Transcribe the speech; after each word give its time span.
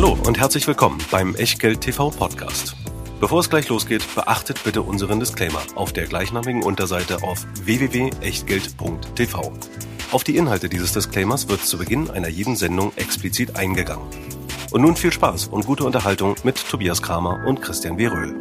Hallo 0.00 0.16
und 0.28 0.38
herzlich 0.38 0.64
willkommen 0.68 1.00
beim 1.10 1.34
Echtgeld 1.34 1.80
TV 1.80 2.10
Podcast. 2.10 2.76
Bevor 3.18 3.40
es 3.40 3.50
gleich 3.50 3.68
losgeht, 3.68 4.04
beachtet 4.14 4.62
bitte 4.62 4.82
unseren 4.82 5.18
Disclaimer 5.18 5.60
auf 5.74 5.92
der 5.92 6.06
gleichnamigen 6.06 6.62
Unterseite 6.62 7.24
auf 7.24 7.44
www.echtgeld.tv. 7.64 9.52
Auf 10.12 10.22
die 10.22 10.36
Inhalte 10.36 10.68
dieses 10.68 10.92
Disclaimers 10.92 11.48
wird 11.48 11.62
zu 11.62 11.78
Beginn 11.78 12.10
einer 12.10 12.28
jeden 12.28 12.54
Sendung 12.54 12.92
explizit 12.94 13.56
eingegangen. 13.56 14.06
Und 14.70 14.82
nun 14.82 14.94
viel 14.94 15.12
Spaß 15.12 15.48
und 15.48 15.66
gute 15.66 15.82
Unterhaltung 15.82 16.36
mit 16.44 16.64
Tobias 16.70 17.02
Kramer 17.02 17.44
und 17.44 17.60
Christian 17.60 17.98
W. 17.98 18.06
Röhl. 18.06 18.36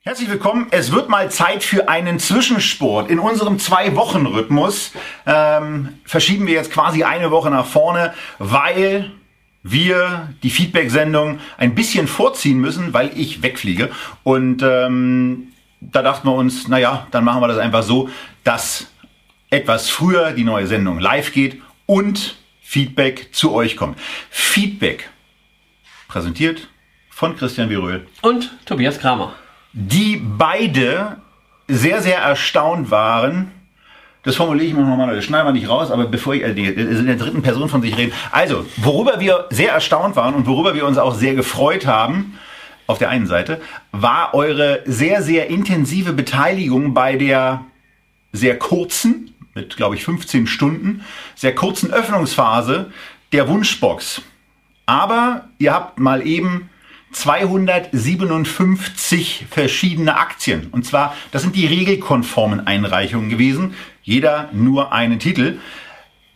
Herzlich 0.00 0.28
willkommen. 0.28 0.66
Es 0.72 0.90
wird 0.90 1.08
mal 1.08 1.30
Zeit 1.30 1.62
für 1.62 1.88
einen 1.88 2.18
Zwischensport. 2.18 3.08
In 3.12 3.20
unserem 3.20 3.60
Zwei-Wochen-Rhythmus 3.60 4.90
ähm, 5.24 6.00
verschieben 6.04 6.48
wir 6.48 6.54
jetzt 6.54 6.72
quasi 6.72 7.04
eine 7.04 7.30
Woche 7.30 7.50
nach 7.50 7.66
vorne, 7.66 8.12
weil 8.40 9.12
wir 9.62 10.34
die 10.42 10.50
Feedback-Sendung 10.50 11.40
ein 11.56 11.74
bisschen 11.74 12.06
vorziehen 12.08 12.58
müssen, 12.58 12.92
weil 12.92 13.10
ich 13.16 13.42
wegfliege. 13.42 13.90
Und 14.22 14.62
ähm, 14.62 15.48
da 15.80 16.02
dachten 16.02 16.28
wir 16.28 16.34
uns, 16.34 16.68
naja, 16.68 17.06
dann 17.10 17.24
machen 17.24 17.40
wir 17.40 17.48
das 17.48 17.58
einfach 17.58 17.82
so, 17.82 18.08
dass 18.44 18.88
etwas 19.50 19.88
früher 19.88 20.32
die 20.32 20.44
neue 20.44 20.66
Sendung 20.66 20.98
live 20.98 21.32
geht 21.32 21.60
und 21.86 22.36
Feedback 22.60 23.28
zu 23.32 23.52
euch 23.52 23.76
kommt. 23.76 23.98
Feedback 24.30 25.08
präsentiert 26.06 26.68
von 27.08 27.36
Christian 27.36 27.70
Viröhl 27.70 28.06
und 28.22 28.50
Tobias 28.64 28.98
Kramer. 28.98 29.34
Die 29.72 30.16
beide 30.16 31.16
sehr, 31.66 32.02
sehr 32.02 32.18
erstaunt 32.18 32.90
waren, 32.90 33.52
das 34.28 34.36
formuliere 34.36 34.66
ich 34.68 34.74
mir 34.74 34.82
nochmal, 34.82 35.16
das 35.16 35.24
schneiden 35.24 35.48
wir 35.48 35.52
nicht 35.52 35.70
raus, 35.70 35.90
aber 35.90 36.04
bevor 36.04 36.34
ich 36.34 36.42
äh, 36.42 36.50
in 36.50 37.06
der 37.06 37.16
dritten 37.16 37.40
Person 37.40 37.70
von 37.70 37.80
sich 37.80 37.96
reden. 37.96 38.12
Also, 38.30 38.66
worüber 38.76 39.20
wir 39.20 39.46
sehr 39.48 39.72
erstaunt 39.72 40.16
waren 40.16 40.34
und 40.34 40.46
worüber 40.46 40.74
wir 40.74 40.86
uns 40.86 40.98
auch 40.98 41.14
sehr 41.14 41.34
gefreut 41.34 41.86
haben, 41.86 42.38
auf 42.86 42.98
der 42.98 43.08
einen 43.08 43.26
Seite, 43.26 43.58
war 43.90 44.34
eure 44.34 44.82
sehr, 44.84 45.22
sehr 45.22 45.48
intensive 45.48 46.12
Beteiligung 46.12 46.92
bei 46.92 47.16
der 47.16 47.64
sehr 48.32 48.58
kurzen, 48.58 49.34
mit 49.54 49.78
glaube 49.78 49.94
ich 49.94 50.04
15 50.04 50.46
Stunden, 50.46 51.04
sehr 51.34 51.54
kurzen 51.54 51.90
Öffnungsphase 51.90 52.92
der 53.32 53.48
Wunschbox. 53.48 54.20
Aber 54.84 55.48
ihr 55.58 55.72
habt 55.72 55.98
mal 55.98 56.26
eben 56.26 56.68
257 57.12 59.46
verschiedene 59.50 60.18
Aktien. 60.18 60.68
Und 60.70 60.86
zwar, 60.86 61.14
das 61.30 61.42
sind 61.42 61.56
die 61.56 61.66
regelkonformen 61.66 62.66
Einreichungen 62.66 63.30
gewesen. 63.30 63.74
Jeder 64.02 64.48
nur 64.52 64.92
einen 64.92 65.18
Titel. 65.18 65.58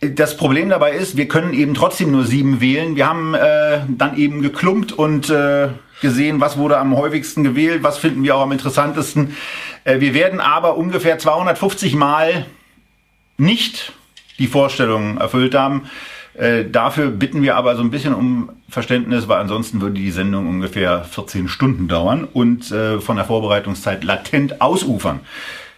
Das 0.01 0.35
Problem 0.35 0.69
dabei 0.69 0.91
ist, 0.91 1.15
wir 1.15 1.27
können 1.27 1.53
eben 1.53 1.73
trotzdem 1.73 2.11
nur 2.11 2.25
sieben 2.25 2.59
wählen. 2.59 2.95
Wir 2.95 3.07
haben 3.07 3.35
äh, 3.35 3.81
dann 3.87 4.17
eben 4.17 4.41
geklumpt 4.41 4.91
und 4.91 5.29
äh, 5.29 5.69
gesehen, 6.01 6.41
was 6.41 6.57
wurde 6.57 6.77
am 6.77 6.97
häufigsten 6.97 7.43
gewählt, 7.43 7.83
was 7.83 7.97
finden 7.97 8.23
wir 8.23 8.35
auch 8.35 8.41
am 8.41 8.51
interessantesten. 8.51 9.37
Äh, 9.85 10.01
wir 10.01 10.13
werden 10.13 10.41
aber 10.41 10.77
ungefähr 10.77 11.17
250 11.17 11.95
Mal 11.95 12.45
nicht 13.37 13.93
die 14.39 14.47
Vorstellungen 14.47 15.17
erfüllt 15.17 15.55
haben. 15.55 15.89
Äh, 16.35 16.65
dafür 16.65 17.11
bitten 17.11 17.43
wir 17.43 17.55
aber 17.55 17.75
so 17.75 17.83
ein 17.83 17.91
bisschen 17.91 18.13
um 18.13 18.49
Verständnis, 18.69 19.27
weil 19.27 19.39
ansonsten 19.39 19.81
würde 19.81 19.95
die 19.95 20.11
Sendung 20.11 20.47
ungefähr 20.47 21.03
14 21.03 21.47
Stunden 21.47 21.87
dauern 21.87 22.27
und 22.31 22.71
äh, 22.71 22.99
von 22.99 23.17
der 23.17 23.25
Vorbereitungszeit 23.25 24.03
latent 24.03 24.61
ausufern. 24.61 25.19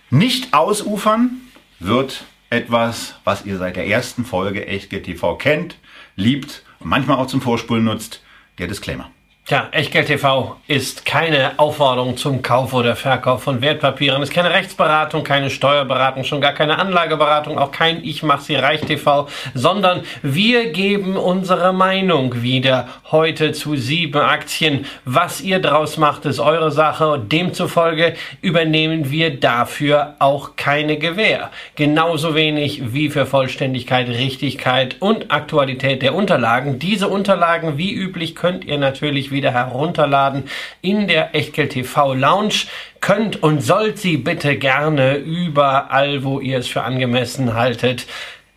Nicht 0.09 0.53
ausufern 0.53 1.31
wird 1.79 2.23
etwas, 2.49 3.15
was 3.25 3.45
ihr 3.45 3.57
seit 3.57 3.75
der 3.75 3.87
ersten 3.87 4.23
Folge 4.23 4.65
Echtgeld 4.65 5.05
TV 5.05 5.35
kennt, 5.35 5.75
liebt 6.15 6.63
und 6.79 6.89
manchmal 6.89 7.17
auch 7.17 7.27
zum 7.27 7.41
Vorspulen 7.41 7.83
nutzt, 7.83 8.23
der 8.57 8.67
Disclaimer. 8.67 9.11
Tja, 9.47 9.67
Echtgeld 9.73 10.07
TV 10.07 10.55
ist 10.67 11.05
keine 11.05 11.51
Aufforderung 11.57 12.17
zum 12.17 12.41
Kauf 12.41 12.73
oder 12.73 12.95
Verkauf 12.95 13.43
von 13.43 13.61
Wertpapieren, 13.61 14.23
ist 14.23 14.33
keine 14.33 14.49
Rechtsberatung, 14.49 15.23
keine 15.23 15.51
Steuerberatung, 15.51 16.23
schon 16.23 16.41
gar 16.41 16.53
keine 16.53 16.79
Anlageberatung, 16.79 17.59
auch 17.59 17.71
kein 17.71 18.03
Ich 18.03 18.23
mach 18.23 18.41
sie 18.41 18.55
reich 18.55 18.81
TV, 18.81 19.27
sondern 19.53 20.01
wir 20.23 20.71
geben 20.71 21.15
unsere 21.15 21.73
Meinung 21.73 22.41
wieder 22.41 22.87
heute 23.11 23.51
zu 23.51 23.75
sieben 23.75 24.19
Aktien. 24.19 24.87
Was 25.05 25.41
ihr 25.41 25.59
draus 25.59 25.97
macht, 25.97 26.25
ist 26.25 26.39
eure 26.39 26.71
Sache. 26.71 27.19
Demzufolge 27.19 28.15
übernehmen 28.41 29.11
wir 29.11 29.39
dafür 29.39 30.15
auch 30.17 30.55
keine 30.55 30.97
Gewähr. 30.97 31.51
Genauso 31.75 32.33
wenig 32.33 32.93
wie 32.95 33.11
für 33.11 33.27
Vollständigkeit, 33.27 34.07
Richtigkeit 34.09 34.95
und 35.01 35.31
Aktualität 35.31 36.01
der 36.01 36.15
Unterlagen. 36.15 36.79
Diese 36.79 37.09
Unterlagen, 37.09 37.77
wie 37.77 37.93
üblich, 37.93 38.33
könnt 38.33 38.65
ihr 38.65 38.79
natürlich 38.79 39.34
wieder 39.35 39.51
herunterladen 39.51 40.45
in 40.81 41.07
der 41.07 41.35
Echtgeld 41.35 41.73
TV 41.73 42.15
Lounge. 42.15 42.65
Könnt 43.01 43.43
und 43.43 43.61
sollt 43.61 43.99
sie 43.99 44.17
bitte 44.17 44.57
gerne 44.57 45.17
überall, 45.17 46.23
wo 46.23 46.39
ihr 46.39 46.57
es 46.57 46.67
für 46.67 46.81
angemessen 46.81 47.53
haltet, 47.53 48.07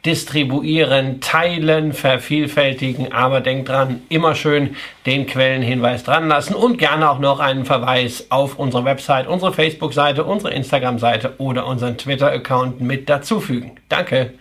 distribuieren, 0.07 1.21
teilen, 1.21 1.93
vervielfältigen, 1.93 3.13
aber 3.13 3.43
denkt 3.43 3.69
dran, 3.69 4.01
immer 4.09 4.35
schön 4.35 4.77
den 5.05 5.27
Quellenhinweis 5.27 6.05
dran 6.05 6.29
lassen 6.29 6.55
und 6.55 6.79
gerne 6.79 7.11
auch 7.11 7.19
noch 7.19 7.41
einen 7.41 7.67
Verweis 7.67 8.29
auf 8.31 8.59
unsere 8.59 8.87
Website, 8.87 9.27
unsere 9.27 9.53
Facebook-Seite, 9.53 10.25
unsere 10.25 10.55
Instagram-Seite 10.55 11.35
oder 11.39 11.67
unseren 11.67 11.99
Twitter-Account 11.99 12.81
mit 12.81 13.09
dazufügen. 13.09 13.73
Danke. 13.91 14.35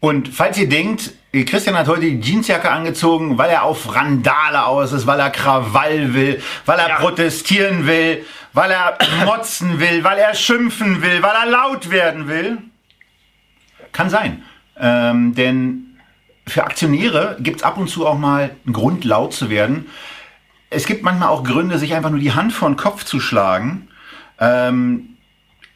Und 0.00 0.28
falls 0.28 0.58
ihr 0.58 0.68
denkt, 0.68 1.12
Christian 1.32 1.76
hat 1.76 1.88
heute 1.88 2.02
die 2.02 2.20
Jeansjacke 2.20 2.70
angezogen, 2.70 3.38
weil 3.38 3.50
er 3.50 3.64
auf 3.64 3.94
Randale 3.94 4.64
aus 4.66 4.92
ist, 4.92 5.06
weil 5.06 5.20
er 5.20 5.30
Krawall 5.30 6.14
will, 6.14 6.42
weil 6.64 6.78
er 6.78 6.88
ja. 6.88 6.96
protestieren 6.96 7.86
will, 7.86 8.24
weil 8.52 8.70
er 8.70 8.98
motzen 9.24 9.80
will, 9.80 10.04
weil 10.04 10.18
er 10.18 10.34
schimpfen 10.34 11.02
will, 11.02 11.22
weil 11.22 11.34
er 11.34 11.46
laut 11.46 11.90
werden 11.90 12.28
will. 12.28 12.58
Kann 13.92 14.10
sein. 14.10 14.42
Ähm, 14.78 15.34
denn 15.34 15.98
für 16.46 16.64
Aktionäre 16.64 17.36
gibt 17.40 17.58
es 17.58 17.62
ab 17.62 17.76
und 17.76 17.88
zu 17.88 18.06
auch 18.06 18.18
mal 18.18 18.54
einen 18.64 18.72
Grund, 18.72 19.04
laut 19.04 19.32
zu 19.32 19.50
werden. 19.50 19.86
Es 20.70 20.86
gibt 20.86 21.02
manchmal 21.02 21.28
auch 21.28 21.44
Gründe, 21.44 21.78
sich 21.78 21.94
einfach 21.94 22.10
nur 22.10 22.20
die 22.20 22.32
Hand 22.32 22.52
vor 22.52 22.68
den 22.68 22.76
Kopf 22.76 23.04
zu 23.04 23.20
schlagen. 23.20 23.88
Ähm, 24.38 25.15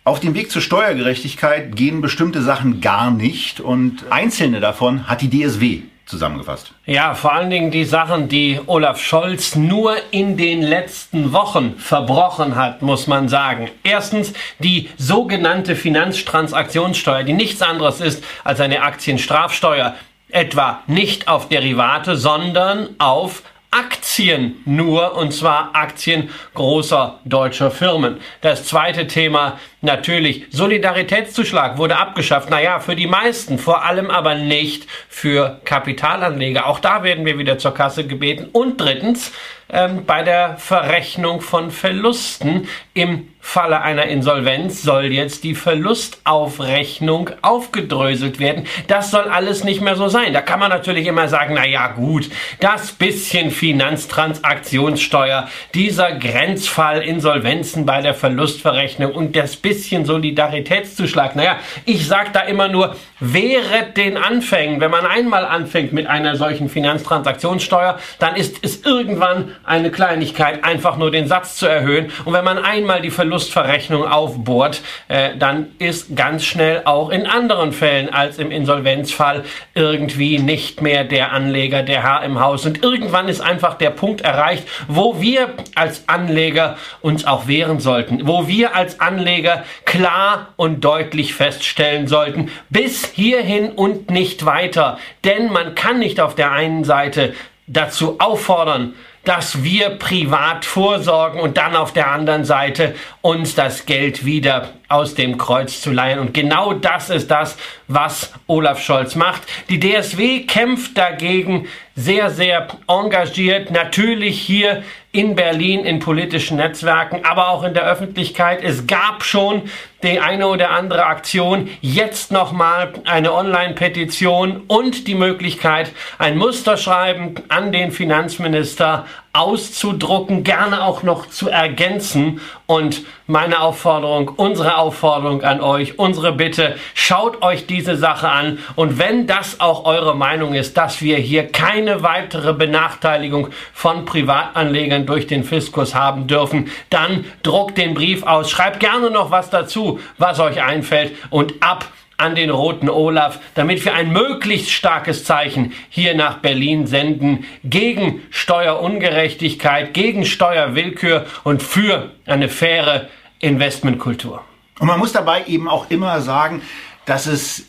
auf 0.04 0.20
dem 0.20 0.34
Weg 0.34 0.50
zur 0.50 0.62
Steuergerechtigkeit 0.62 1.76
gehen 1.76 2.00
bestimmte 2.00 2.42
Sachen 2.42 2.80
gar 2.80 3.10
nicht 3.10 3.60
und 3.60 4.04
einzelne 4.10 4.60
davon 4.60 5.08
hat 5.08 5.20
die 5.20 5.30
DSW 5.30 5.82
zusammengefasst. 6.06 6.72
Ja, 6.86 7.14
vor 7.14 7.32
allen 7.32 7.50
Dingen 7.50 7.70
die 7.70 7.84
Sachen, 7.84 8.28
die 8.28 8.58
Olaf 8.66 9.00
Scholz 9.00 9.54
nur 9.54 9.94
in 10.10 10.36
den 10.36 10.62
letzten 10.62 11.32
Wochen 11.32 11.76
verbrochen 11.76 12.56
hat, 12.56 12.82
muss 12.82 13.06
man 13.06 13.28
sagen. 13.28 13.70
Erstens 13.84 14.32
die 14.58 14.88
sogenannte 14.96 15.76
Finanztransaktionssteuer, 15.76 17.22
die 17.22 17.32
nichts 17.32 17.62
anderes 17.62 18.00
ist 18.00 18.24
als 18.42 18.60
eine 18.60 18.82
Aktienstrafsteuer. 18.82 19.94
Etwa 20.30 20.82
nicht 20.86 21.28
auf 21.28 21.48
Derivate, 21.48 22.16
sondern 22.16 22.88
auf 22.98 23.42
Aktien 23.72 24.56
nur, 24.64 25.16
und 25.16 25.32
zwar 25.32 25.70
Aktien 25.74 26.30
großer 26.54 27.20
deutscher 27.24 27.70
Firmen. 27.70 28.20
Das 28.40 28.64
zweite 28.64 29.06
Thema 29.06 29.60
natürlich 29.82 30.46
Solidaritätszuschlag 30.50 31.78
wurde 31.78 31.96
abgeschafft. 31.96 32.50
Naja, 32.50 32.80
für 32.80 32.96
die 32.96 33.06
meisten, 33.06 33.58
vor 33.58 33.84
allem 33.84 34.10
aber 34.10 34.34
nicht 34.34 34.86
für 35.08 35.60
Kapitalanleger. 35.64 36.66
Auch 36.66 36.80
da 36.80 37.02
werden 37.02 37.24
wir 37.24 37.38
wieder 37.38 37.58
zur 37.58 37.74
Kasse 37.74 38.06
gebeten. 38.06 38.48
Und 38.52 38.80
drittens, 38.80 39.32
ähm, 39.72 40.04
bei 40.04 40.22
der 40.22 40.56
Verrechnung 40.56 41.40
von 41.40 41.70
Verlusten 41.70 42.68
im 42.92 43.28
Falle 43.42 43.80
einer 43.80 44.04
Insolvenz 44.04 44.82
soll 44.82 45.06
jetzt 45.06 45.44
die 45.44 45.54
Verlustaufrechnung 45.54 47.30
aufgedröselt 47.40 48.38
werden. 48.38 48.66
Das 48.86 49.10
soll 49.10 49.24
alles 49.24 49.64
nicht 49.64 49.80
mehr 49.80 49.96
so 49.96 50.08
sein. 50.08 50.34
Da 50.34 50.42
kann 50.42 50.60
man 50.60 50.68
natürlich 50.68 51.06
immer 51.06 51.26
sagen, 51.28 51.54
na 51.54 51.66
ja, 51.66 51.88
gut, 51.88 52.28
das 52.60 52.92
bisschen 52.92 53.50
Finanztransaktionssteuer, 53.50 55.48
dieser 55.74 56.12
Grenzfall 56.12 57.02
Insolvenzen 57.02 57.86
bei 57.86 58.02
der 58.02 58.14
Verlustverrechnung 58.14 59.12
und 59.12 59.34
das 59.36 59.56
bisschen 59.56 59.69
Solidaritätszuschlag. 60.04 61.36
Naja, 61.36 61.56
ich 61.84 62.06
sag 62.06 62.32
da 62.32 62.40
immer 62.40 62.68
nur, 62.68 62.96
während 63.20 63.96
den 63.96 64.16
Anfängen, 64.16 64.80
wenn 64.80 64.90
man 64.90 65.06
einmal 65.06 65.44
anfängt 65.44 65.92
mit 65.92 66.06
einer 66.06 66.36
solchen 66.36 66.68
Finanztransaktionssteuer, 66.68 67.98
dann 68.18 68.36
ist 68.36 68.58
es 68.62 68.84
irgendwann 68.84 69.56
eine 69.64 69.90
Kleinigkeit, 69.90 70.64
einfach 70.64 70.96
nur 70.96 71.10
den 71.10 71.28
Satz 71.28 71.56
zu 71.56 71.66
erhöhen. 71.66 72.10
Und 72.24 72.32
wenn 72.32 72.44
man 72.44 72.58
einmal 72.58 73.00
die 73.00 73.10
Verlustverrechnung 73.10 74.06
aufbohrt, 74.06 74.82
äh, 75.08 75.36
dann 75.38 75.68
ist 75.78 76.16
ganz 76.16 76.44
schnell 76.44 76.82
auch 76.84 77.10
in 77.10 77.26
anderen 77.26 77.72
Fällen 77.72 78.12
als 78.12 78.38
im 78.38 78.50
Insolvenzfall 78.50 79.44
irgendwie 79.74 80.38
nicht 80.38 80.82
mehr 80.82 81.04
der 81.04 81.32
Anleger 81.32 81.82
der 81.82 82.02
Herr 82.02 82.22
im 82.22 82.40
Haus. 82.40 82.66
Und 82.66 82.82
irgendwann 82.82 83.28
ist 83.28 83.40
einfach 83.40 83.74
der 83.74 83.90
Punkt 83.90 84.22
erreicht, 84.22 84.66
wo 84.88 85.20
wir 85.20 85.50
als 85.74 86.08
Anleger 86.08 86.76
uns 87.00 87.26
auch 87.26 87.46
wehren 87.46 87.80
sollten, 87.80 88.26
wo 88.26 88.48
wir 88.48 88.74
als 88.74 89.00
Anleger 89.00 89.59
klar 89.84 90.54
und 90.56 90.84
deutlich 90.84 91.34
feststellen 91.34 92.06
sollten, 92.06 92.50
bis 92.68 93.06
hierhin 93.06 93.70
und 93.70 94.10
nicht 94.10 94.44
weiter. 94.44 94.98
Denn 95.24 95.52
man 95.52 95.74
kann 95.74 95.98
nicht 95.98 96.20
auf 96.20 96.34
der 96.34 96.52
einen 96.52 96.84
Seite 96.84 97.34
dazu 97.66 98.18
auffordern, 98.18 98.94
dass 99.24 99.62
wir 99.62 99.90
privat 99.90 100.64
vorsorgen 100.64 101.40
und 101.40 101.58
dann 101.58 101.76
auf 101.76 101.92
der 101.92 102.10
anderen 102.10 102.44
Seite 102.44 102.94
uns 103.20 103.54
das 103.54 103.84
Geld 103.84 104.24
wieder 104.24 104.70
aus 104.88 105.14
dem 105.14 105.36
Kreuz 105.36 105.82
zu 105.82 105.92
leihen. 105.92 106.18
Und 106.18 106.32
genau 106.32 106.72
das 106.72 107.10
ist 107.10 107.30
das, 107.30 107.56
was 107.86 108.32
Olaf 108.46 108.82
Scholz 108.82 109.14
macht. 109.14 109.42
Die 109.68 109.78
DSW 109.78 110.40
kämpft 110.46 110.96
dagegen 110.96 111.68
sehr, 111.94 112.30
sehr 112.30 112.66
engagiert. 112.88 113.70
Natürlich 113.70 114.40
hier 114.40 114.82
in 115.12 115.34
Berlin 115.34 115.84
in 115.84 115.98
politischen 115.98 116.56
Netzwerken, 116.56 117.24
aber 117.24 117.48
auch 117.48 117.64
in 117.64 117.74
der 117.74 117.84
Öffentlichkeit. 117.84 118.62
Es 118.62 118.86
gab 118.86 119.24
schon 119.24 119.62
die 120.02 120.18
eine 120.20 120.48
oder 120.48 120.70
andere 120.70 121.06
Aktion, 121.06 121.68
jetzt 121.80 122.32
nochmal 122.32 122.92
eine 123.04 123.32
Online-Petition 123.32 124.62
und 124.66 125.06
die 125.06 125.14
Möglichkeit, 125.14 125.92
ein 126.18 126.36
Musterschreiben 126.36 127.34
an 127.48 127.72
den 127.72 127.92
Finanzminister 127.92 129.06
auszudrucken, 129.32 130.42
gerne 130.42 130.82
auch 130.82 131.04
noch 131.04 131.26
zu 131.26 131.48
ergänzen. 131.48 132.40
Und 132.66 133.02
meine 133.28 133.60
Aufforderung, 133.60 134.28
unsere 134.28 134.76
Aufforderung 134.76 135.42
an 135.42 135.60
euch, 135.60 135.98
unsere 136.00 136.32
Bitte, 136.32 136.76
schaut 136.94 137.42
euch 137.42 137.66
diese 137.66 137.96
Sache 137.96 138.28
an. 138.28 138.58
Und 138.74 138.98
wenn 138.98 139.28
das 139.28 139.60
auch 139.60 139.84
eure 139.84 140.16
Meinung 140.16 140.54
ist, 140.54 140.76
dass 140.76 141.00
wir 141.00 141.16
hier 141.16 141.46
keine 141.46 142.02
weitere 142.02 142.52
Benachteiligung 142.52 143.48
von 143.72 144.04
Privatanlegern 144.04 145.06
durch 145.06 145.28
den 145.28 145.44
Fiskus 145.44 145.94
haben 145.94 146.26
dürfen, 146.26 146.70
dann 146.90 147.24
druckt 147.44 147.78
den 147.78 147.94
Brief 147.94 148.24
aus, 148.24 148.50
schreibt 148.50 148.80
gerne 148.80 149.10
noch 149.10 149.30
was 149.30 149.50
dazu, 149.50 149.89
was 150.18 150.38
euch 150.38 150.62
einfällt 150.62 151.16
und 151.30 151.54
ab 151.60 151.92
an 152.20 152.34
den 152.34 152.50
roten 152.50 152.90
Olaf, 152.90 153.40
damit 153.54 153.84
wir 153.84 153.94
ein 153.94 154.12
möglichst 154.12 154.70
starkes 154.70 155.24
Zeichen 155.24 155.72
hier 155.88 156.14
nach 156.14 156.38
Berlin 156.38 156.86
senden 156.86 157.46
gegen 157.64 158.22
Steuerungerechtigkeit, 158.30 159.94
gegen 159.94 160.26
Steuerwillkür 160.26 161.26
und 161.44 161.62
für 161.62 162.10
eine 162.26 162.48
faire 162.48 163.08
Investmentkultur. 163.38 164.44
Und 164.78 164.86
man 164.86 164.98
muss 164.98 165.12
dabei 165.12 165.44
eben 165.46 165.66
auch 165.66 165.90
immer 165.90 166.20
sagen, 166.20 166.62
dass 167.06 167.26
es 167.26 167.66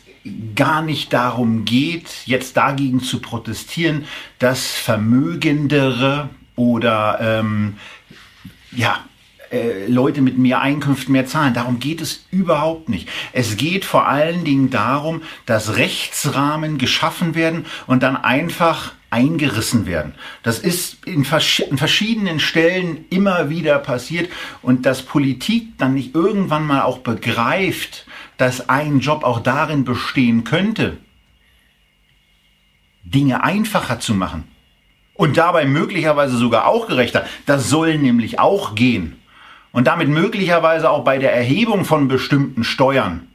gar 0.54 0.82
nicht 0.82 1.12
darum 1.12 1.64
geht, 1.64 2.08
jetzt 2.26 2.56
dagegen 2.56 3.00
zu 3.00 3.20
protestieren, 3.20 4.06
dass 4.38 4.70
Vermögendere 4.70 6.28
oder 6.56 7.18
ähm, 7.20 7.76
ja, 8.70 9.00
äh, 9.52 9.86
Leute 9.86 10.22
mit 10.22 10.38
mehr 10.38 10.62
Einkünften 10.62 11.12
mehr 11.12 11.26
zahlen. 11.26 11.52
Darum 11.52 11.78
geht 11.78 12.00
es 12.00 12.24
überhaupt 12.30 12.88
nicht. 12.88 13.08
Es 13.32 13.56
geht 13.56 13.84
vor 13.84 14.08
allen 14.08 14.44
Dingen 14.44 14.70
darum, 14.70 15.22
dass 15.44 15.76
Rechtsrahmen 15.76 16.78
geschaffen 16.78 17.34
werden 17.34 17.66
und 17.86 18.02
dann 18.02 18.16
einfach 18.16 18.94
eingerissen 19.10 19.84
werden. 19.84 20.14
Das 20.42 20.58
ist 20.58 21.04
in, 21.04 21.26
vers 21.26 21.58
in, 21.58 21.76
verschiedenen 21.76 22.40
Stellen 22.40 23.04
immer 23.10 23.50
wieder 23.50 23.78
passiert 23.78 24.30
und 24.62 24.86
dass 24.86 25.02
Politik 25.02 25.76
dann 25.76 25.92
nicht 25.94 26.14
irgendwann 26.14 26.66
mal 26.66 26.80
auch 26.82 26.98
begreift, 26.98 28.06
dass 28.38 28.70
ein 28.70 29.00
Job 29.00 29.22
auch 29.22 29.40
darin 29.40 29.84
bestehen 29.84 30.44
könnte, 30.44 30.96
Dinge 33.04 33.44
einfacher 33.44 34.00
zu 34.00 34.14
machen 34.14 34.44
und 35.12 35.36
dabei 35.36 35.66
möglicherweise 35.66 36.38
sogar 36.38 36.66
auch 36.66 36.86
gerechter. 36.86 37.26
Das 37.44 37.68
soll 37.68 37.98
nämlich 37.98 38.38
auch 38.38 38.74
gehen 38.74 39.21
und 39.72 39.86
damit 39.86 40.08
möglicherweise 40.08 40.90
auch 40.90 41.04
bei 41.04 41.18
der 41.18 41.34
Erhebung 41.34 41.84
von 41.84 42.08
bestimmten 42.08 42.64
Steuern, 42.64 43.28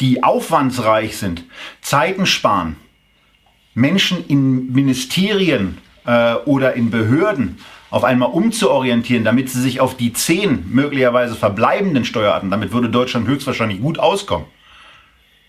die 0.00 0.22
aufwandsreich 0.22 1.16
sind, 1.16 1.44
Zeiten 1.80 2.26
sparen, 2.26 2.76
Menschen 3.74 4.24
in 4.26 4.72
Ministerien 4.72 5.78
äh, 6.04 6.34
oder 6.34 6.74
in 6.74 6.90
Behörden 6.90 7.58
auf 7.90 8.02
einmal 8.02 8.30
umzuorientieren, 8.30 9.24
damit 9.24 9.50
sie 9.50 9.60
sich 9.60 9.80
auf 9.80 9.96
die 9.96 10.12
zehn 10.12 10.64
möglicherweise 10.70 11.36
verbleibenden 11.36 12.04
Steuerarten, 12.04 12.50
damit 12.50 12.72
würde 12.72 12.90
Deutschland 12.90 13.28
höchstwahrscheinlich 13.28 13.80
gut 13.80 14.00
auskommen, 14.00 14.46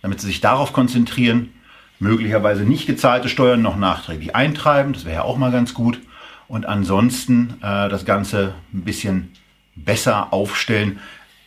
damit 0.03 0.21
sie 0.21 0.27
sich 0.27 0.41
darauf 0.41 0.71
konzentrieren, 0.71 1.53
möglicherweise 1.97 2.63
nicht 2.63 2.85
gezahlte 2.85 3.29
Steuern 3.29 3.63
noch 3.63 3.77
nachträglich 3.77 4.35
eintreiben, 4.35 4.93
das 4.93 5.05
wäre 5.05 5.15
ja 5.15 5.23
auch 5.23 5.37
mal 5.37 5.51
ganz 5.51 5.73
gut, 5.73 5.99
und 6.47 6.67
ansonsten 6.67 7.55
äh, 7.63 7.89
das 7.89 8.05
Ganze 8.05 8.53
ein 8.73 8.83
bisschen 8.83 9.31
besser 9.75 10.33
aufstellen. 10.33 10.99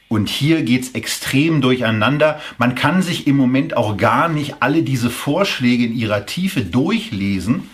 Und 0.09 0.31
hier 0.31 0.63
geht's 0.63 0.91
extrem 0.93 1.61
durcheinander. 1.61 2.41
Man 2.57 2.75
kann 2.75 3.03
sich 3.03 3.27
im 3.27 3.37
Moment 3.37 3.77
auch 3.77 3.97
gar 3.97 4.29
nicht 4.29 4.57
alle 4.61 4.83
diese 4.83 5.11
Vorschläge 5.11 5.85
in 5.85 5.95
ihrer 5.95 6.25
Tiefe 6.25 6.63
durchlesen, 6.63 7.69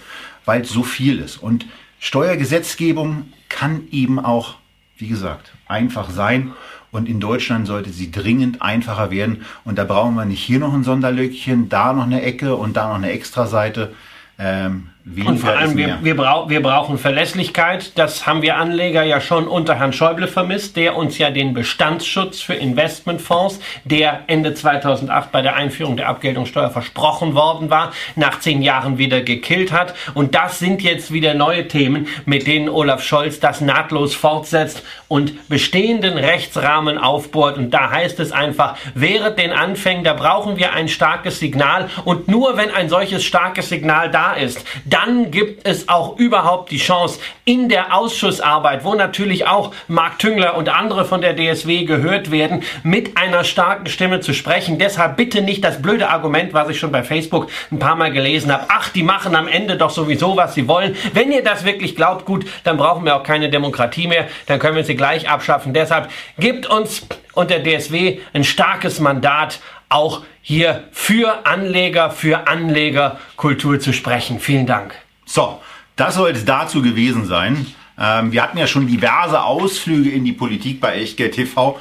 weil 0.44 0.62
es 0.62 0.70
so 0.70 0.82
viel 0.82 1.20
ist. 1.20 1.36
Und 1.36 1.66
Steuergesetzgebung 2.00 3.26
kann 3.48 3.82
eben 3.92 4.18
auch, 4.18 4.56
wie 4.98 5.08
gesagt, 5.08 5.52
einfach 5.68 6.10
sein. 6.10 6.52
Und 6.90 7.08
in 7.08 7.20
Deutschland 7.20 7.66
sollte 7.66 7.90
sie 7.90 8.10
dringend 8.10 8.62
einfacher 8.62 9.10
werden. 9.10 9.44
Und 9.64 9.78
da 9.78 9.84
brauchen 9.84 10.14
wir 10.14 10.24
nicht 10.24 10.42
hier 10.42 10.58
noch 10.58 10.74
ein 10.74 10.84
Sonderlöckchen, 10.84 11.68
da 11.68 11.92
noch 11.92 12.04
eine 12.04 12.22
Ecke 12.22 12.56
und 12.56 12.76
da 12.76 12.88
noch 12.88 12.96
eine 12.96 13.10
Extraseite. 13.10 13.94
Ähm, 14.38 14.90
und 15.06 15.36
vor 15.38 15.50
allem, 15.50 15.76
wir, 15.76 15.98
wir, 16.00 16.16
brau 16.16 16.48
wir 16.48 16.62
brauchen 16.62 16.96
Verlässlichkeit. 16.96 17.92
Das 17.98 18.26
haben 18.26 18.40
wir 18.40 18.56
Anleger 18.56 19.02
ja 19.02 19.20
schon 19.20 19.46
unter 19.46 19.74
Herrn 19.74 19.92
Schäuble 19.92 20.26
vermisst, 20.26 20.78
der 20.78 20.96
uns 20.96 21.18
ja 21.18 21.30
den 21.30 21.52
Bestandsschutz 21.52 22.40
für 22.40 22.54
Investmentfonds, 22.54 23.60
der 23.84 24.22
Ende 24.28 24.54
2008 24.54 25.30
bei 25.30 25.42
der 25.42 25.56
Einführung 25.56 25.98
der 25.98 26.08
Abgeltungssteuer 26.08 26.70
versprochen 26.70 27.34
worden 27.34 27.68
war, 27.68 27.92
nach 28.16 28.40
zehn 28.40 28.62
Jahren 28.62 28.96
wieder 28.96 29.20
gekillt 29.20 29.72
hat. 29.72 29.94
Und 30.14 30.34
das 30.34 30.58
sind 30.58 30.80
jetzt 30.80 31.12
wieder 31.12 31.34
neue 31.34 31.68
Themen, 31.68 32.08
mit 32.24 32.46
denen 32.46 32.70
Olaf 32.70 33.02
Scholz 33.02 33.40
das 33.40 33.60
nahtlos 33.60 34.14
fortsetzt 34.14 34.82
und 35.08 35.50
bestehenden 35.50 36.16
Rechtsrahmen 36.16 36.96
aufbohrt. 36.96 37.58
Und 37.58 37.72
da 37.72 37.90
heißt 37.90 38.20
es 38.20 38.32
einfach, 38.32 38.76
während 38.94 39.38
den 39.38 39.52
Anfängen, 39.52 40.02
da 40.02 40.14
brauchen 40.14 40.56
wir 40.56 40.72
ein 40.72 40.88
starkes 40.88 41.40
Signal. 41.40 41.90
Und 42.06 42.26
nur 42.26 42.56
wenn 42.56 42.70
ein 42.70 42.88
solches 42.88 43.22
starkes 43.22 43.68
Signal 43.68 44.10
da 44.10 44.32
ist, 44.32 44.64
dann 44.94 45.32
gibt 45.32 45.67
es 45.67 45.88
auch 45.88 46.19
überhaupt 46.19 46.70
die 46.70 46.79
Chance 46.79 47.19
in 47.44 47.69
der 47.69 47.96
Ausschussarbeit, 47.96 48.85
wo 48.85 48.94
natürlich 48.94 49.44
auch 49.44 49.73
Marc 49.88 50.20
Tüngler 50.20 50.56
und 50.56 50.69
andere 50.69 51.05
von 51.05 51.20
der 51.20 51.35
DSW 51.35 51.85
gehört 51.85 52.31
werden, 52.31 52.62
mit 52.85 53.19
einer 53.19 53.43
starken 53.43 53.87
Stimme 53.87 54.20
zu 54.20 54.32
sprechen. 54.32 54.79
Deshalb 54.79 55.17
bitte 55.17 55.43
nicht 55.43 55.64
das 55.64 55.82
blöde 55.82 56.11
Argument, 56.11 56.55
was 56.55 56.69
ich 56.69 56.79
schon 56.79 56.93
bei 56.93 57.02
Facebook 57.02 57.49
ein 57.73 57.81
paar 57.81 57.96
Mal 57.96 58.12
gelesen 58.12 58.52
habe. 58.52 58.67
Ach, 58.69 58.88
die 58.88 59.02
machen 59.02 59.35
am 59.35 59.49
Ende 59.49 59.76
doch 59.76 59.91
sowieso, 59.91 60.37
was 60.37 60.55
sie 60.55 60.68
wollen. 60.68 60.97
Wenn 61.12 61.33
ihr 61.33 61.42
das 61.42 61.64
wirklich 61.64 61.97
glaubt, 61.97 62.25
gut, 62.25 62.47
dann 62.62 62.76
brauchen 62.76 63.04
wir 63.04 63.16
auch 63.16 63.25
keine 63.25 63.50
Demokratie 63.50 64.07
mehr. 64.07 64.28
Dann 64.47 64.61
können 64.61 64.76
wir 64.76 64.85
sie 64.85 64.95
gleich 64.95 65.28
abschaffen. 65.28 65.75
Deshalb 65.75 66.09
gibt 66.38 66.66
uns 66.66 67.04
und 67.35 67.50
der 67.50 67.62
DSW 67.62 68.21
ein 68.33 68.45
starkes 68.45 69.00
Mandat, 69.00 69.61
auch 69.88 70.23
hier 70.43 70.85
für 70.93 71.47
Anleger, 71.47 72.11
für 72.11 72.49
Anlegerkultur 72.49 73.81
zu 73.81 73.93
sprechen. 73.93 74.41
Vielen 74.41 74.67
Dank. 74.67 74.95
So, 75.25 75.61
das 75.97 76.14
soll 76.14 76.31
es 76.31 76.45
dazu 76.45 76.83
gewesen 76.83 77.26
sein. 77.26 77.67
Ähm, 77.99 78.33
wir 78.33 78.43
hatten 78.43 78.59
ja 78.59 78.67
schon 78.67 78.87
diverse 78.87 79.43
Ausflüge 79.43 80.11
in 80.11 80.25
die 80.25 80.33
Politik 80.33 80.81
bei 80.81 80.97
Echtgeld 80.97 81.35
TV. 81.35 81.79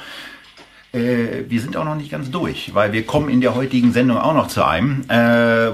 Äh, 0.92 1.44
wir 1.48 1.60
sind 1.60 1.76
auch 1.76 1.84
noch 1.84 1.96
nicht 1.96 2.10
ganz 2.10 2.30
durch, 2.30 2.72
weil 2.74 2.92
wir 2.92 3.04
kommen 3.04 3.28
in 3.28 3.40
der 3.40 3.54
heutigen 3.54 3.92
Sendung 3.92 4.18
auch 4.18 4.34
noch 4.34 4.46
zu 4.46 4.64
einem, 4.64 5.02
äh, 5.08 5.70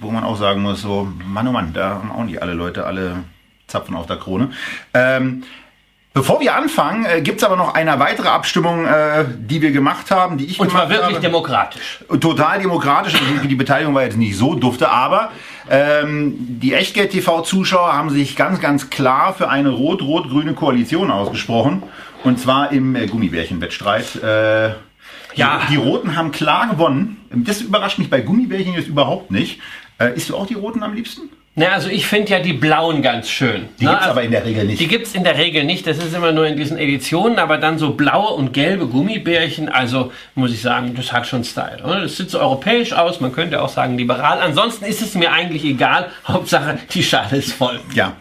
wo 0.00 0.10
man 0.10 0.24
auch 0.24 0.36
sagen 0.36 0.62
muss, 0.62 0.82
so, 0.82 1.08
Mann, 1.24 1.46
oh 1.46 1.52
Mann, 1.52 1.72
da 1.72 1.90
haben 1.90 2.10
auch 2.10 2.24
nicht 2.24 2.42
alle 2.42 2.54
Leute 2.54 2.84
alle 2.84 3.24
Zapfen 3.68 3.94
auf 3.94 4.06
der 4.06 4.16
Krone. 4.16 4.50
Ähm, 4.92 5.44
Bevor 6.12 6.40
wir 6.40 6.56
anfangen, 6.56 7.04
äh, 7.04 7.20
gibt 7.20 7.38
es 7.38 7.44
aber 7.44 7.54
noch 7.54 7.74
eine 7.74 8.00
weitere 8.00 8.28
Abstimmung, 8.28 8.84
äh, 8.84 9.24
die 9.38 9.62
wir 9.62 9.70
gemacht 9.70 10.10
haben, 10.10 10.38
die 10.38 10.46
ich 10.46 10.58
Und 10.58 10.68
gemacht 10.68 10.88
zwar 10.88 10.90
wirklich 10.90 11.14
habe. 11.16 11.26
demokratisch. 11.26 12.00
Total 12.20 12.58
demokratisch. 12.58 13.14
Also 13.14 13.46
die 13.46 13.54
Beteiligung 13.54 13.94
war 13.94 14.02
jetzt 14.02 14.16
nicht 14.16 14.36
so 14.36 14.56
dufte, 14.56 14.90
aber 14.90 15.30
ähm, 15.70 16.34
die 16.36 16.74
Echtgeld-TV-Zuschauer 16.74 17.92
haben 17.92 18.10
sich 18.10 18.34
ganz, 18.34 18.60
ganz 18.60 18.90
klar 18.90 19.34
für 19.34 19.48
eine 19.48 19.68
rot-rot-grüne 19.68 20.54
Koalition 20.54 21.12
ausgesprochen. 21.12 21.84
Und 22.24 22.40
zwar 22.40 22.72
im 22.72 22.96
äh, 22.96 23.06
Gummibärchen-Wettstreit. 23.06 24.16
Äh, 24.16 24.70
ja. 25.36 25.60
Die, 25.68 25.74
die 25.74 25.76
Roten 25.76 26.16
haben 26.16 26.32
klar 26.32 26.68
gewonnen. 26.68 27.18
Das 27.30 27.60
überrascht 27.60 27.98
mich 28.00 28.10
bei 28.10 28.20
Gummibärchen 28.20 28.74
jetzt 28.74 28.88
überhaupt 28.88 29.30
nicht. 29.30 29.60
Äh, 29.98 30.16
isst 30.16 30.28
du 30.28 30.36
auch 30.36 30.46
die 30.46 30.54
Roten 30.54 30.82
am 30.82 30.92
liebsten? 30.92 31.30
Na, 31.56 31.70
also 31.70 31.88
ich 31.88 32.06
finde 32.06 32.30
ja 32.30 32.38
die 32.38 32.52
blauen 32.52 33.02
ganz 33.02 33.28
schön. 33.28 33.68
Die 33.80 33.84
ne? 33.84 33.90
gibt's 33.90 34.06
also, 34.06 34.10
aber 34.10 34.22
in 34.22 34.30
der 34.30 34.44
Regel 34.44 34.64
nicht. 34.66 34.80
Die 34.80 34.86
gibt's 34.86 35.14
in 35.14 35.24
der 35.24 35.36
Regel 35.36 35.64
nicht. 35.64 35.84
Das 35.84 35.98
ist 35.98 36.14
immer 36.14 36.30
nur 36.30 36.46
in 36.46 36.56
diesen 36.56 36.78
Editionen, 36.78 37.40
aber 37.40 37.58
dann 37.58 37.76
so 37.76 37.94
blaue 37.94 38.34
und 38.34 38.52
gelbe 38.52 38.86
Gummibärchen. 38.86 39.68
Also 39.68 40.12
muss 40.36 40.52
ich 40.52 40.62
sagen, 40.62 40.94
das 40.94 41.12
hat 41.12 41.26
schon 41.26 41.42
Style. 41.42 41.82
Oder? 41.84 42.02
Das 42.02 42.16
sieht 42.16 42.30
so 42.30 42.38
europäisch 42.38 42.92
aus. 42.92 43.20
Man 43.20 43.32
könnte 43.32 43.60
auch 43.60 43.68
sagen 43.68 43.98
liberal. 43.98 44.40
Ansonsten 44.40 44.84
ist 44.84 45.02
es 45.02 45.16
mir 45.16 45.32
eigentlich 45.32 45.64
egal. 45.64 46.10
Hauptsache 46.24 46.78
die 46.94 47.02
Schale 47.02 47.38
ist 47.38 47.52
voll. 47.52 47.80
Ja. 47.94 48.12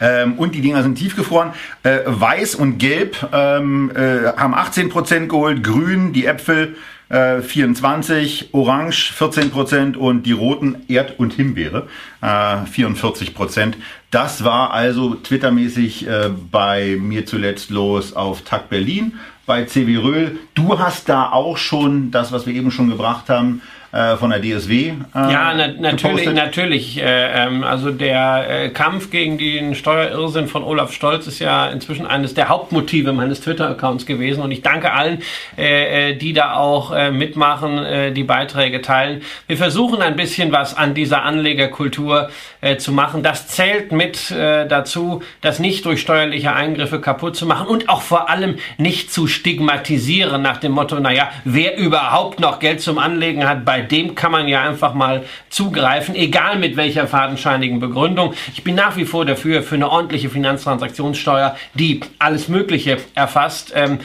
Ähm, 0.00 0.34
und 0.34 0.54
die 0.54 0.60
Dinger 0.60 0.82
sind 0.82 0.96
tiefgefroren. 0.96 1.52
Äh, 1.82 2.00
Weiß 2.04 2.54
und 2.54 2.78
Gelb 2.78 3.16
ähm, 3.32 3.90
äh, 3.96 4.28
haben 4.36 4.54
18% 4.54 5.26
geholt, 5.26 5.64
Grün, 5.64 6.12
die 6.12 6.26
Äpfel 6.26 6.76
äh, 7.08 7.40
24, 7.40 8.50
Orange 8.52 9.12
14% 9.18 9.96
und 9.96 10.24
die 10.24 10.32
roten 10.32 10.76
Erd- 10.88 11.18
und 11.18 11.34
Himbeere 11.34 11.86
äh, 12.20 12.26
44%. 12.26 13.74
Das 14.10 14.44
war 14.44 14.72
also 14.72 15.14
twittermäßig 15.14 16.06
äh, 16.06 16.30
bei 16.50 16.96
mir 17.00 17.26
zuletzt 17.26 17.70
los 17.70 18.14
auf 18.14 18.42
TAG 18.42 18.68
Berlin, 18.68 19.14
bei 19.46 19.64
CW 19.64 19.96
Röhl. 19.98 20.38
Du 20.54 20.78
hast 20.78 21.08
da 21.08 21.30
auch 21.30 21.56
schon 21.56 22.10
das, 22.10 22.32
was 22.32 22.46
wir 22.46 22.54
eben 22.54 22.70
schon 22.70 22.90
gebracht 22.90 23.28
haben, 23.28 23.62
äh, 23.96 24.16
von 24.16 24.30
der 24.30 24.40
DSW. 24.40 24.88
Äh, 24.88 24.92
Ja, 25.14 25.54
na, 25.56 25.68
natürlich, 25.68 26.30
natürlich. 26.30 27.00
Äh, 27.00 27.46
ähm, 27.46 27.64
also 27.64 27.90
der 27.90 28.64
äh, 28.64 28.68
Kampf 28.68 29.10
gegen 29.10 29.38
den 29.38 29.74
Steuerirrsinn 29.74 30.48
von 30.48 30.62
Olaf 30.62 30.92
Stolz 30.92 31.26
ist 31.26 31.38
ja 31.38 31.68
inzwischen 31.68 32.06
eines 32.06 32.34
der 32.34 32.48
Hauptmotive 32.48 33.14
meines 33.14 33.40
Twitter-Accounts 33.40 34.04
gewesen. 34.04 34.42
Und 34.42 34.50
ich 34.50 34.60
danke 34.60 34.92
allen, 34.92 35.22
äh, 35.56 36.14
die 36.14 36.32
da 36.32 36.54
auch 36.54 36.94
mitmachen, 37.10 38.14
die 38.14 38.24
Beiträge 38.24 38.80
teilen. 38.80 39.22
Wir 39.46 39.56
versuchen 39.56 40.02
ein 40.02 40.16
bisschen 40.16 40.52
was 40.52 40.76
an 40.76 40.94
dieser 40.94 41.22
Anlegerkultur 41.22 42.30
zu 42.78 42.92
machen. 42.92 43.22
Das 43.22 43.48
zählt 43.48 43.92
mit 43.92 44.30
dazu, 44.30 45.22
das 45.40 45.58
nicht 45.58 45.84
durch 45.84 46.00
steuerliche 46.00 46.52
Eingriffe 46.52 47.00
kaputt 47.00 47.36
zu 47.36 47.46
machen 47.46 47.66
und 47.66 47.88
auch 47.88 48.02
vor 48.02 48.28
allem 48.30 48.56
nicht 48.78 49.12
zu 49.12 49.26
stigmatisieren 49.26 50.42
nach 50.42 50.58
dem 50.58 50.72
Motto, 50.72 50.98
naja, 51.00 51.30
wer 51.44 51.76
überhaupt 51.76 52.40
noch 52.40 52.58
Geld 52.58 52.80
zum 52.80 52.98
Anlegen 52.98 53.48
hat, 53.48 53.64
bei 53.64 53.85
dem 53.90 54.14
kann 54.14 54.32
man 54.32 54.48
ja 54.48 54.62
einfach 54.62 54.94
mal 54.94 55.24
zugreifen, 55.48 56.14
egal 56.14 56.58
mit 56.58 56.76
welcher 56.76 57.06
fadenscheinigen 57.06 57.80
Begründung. 57.80 58.34
Ich 58.54 58.64
bin 58.64 58.74
nach 58.74 58.96
wie 58.96 59.04
vor 59.04 59.24
dafür, 59.24 59.62
für 59.62 59.74
eine 59.76 59.90
ordentliche 59.90 60.30
Finanztransaktionssteuer, 60.30 61.56
die 61.74 62.00
alles 62.18 62.48
Mögliche 62.48 62.98
erfasst. 63.14 63.72
Ähm, 63.74 63.98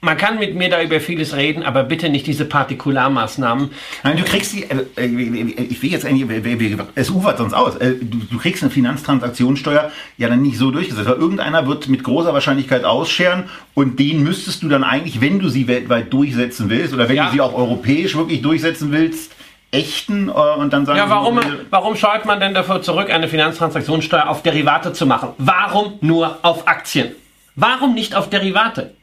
man 0.00 0.16
kann 0.16 0.38
mit 0.38 0.54
mir 0.54 0.68
da 0.70 0.80
über 0.80 1.00
vieles 1.00 1.34
reden, 1.34 1.64
aber 1.64 1.82
bitte 1.82 2.08
nicht 2.08 2.26
diese 2.26 2.44
Partikularmaßnahmen. 2.44 3.70
Nein, 4.04 4.16
du 4.16 4.22
kriegst 4.22 4.52
die, 4.52 4.62
äh, 4.64 4.84
äh, 4.96 5.64
ich 5.70 5.82
will 5.82 5.90
jetzt 5.90 6.04
eigentlich, 6.06 6.84
es 6.94 7.10
ufert 7.10 7.38
sonst 7.38 7.54
aus. 7.54 7.76
Äh, 7.76 7.94
Du, 8.00 8.18
du 8.30 8.38
kriegst 8.38 8.62
eine 8.62 8.70
Finanztransaktionssteuer 8.70 9.90
ja 10.16 10.28
dann 10.28 10.42
nicht 10.42 10.56
so 10.56 10.70
durchgesetzt, 10.70 11.08
weil 11.08 11.16
irgendeiner 11.16 11.66
wird 11.66 11.88
mit 11.88 12.04
großer 12.04 12.32
Wahrscheinlichkeit 12.32 12.84
ausscheren 12.84 13.44
und 13.74 13.98
den 13.98 14.22
müsstest 14.22 14.62
du 14.62 14.68
dann 14.68 14.84
eigentlich, 14.84 15.20
wenn 15.20 15.40
du 15.40 15.48
sie 15.48 15.66
weltweit 15.66 16.12
durchsetzen 16.12 16.70
willst 16.70 16.94
oder 16.94 17.08
wenn 17.08 17.16
Ja. 17.16 17.26
du 17.26 17.32
sie 17.32 17.40
auch 17.40 17.54
europäisch 17.54 18.16
wirklich 18.16 18.40
durchsetzen 18.40 18.92
willst, 18.92 19.32
ächten 19.72 20.28
äh, 20.28 20.32
und 20.32 20.72
dann 20.72 20.86
sagen 20.86 20.98
Ja, 20.98 21.04
sie, 21.06 21.10
warum, 21.10 21.38
äh, 21.38 21.42
warum 21.70 21.96
scheut 21.96 22.24
man 22.24 22.38
denn 22.38 22.54
davor 22.54 22.82
zurück, 22.82 23.10
eine 23.10 23.26
Finanztransaktionssteuer 23.28 24.28
auf 24.28 24.42
Derivate 24.42 24.92
zu 24.92 25.06
machen? 25.06 25.30
Warum 25.38 25.94
nur 26.00 26.38
auf 26.42 26.68
Aktien? 26.68 27.08
Warum 27.56 27.94
nicht 27.94 28.14
auf 28.14 28.30
Derivate? 28.30 28.94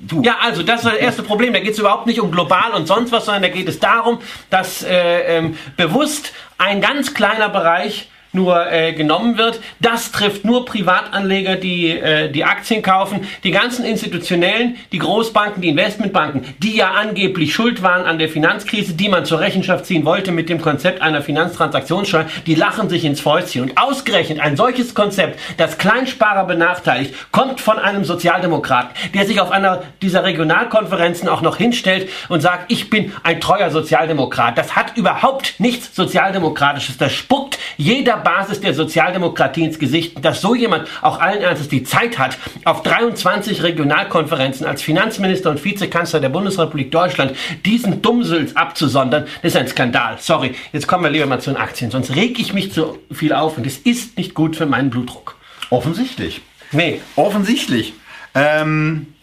Du, 0.00 0.22
Ja, 0.22 0.38
also 0.40 0.62
das 0.62 0.84
ist 0.84 0.92
das 0.92 0.98
erste 0.98 1.22
Problem. 1.22 1.52
Da 1.52 1.60
geht 1.60 1.72
es 1.72 1.78
überhaupt 1.78 2.06
nicht 2.06 2.20
um 2.20 2.30
global 2.30 2.72
und 2.72 2.86
sonst 2.86 3.12
was, 3.12 3.24
sondern 3.24 3.42
da 3.42 3.48
geht 3.48 3.68
es 3.68 3.78
darum, 3.78 4.20
dass 4.50 4.82
äh, 4.82 5.36
ähm, 5.38 5.56
bewusst 5.76 6.32
ein 6.58 6.80
ganz 6.80 7.14
kleiner 7.14 7.48
Bereich 7.48 8.10
nur 8.32 8.70
äh, 8.70 8.92
genommen 8.92 9.38
wird. 9.38 9.60
Das 9.80 10.12
trifft 10.12 10.44
nur 10.44 10.64
Privatanleger, 10.64 11.56
die 11.56 11.90
äh, 11.90 12.30
die 12.30 12.44
Aktien 12.44 12.82
kaufen. 12.82 13.26
Die 13.44 13.50
ganzen 13.50 13.84
institutionellen, 13.84 14.76
die 14.92 14.98
Großbanken, 14.98 15.62
die 15.62 15.68
Investmentbanken, 15.68 16.44
die 16.58 16.76
ja 16.76 16.92
angeblich 16.92 17.54
schuld 17.54 17.82
waren 17.82 18.04
an 18.06 18.18
der 18.18 18.28
Finanzkrise, 18.28 18.94
die 18.94 19.08
man 19.08 19.24
zur 19.24 19.40
Rechenschaft 19.40 19.86
ziehen 19.86 20.04
wollte 20.04 20.32
mit 20.32 20.48
dem 20.48 20.60
Konzept 20.60 21.02
einer 21.02 21.22
Finanztransaktionssteuer, 21.22 22.26
die 22.46 22.54
lachen 22.54 22.88
sich 22.88 23.04
ins 23.04 23.20
Fäustchen. 23.20 23.62
Und 23.62 23.78
ausgerechnet 23.78 24.40
ein 24.40 24.56
solches 24.56 24.94
Konzept, 24.94 25.38
das 25.56 25.78
Kleinsparer 25.78 26.44
benachteiligt, 26.44 27.14
kommt 27.32 27.60
von 27.60 27.78
einem 27.78 28.04
Sozialdemokraten, 28.04 28.90
der 29.14 29.26
sich 29.26 29.40
auf 29.40 29.50
einer 29.50 29.82
dieser 30.02 30.24
Regionalkonferenzen 30.24 31.28
auch 31.28 31.42
noch 31.42 31.56
hinstellt 31.56 32.08
und 32.28 32.40
sagt, 32.40 32.70
ich 32.70 32.90
bin 32.90 33.12
ein 33.22 33.40
treuer 33.40 33.70
Sozialdemokrat. 33.70 34.56
Das 34.56 34.76
hat 34.76 34.96
überhaupt 34.96 35.54
nichts 35.58 35.94
Sozialdemokratisches. 35.94 36.98
Das 36.98 37.12
spuckt 37.12 37.58
jeder 37.76 38.19
Basis 38.20 38.60
der 38.60 38.74
Sozialdemokratie 38.74 39.64
ins 39.64 39.78
Gesicht, 39.78 40.24
dass 40.24 40.40
so 40.40 40.54
jemand 40.54 40.88
auch 41.02 41.20
allen 41.20 41.42
Ernstes 41.42 41.68
die 41.68 41.82
Zeit 41.82 42.18
hat, 42.18 42.38
auf 42.64 42.82
23 42.82 43.62
Regionalkonferenzen 43.62 44.66
als 44.66 44.82
Finanzminister 44.82 45.50
und 45.50 45.64
Vizekanzler 45.64 46.20
der 46.20 46.28
Bundesrepublik 46.28 46.90
Deutschland 46.90 47.36
diesen 47.64 48.02
Dummsülz 48.02 48.52
abzusondern, 48.52 49.26
das 49.42 49.52
ist 49.52 49.56
ein 49.56 49.68
Skandal. 49.68 50.18
Sorry, 50.20 50.54
jetzt 50.72 50.86
kommen 50.86 51.04
wir 51.04 51.10
lieber 51.10 51.26
mal 51.26 51.40
zu 51.40 51.50
den 51.50 51.56
Aktien, 51.56 51.90
sonst 51.90 52.14
reg 52.14 52.38
ich 52.38 52.52
mich 52.52 52.72
zu 52.72 52.98
viel 53.10 53.32
auf 53.32 53.56
und 53.56 53.66
das 53.66 53.76
ist 53.76 54.16
nicht 54.16 54.34
gut 54.34 54.56
für 54.56 54.66
meinen 54.66 54.90
Blutdruck. 54.90 55.36
offensichtlich. 55.70 56.40
Nee. 56.72 57.00
Offensichtlich. 57.16 57.94
Ähm, 58.34 59.14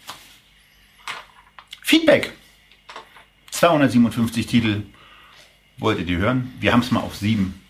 Feedback. 1.81 2.33
257 3.51 4.45
Titel 4.45 4.83
wolltet 5.77 6.09
ihr 6.09 6.17
hören. 6.17 6.53
Wir 6.59 6.73
haben 6.73 6.81
es 6.81 6.91
mal 6.91 6.99
auf 6.99 7.15
sieben 7.15 7.61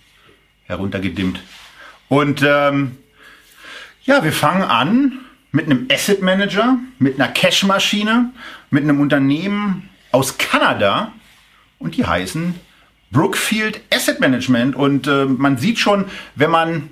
heruntergedimmt. 0.68 1.42
Und 2.10 2.44
ähm, 2.46 2.98
ja, 4.04 4.24
wir 4.24 4.32
fangen 4.32 4.64
an 4.64 5.20
mit 5.52 5.66
einem 5.66 5.88
Asset 5.92 6.22
Manager, 6.22 6.78
mit 7.00 7.20
einer 7.20 7.30
Cashmaschine, 7.30 8.32
mit 8.70 8.84
einem 8.84 9.02
Unternehmen 9.02 9.90
aus 10.12 10.38
Kanada 10.38 11.12
und 11.80 11.98
die 11.98 12.06
heißen 12.06 12.56
Brookfield 13.12 13.82
Asset 13.94 14.20
Management. 14.20 14.76
Und 14.76 15.08
äh, 15.08 15.26
man 15.26 15.58
sieht 15.58 15.80
schon, 15.80 16.06
wenn 16.36 16.52
man 16.52 16.90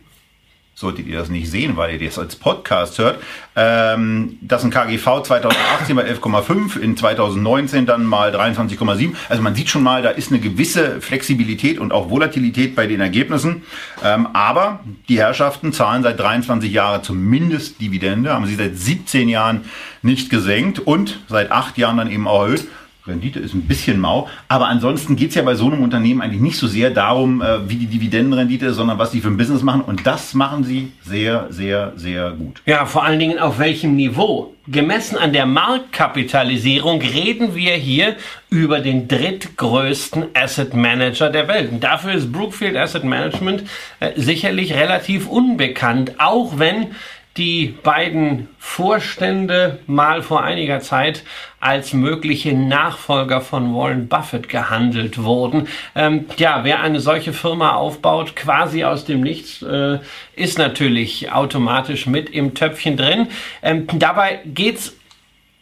solltet 0.76 1.08
ihr 1.08 1.18
das 1.18 1.30
nicht 1.30 1.50
sehen, 1.50 1.78
weil 1.78 1.94
ihr 1.94 2.06
das 2.06 2.20
als 2.20 2.36
Podcast 2.36 3.00
hört, 3.00 3.22
ähm, 3.56 4.38
dass 4.42 4.66
ein 4.66 4.72
KGV 4.72 5.24
2018 5.24 5.96
bei 5.96 6.04
11,5, 6.04 6.78
in 6.78 6.98
2019 6.98 7.86
dann 7.86 8.06
mal 8.06 8.36
23,7. 8.36 9.14
Also 9.30 9.42
man 9.42 9.56
sieht 9.56 9.70
schon 9.70 9.84
mal, 9.84 10.02
da 10.02 10.10
ist 10.10 10.32
eine 10.32 10.42
gewisse 10.42 11.00
Flexibilität 11.00 11.80
und 11.80 11.94
auch 11.94 12.10
Volatilität 12.10 12.76
bei 12.76 12.88
den 12.88 13.00
Ergebnissen. 13.00 13.64
Ähm, 14.04 14.28
aber 14.34 14.82
die 15.08 15.18
Herrschaften 15.18 15.72
zahlen 15.72 16.04
seit 16.04 16.20
23 16.20 16.70
Jahren 16.70 17.04
zumindest 17.04 17.80
Dividende, 17.80 18.34
haben 18.34 18.46
sie 18.46 18.56
seit 18.56 18.78
17 18.78 19.30
Jahren 19.30 19.62
nicht 20.02 20.30
gesenkt 20.30 20.80
und 20.80 21.22
seit 21.30 21.52
8 21.52 21.78
Jahren 21.78 21.98
dann 21.98 22.12
eben 22.12 22.28
auch 22.28 22.44
erhöht. 22.44 22.68
Rendite 23.08 23.40
ist 23.40 23.54
ein 23.54 23.62
bisschen 23.62 24.00
mau, 24.00 24.28
aber 24.48 24.68
ansonsten 24.68 25.16
geht 25.16 25.30
es 25.30 25.36
ja 25.36 25.44
bei 25.44 25.56
so 25.56 25.68
einem 25.68 25.84
Unternehmen 25.84 26.22
eigentlich 26.22 26.42
nicht 26.42 26.58
so 26.58 26.68
sehr 26.68 26.90
darum, 26.90 27.42
äh, 27.42 27.70
wie 27.70 27.76
die 27.76 27.86
Dividendenrendite 27.86 28.68
ist, 28.68 28.78
sondern 28.78 28.98
was 28.98 29.12
sie 29.12 29.22
für 29.22 29.28
ein 29.28 29.38
Business 29.38 29.62
machen. 29.62 29.82
Und 29.82 30.08
das 30.08 30.34
machen 30.34 30.64
sie 30.64 30.92
sehr, 31.04 31.48
sehr, 31.50 31.94
sehr 31.96 32.32
gut. 32.32 32.62
Ja, 32.66 32.86
vor 32.86 33.04
allen 33.04 33.20
Dingen 33.20 33.40
auf 33.40 33.60
welchem 33.60 33.96
Niveau? 33.96 34.56
Gemessen 34.68 35.18
an 35.18 35.32
der 35.32 35.46
Marktkapitalisierung 35.46 37.00
reden 37.00 37.54
wir 37.54 37.74
hier 37.74 38.16
über 38.50 38.80
den 38.80 39.08
drittgrößten 39.08 40.26
Asset 40.34 40.74
Manager 40.74 41.30
der 41.30 41.48
Welt. 41.48 41.72
Und 41.72 41.84
dafür 41.84 42.14
ist 42.14 42.32
Brookfield 42.32 42.76
Asset 42.76 43.04
Management 43.04 43.64
äh, 44.00 44.14
sicherlich 44.16 44.74
relativ 44.74 45.28
unbekannt, 45.28 46.14
auch 46.18 46.58
wenn 46.58 46.88
die 47.38 47.76
beiden 47.84 48.48
Vorstände 48.60 49.80
mal 49.88 50.22
vor 50.22 50.44
einiger 50.44 50.80
Zeit 50.80 51.24
als 51.60 51.92
mögliche 51.92 52.54
Nachfolger 52.54 53.42
von 53.42 53.76
Warren 53.76 54.08
Buffett 54.08 54.48
gehandelt 54.48 55.22
wurden. 55.22 55.68
Ähm, 55.96 56.26
ja, 56.38 56.64
wer 56.64 56.82
eine 56.82 57.02
solche 57.02 57.34
Firma 57.34 57.74
aufbaut, 57.74 58.36
quasi 58.36 58.86
aus 58.86 59.04
dem 59.04 59.22
Nichts, 59.22 59.62
äh, 59.62 60.00
ist 60.36 60.58
natürlich 60.58 61.32
automatisch 61.32 62.06
mit 62.06 62.30
im 62.30 62.54
Töpfchen 62.54 62.96
drin. 62.96 63.28
Ähm, 63.62 63.88
dabei 63.94 64.40
geht's 64.46 64.96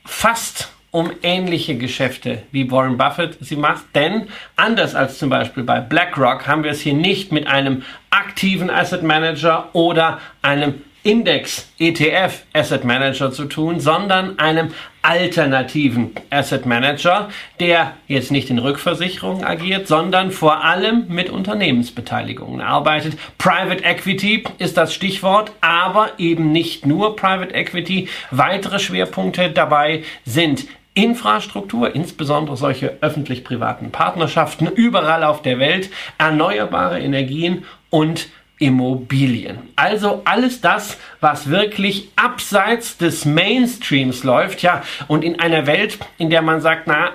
fast 0.05 0.71
um 0.91 1.09
ähnliche 1.23 1.75
Geschäfte 1.75 2.43
wie 2.51 2.69
Warren 2.69 2.97
Buffett 2.97 3.37
sie 3.41 3.55
macht, 3.55 3.83
denn 3.95 4.27
anders 4.55 4.93
als 4.93 5.17
zum 5.17 5.29
Beispiel 5.29 5.63
bei 5.63 5.79
BlackRock 5.79 6.45
haben 6.45 6.63
wir 6.63 6.69
es 6.69 6.81
hier 6.81 6.93
nicht 6.93 7.31
mit 7.31 7.47
einem 7.47 7.81
aktiven 8.11 8.69
Asset 8.69 9.01
Manager 9.01 9.69
oder 9.73 10.19
einem 10.43 10.83
Index 11.03 11.67
ETF 11.79 12.43
Asset 12.53 12.85
Manager 12.85 13.31
zu 13.31 13.45
tun, 13.45 13.81
sondern 13.81 14.39
einem 14.39 14.69
alternativen 15.01 16.11
Asset 16.29 16.65
Manager, 16.65 17.29
der 17.59 17.93
jetzt 18.07 18.31
nicht 18.31 18.49
in 18.49 18.57
Rückversicherungen 18.57 19.43
agiert, 19.43 19.87
sondern 19.87 20.31
vor 20.31 20.63
allem 20.63 21.07
mit 21.09 21.29
Unternehmensbeteiligungen 21.29 22.61
arbeitet. 22.61 23.17
Private 23.37 23.83
Equity 23.83 24.45
ist 24.59 24.77
das 24.77 24.93
Stichwort, 24.93 25.51
aber 25.59 26.11
eben 26.19 26.53
nicht 26.53 26.85
nur 26.85 27.17
Private 27.17 27.53
Equity. 27.53 28.07
Weitere 28.31 28.79
Schwerpunkte 28.79 29.49
dabei 29.49 30.03
sind 30.23 30.65
Infrastruktur, 30.93 31.93
insbesondere 31.95 32.55
solche 32.55 32.97
öffentlich-privaten 33.01 33.91
Partnerschaften 33.91 34.67
überall 34.67 35.23
auf 35.23 35.41
der 35.41 35.59
Welt, 35.59 35.89
erneuerbare 36.17 36.99
Energien 36.99 37.65
und 37.89 38.29
Immobilien. 38.63 39.57
Also 39.75 40.21
alles 40.23 40.61
das, 40.61 40.97
was 41.19 41.49
wirklich 41.49 42.09
abseits 42.15 42.97
des 42.97 43.25
Mainstreams 43.25 44.23
läuft, 44.23 44.61
ja, 44.61 44.81
und 45.07 45.23
in 45.23 45.39
einer 45.39 45.67
Welt, 45.67 45.97
in 46.17 46.29
der 46.29 46.41
man 46.41 46.61
sagt, 46.61 46.87
na, 46.87 47.11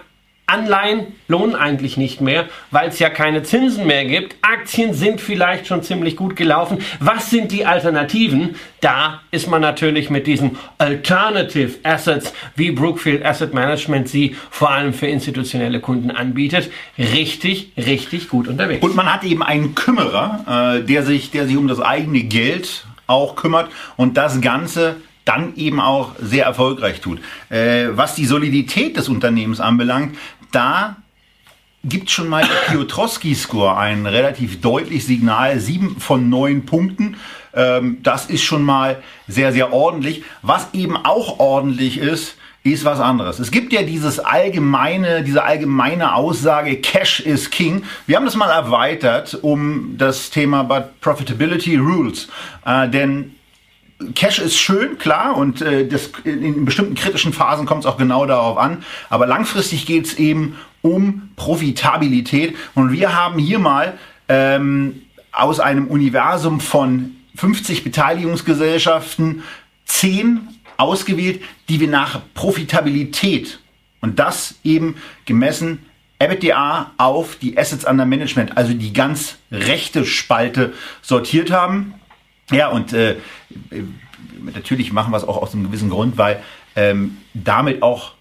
Anleihen 0.49 1.07
lohnen 1.29 1.55
eigentlich 1.55 1.97
nicht 1.97 2.21
mehr, 2.21 2.47
weil 2.71 2.89
es 2.89 2.99
ja 2.99 3.11
keine 3.11 3.43
Zinsen 3.43 3.87
mehr 3.87 4.07
gibt. 4.07 4.37
Aktien 4.41 4.95
sind 4.95 5.21
vielleicht 5.21 5.67
schon 5.67 5.83
ziemlich 5.83 6.17
gut 6.17 6.37
gelaufen. 6.37 6.79
Was 7.01 7.31
sind 7.31 7.53
die 7.53 7.67
Alternativen? 7.67 8.57
Da 8.81 9.21
ist 9.31 9.49
man 9.49 9.61
natürlich 9.61 10.09
mit 10.09 10.27
diesen 10.27 10.57
Alternative 10.79 11.75
Assets, 11.83 12.33
wie 12.57 12.71
Brookfield 12.71 13.25
Asset 13.25 13.53
Management 13.53 14.09
sie 14.09 14.37
vor 14.51 14.71
allem 14.71 14.95
für 14.95 15.07
institutionelle 15.07 15.81
Kunden 15.81 16.11
anbietet, 16.11 16.71
richtig, 16.97 17.73
richtig 17.77 18.29
gut 18.29 18.49
unterwegs. 18.49 18.83
Und 18.83 18.97
man 18.97 19.13
hat 19.13 19.25
eben 19.25 19.43
einen 19.43 19.75
Kümmerer, 19.75 20.79
äh, 20.79 20.85
der, 20.85 21.03
sich, 21.03 21.31
der 21.31 21.47
sich 21.47 21.57
um 21.57 21.69
das 21.69 21.81
eigene 21.81 22.23
Geld 22.23 22.87
auch 23.07 23.37
kümmert 23.37 23.69
und 23.97 24.17
das 24.17 24.41
Ganze 24.41 24.97
dann 25.29 25.57
eben 25.57 25.79
auch 25.79 26.13
sehr 26.19 26.47
erfolgreich 26.47 27.03
tut. 27.03 27.21
Äh, 27.51 27.89
was 27.91 28.15
die 28.15 28.25
Solidität 28.25 28.97
des 28.97 29.11
Unternehmens 29.11 29.61
anbelangt, 29.61 30.17
da 30.53 30.97
gibt 31.85 32.11
schon 32.11 32.29
mal 32.29 32.43
der 32.43 32.73
Piotrowski-Score 32.73 33.77
ein 33.77 34.07
relativ 34.07 34.61
deutlich 34.61 35.07
Signal, 35.07 35.61
sieben 35.61 36.01
von 36.01 36.29
neun 36.29 36.67
Punkten. 36.67 37.17
Ähm, 37.55 37.99
das 38.03 38.27
ist 38.27 38.43
schon 38.43 38.63
mal 38.63 39.03
sehr, 39.27 39.53
sehr 39.53 39.73
ordentlich. 39.73 40.25
Was 40.43 40.69
eben 40.75 40.97
auch 40.97 41.39
ordentlich 41.39 41.99
ist, 41.99 42.37
ist 42.65 42.85
was 42.85 43.01
anderes. 43.01 43.39
Es 43.39 43.51
gibt 43.51 43.73
ja 43.73 43.83
dieses 43.83 44.19
allgemeine, 44.19 45.23
diese 45.23 45.45
allgemeine 45.45 46.15
Aussage, 46.15 46.77
Cash 46.77 47.21
is 47.21 47.51
King. 47.51 47.85
Wir 48.07 48.17
haben 48.17 48.25
das 48.25 48.37
mal 48.37 48.51
erweitert 48.51 49.39
um 49.41 49.95
das 49.97 50.31
Thema 50.31 50.65
Profitability 51.01 51.77
Rules. 51.77 52.29
Äh, 52.67 52.89
denn 52.89 53.38
Cash 54.15 54.39
ist 54.39 54.57
schön, 54.59 54.99
klar, 54.99 55.37
und 55.37 55.61
äh, 55.61 55.87
das, 55.87 56.11
in 56.25 56.65
bestimmten 56.65 56.95
kritischen 56.95 57.33
Phasen 57.33 57.67
kommt 57.67 57.85
es 57.85 57.87
auch 57.87 57.97
genau 57.97 58.27
darauf 58.27 58.57
an. 58.57 58.85
Aber 59.11 59.27
langfristig 59.27 59.87
geht 59.87 60.07
es 60.07 60.15
eben 60.15 60.57
um 60.83 61.31
Profitabilität. 61.35 62.55
Und 62.75 62.93
wir 62.93 63.17
haben 63.17 63.39
hier 63.39 63.59
mal 63.59 63.99
ähm, 64.29 65.03
aus 65.33 65.59
einem 65.59 65.89
Universum 65.89 66.61
von 66.61 67.17
50 67.35 67.83
Beteiligungsgesellschaften 67.83 69.43
10 69.87 70.41
ausgewählt, 70.77 71.43
die 71.69 71.81
wir 71.81 71.89
nach 71.89 72.21
Profitabilität 72.35 73.59
und 74.01 74.19
das 74.19 74.55
eben 74.63 74.97
gemessen 75.25 75.85
EBITDA 76.21 76.93
auf 76.99 77.37
die 77.37 77.57
Assets 77.59 77.85
under 77.85 78.05
Management, 78.05 78.57
also 78.57 78.73
die 78.75 78.93
ganz 78.93 79.37
rechte 79.53 80.05
Spalte 80.05 80.73
sortiert 81.03 81.51
haben. 81.51 81.95
Ja, 82.51 82.69
und 82.69 82.93
äh, 82.93 83.17
natürlich 84.55 84.93
machen 84.93 85.13
wir 85.13 85.17
es 85.17 85.25
auch 85.25 85.37
aus 85.37 85.55
einem 85.55 85.65
gewissen 85.65 85.91
Grund, 85.91 86.17
weil 86.17 86.43
ähm, 86.77 87.19
damit 87.35 87.83
auch 87.83 88.13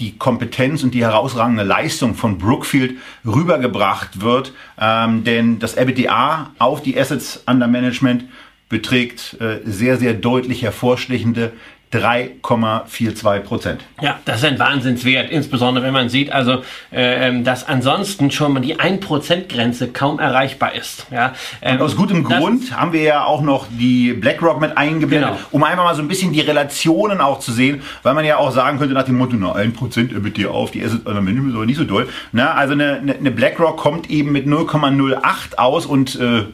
die 0.00 0.16
Kompetenz 0.16 0.84
und 0.84 0.94
die 0.94 1.02
herausragende 1.02 1.64
Leistung 1.64 2.14
von 2.14 2.38
Brookfield 2.38 2.98
rübergebracht 3.26 4.20
wird. 4.20 4.52
Ähm, 4.78 5.24
denn 5.24 5.58
das 5.58 5.74
EBITDA 5.74 6.52
auf 6.58 6.82
die 6.82 6.98
Assets 6.98 7.42
under 7.46 7.66
Management 7.66 8.24
beträgt 8.68 9.36
äh, 9.40 9.60
sehr, 9.64 9.96
sehr 9.96 10.14
deutlich 10.14 10.62
hervorstechende 10.62 11.52
3,42 11.92 13.40
Prozent. 13.40 13.80
Ja, 14.00 14.18
das 14.26 14.38
ist 14.38 14.44
ein 14.44 14.58
Wahnsinnswert, 14.58 15.30
insbesondere 15.30 15.84
wenn 15.84 15.94
man 15.94 16.08
sieht, 16.10 16.30
also 16.30 16.62
äh, 16.92 17.28
ähm, 17.28 17.44
dass 17.44 17.66
ansonsten 17.66 18.30
schon 18.30 18.52
mal 18.52 18.60
die 18.60 18.76
1%-Grenze 18.76 19.88
kaum 19.88 20.18
erreichbar 20.18 20.74
ist. 20.74 21.06
Ja, 21.10 21.32
ähm, 21.62 21.76
Und 21.76 21.82
aus 21.82 21.96
gutem 21.96 22.24
Grund 22.24 22.76
haben 22.76 22.92
wir 22.92 23.02
ja 23.02 23.24
auch 23.24 23.40
noch 23.40 23.66
die 23.70 24.12
BlackRock 24.12 24.60
mit 24.60 24.76
eingeblendet, 24.76 25.30
genau. 25.30 25.40
um 25.50 25.64
einfach 25.64 25.84
mal 25.84 25.94
so 25.94 26.02
ein 26.02 26.08
bisschen 26.08 26.32
die 26.32 26.42
Relationen 26.42 27.20
auch 27.20 27.40
zu 27.40 27.52
sehen, 27.52 27.82
weil 28.02 28.12
man 28.12 28.24
ja 28.24 28.36
auch 28.36 28.52
sagen 28.52 28.78
könnte 28.78 28.94
nach 28.94 29.04
dem 29.04 29.16
Motto, 29.16 29.36
na 29.38 29.54
1% 29.54 30.14
EBITDA 30.14 30.48
auf, 30.48 30.70
die 30.70 30.84
Asset 30.84 31.06
aber 31.06 31.22
nicht 31.22 31.78
so 31.78 31.84
doll. 31.84 32.08
Na, 32.32 32.52
also 32.52 32.74
eine, 32.74 32.98
eine 32.98 33.30
BlackRock 33.30 33.78
kommt 33.78 34.10
eben 34.10 34.32
mit 34.32 34.46
0,08 34.46 35.56
aus 35.56 35.86
und 35.86 36.16
äh, 36.20 36.44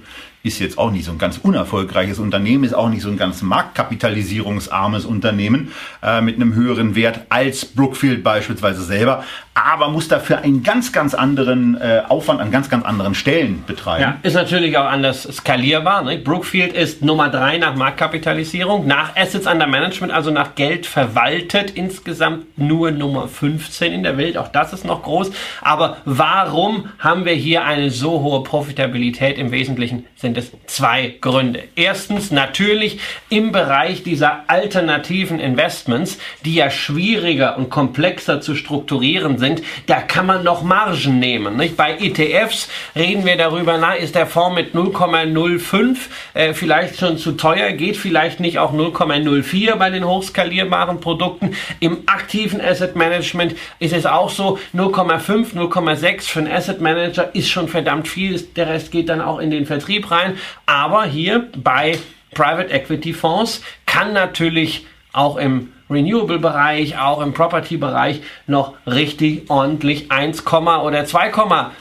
ist 0.45 0.59
jetzt 0.61 0.77
auch 0.77 0.91
nicht 0.91 1.07
so 1.07 1.11
ein 1.11 1.19
ganz 1.19 1.39
unerfolgreiches 1.39 2.19
Unternehmen, 2.19 2.65
ist 2.65 2.75
auch 2.75 2.91
nicht 2.91 3.03
so 3.03 3.09
ein 3.09 3.17
ganz 3.17 3.41
marktkapitalisierungsarmes 3.41 5.07
Unternehmen 5.07 5.73
äh, 6.03 6.21
mit 6.21 6.37
einem 6.37 6.55
höheren 6.55 6.95
Wert 6.95 7.21
als 7.31 7.65
Brookfield 7.65 8.23
beispielsweise 8.23 8.83
selber, 8.83 9.25
aber 9.55 9.89
muss 9.89 10.09
dafür 10.09 10.39
einen 10.39 10.63
ganz, 10.63 10.93
ganz 10.93 11.15
anderen 11.15 11.81
äh, 11.81 12.03
Aufwand 12.09 12.41
an 12.41 12.51
ganz, 12.51 12.69
ganz 12.69 12.85
anderen 12.85 13.15
Stellen 13.15 13.65
betreiben. 13.67 14.03
Ja, 14.03 14.17
ist 14.23 14.35
natürlich 14.35 14.77
auch 14.77 14.85
anders 14.85 15.23
skalierbar. 15.23 16.03
Ne? 16.03 16.19
Brookfield 16.19 16.75
ist 16.75 17.03
Nummer 17.03 17.31
drei 17.31 17.57
nach 17.57 17.75
Marktkapitalisierung, 17.75 18.87
nach 18.87 19.17
Assets 19.17 19.47
under 19.47 19.67
Management, 19.67 20.13
also 20.13 20.31
nach 20.31 20.57
Geld 20.57 20.87
verwaltet, 20.87 21.71
insgesamt 21.71 22.59
nur 22.59 22.91
Nummer 22.91 23.29
15 23.29 23.93
in 23.93 24.03
der 24.03 24.19
Welt. 24.19 24.37
Auch 24.37 24.49
das 24.49 24.73
ist 24.75 24.85
noch 24.85 25.03
groß. 25.03 25.31
Aber 25.63 25.99
warum 26.05 26.89
haben 26.99 27.25
wir 27.25 27.33
hier 27.33 27.65
eine 27.65 27.91
so 27.91 28.21
hohe 28.21 28.43
Profitabilität? 28.43 29.39
Im 29.39 29.53
Wesentlichen 29.53 30.05
sind 30.17 30.34
sind 30.35 30.39
es 30.39 30.53
zwei 30.67 31.15
Gründe. 31.21 31.65
Erstens 31.77 32.31
natürlich 32.31 32.99
im 33.29 33.53
Bereich 33.53 34.03
dieser 34.03 34.45
alternativen 34.49 35.39
Investments, 35.39 36.19
die 36.45 36.55
ja 36.55 36.71
schwieriger 36.71 37.57
und 37.57 37.71
komplexer 37.71 38.41
zu 38.41 38.55
strukturieren 38.55 39.39
sind, 39.39 39.63
da 39.87 40.01
kann 40.01 40.27
man 40.27 40.45
noch 40.45 40.63
Margen 40.63 41.19
nehmen. 41.19 41.57
Nicht? 41.57 41.77
Bei 41.77 41.97
ETFs 41.99 42.69
reden 42.97 43.25
wir 43.25 43.37
darüber, 43.37 43.79
na, 43.79 43.95
ist 43.95 44.15
der 44.15 44.27
Fonds 44.27 44.57
mit 44.57 44.75
0,05 44.75 45.97
äh, 46.35 46.55
vielleicht 46.55 46.99
schon 46.99 47.19
zu 47.19 47.33
teuer, 47.33 47.73
geht 47.73 47.97
vielleicht 47.97 48.41
nicht 48.41 48.59
auch 48.59 48.73
0,04 48.73 49.77
bei 49.77 49.91
den 49.91 50.05
hochskalierbaren 50.05 51.01
Produkten. 51.01 51.55
Im 51.81 52.03
aktiven 52.07 52.61
Asset 52.61 52.97
Management 52.97 53.55
ist 53.79 53.93
es 53.93 54.07
auch 54.07 54.31
so, 54.31 54.59
0,5, 54.75 55.55
0,6 55.55 56.23
für 56.23 56.41
einen 56.41 56.53
Asset 56.53 56.81
Manager 56.81 57.35
ist 57.35 57.49
schon 57.49 57.69
verdammt 57.69 58.09
viel, 58.09 58.41
der 58.57 58.69
Rest 58.69 58.91
geht 58.91 59.09
dann 59.09 59.21
auch 59.21 59.39
in 59.39 59.51
den 59.51 59.67
Vertrieb 59.67 60.11
rein 60.11 60.24
sein. 60.25 60.39
Aber 60.67 61.05
hier 61.05 61.49
bei 61.57 61.99
Private 62.33 62.73
Equity 62.73 63.13
Fonds 63.13 63.63
kann 63.87 64.13
natürlich 64.13 64.87
auch 65.13 65.37
im 65.37 65.73
Renewable-Bereich, 65.91 66.99
auch 66.99 67.21
im 67.21 67.35
Property-Bereich 67.35 68.23
noch 68.47 68.73
richtig 68.87 69.51
ordentlich 69.51 70.11
1, 70.11 70.45
oder 70.47 71.05
2, 71.05 71.31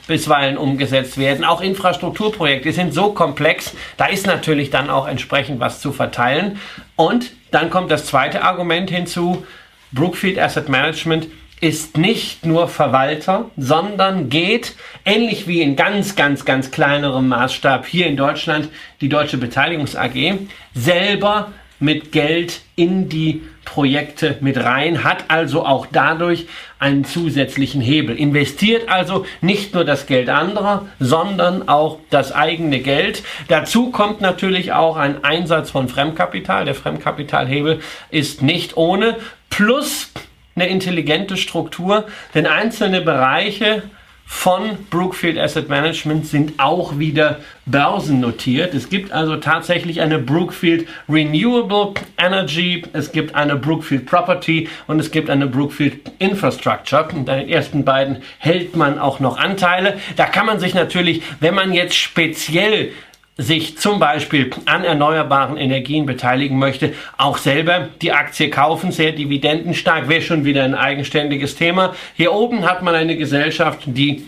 bisweilen 0.08 0.58
umgesetzt 0.58 1.18
werden. 1.18 1.46
Auch 1.46 1.62
Infrastrukturprojekte 1.62 2.72
sind 2.74 2.94
so 2.94 3.14
komplex, 3.14 3.74
da 3.98 4.06
ist 4.06 4.28
natürlich 4.28 4.70
dann 4.70 4.90
auch 4.90 5.08
entsprechend 5.08 5.60
was 5.60 5.80
zu 5.80 5.94
verteilen. 5.94 6.60
Und 6.96 7.32
dann 7.52 7.70
kommt 7.70 7.92
das 7.92 8.06
zweite 8.06 8.44
Argument 8.44 8.90
hinzu, 8.90 9.46
Brookfield 9.94 10.38
Asset 10.38 10.70
Management 10.70 11.28
ist 11.64 11.98
nicht 11.98 12.46
nur 12.46 12.68
Verwalter, 12.68 13.50
sondern 13.56 14.28
geht, 14.28 14.76
ähnlich 15.06 15.48
wie 15.48 15.62
in 15.62 15.78
ganz, 15.78 16.18
ganz, 16.18 16.44
ganz 16.44 16.72
kleinerem 16.72 17.30
Maßstab 17.30 17.86
hier 17.86 18.08
in 18.08 18.18
Deutschland, 18.18 18.68
die 19.00 19.08
Deutsche 19.08 19.38
Beteiligungs 19.38 19.96
AG, 19.96 20.40
selber 20.74 21.54
mit 21.80 22.12
Geld 22.12 22.60
in 22.76 23.08
die 23.08 23.44
Projekte 23.64 24.38
mit 24.42 24.58
rein, 24.58 25.06
hat 25.06 25.26
also 25.30 25.66
auch 25.66 25.88
dadurch 25.90 26.48
einen 26.80 27.06
zusätzlichen 27.06 27.80
Hebel. 27.80 28.18
Investiert 28.18 28.90
also 28.90 29.26
nicht 29.40 29.74
nur 29.74 29.86
das 29.86 30.06
Geld 30.06 30.28
anderer, 30.28 30.88
sondern 31.00 31.70
auch 31.70 32.00
das 32.10 32.34
eigene 32.34 32.80
Geld. 32.80 33.24
Dazu 33.48 33.90
kommt 33.90 34.20
natürlich 34.20 34.74
auch 34.74 34.98
ein 34.98 35.24
Einsatz 35.24 35.72
von 35.72 35.88
Fremdkapital. 35.88 36.66
Der 36.66 36.76
Fremdkapitalhebel 36.76 37.80
ist 38.12 38.42
nicht 38.42 38.76
ohne. 38.76 39.16
Plus 39.50 40.12
eine 40.56 40.68
intelligente 40.68 41.38
Struktur, 41.38 42.06
denn 42.34 42.46
einzelne 42.46 43.02
Bereiche 43.02 43.84
von 44.26 44.78
Brookfield 44.90 45.38
Asset 45.38 45.70
Management 45.70 46.26
sind 46.26 46.54
auch 46.58 46.98
wieder 46.98 47.40
börsennotiert. 47.66 48.74
Es 48.74 48.90
gibt 48.90 49.12
also 49.12 49.36
tatsächlich 49.36 50.02
eine 50.02 50.18
Brookfield 50.18 50.88
Renewable 51.10 51.94
Energy, 52.18 52.84
es 52.94 53.12
gibt 53.12 53.36
eine 53.36 53.56
Brookfield 53.56 54.06
Property 54.06 54.70
und 54.88 55.00
es 55.00 55.12
gibt 55.12 55.30
eine 55.30 55.48
Brookfield 55.48 56.12
Infrastructure. 56.20 57.08
Und 57.14 57.30
an 57.30 57.40
den 57.40 57.50
ersten 57.50 57.86
beiden 57.86 58.24
hält 58.40 58.76
man 58.76 58.98
auch 58.98 59.20
noch 59.20 59.38
Anteile. 59.38 60.00
Da 60.16 60.26
kann 60.26 60.46
man 60.46 60.60
sich 60.60 60.74
natürlich, 60.74 61.22
wenn 61.40 61.54
man 61.54 61.74
jetzt 61.74 61.96
speziell 61.96 62.92
sich 63.38 63.78
zum 63.78 64.00
Beispiel 64.00 64.52
an 64.66 64.84
erneuerbaren 64.84 65.58
Energien 65.58 66.06
beteiligen 66.06 66.60
möchte, 66.60 66.94
auch 67.18 67.38
selber 67.38 67.90
die 68.02 68.12
Aktie 68.12 68.50
kaufen, 68.50 68.92
sehr 68.92 69.12
dividendenstark, 69.12 70.08
wäre 70.08 70.22
schon 70.22 70.46
wieder 70.46 70.64
ein 70.64 70.76
eigenständiges 70.76 71.56
Thema. 71.56 71.96
Hier 72.16 72.32
oben 72.32 72.64
hat 72.70 72.84
man 72.84 72.94
eine 72.94 73.18
Gesellschaft, 73.18 73.80
die 73.86 74.28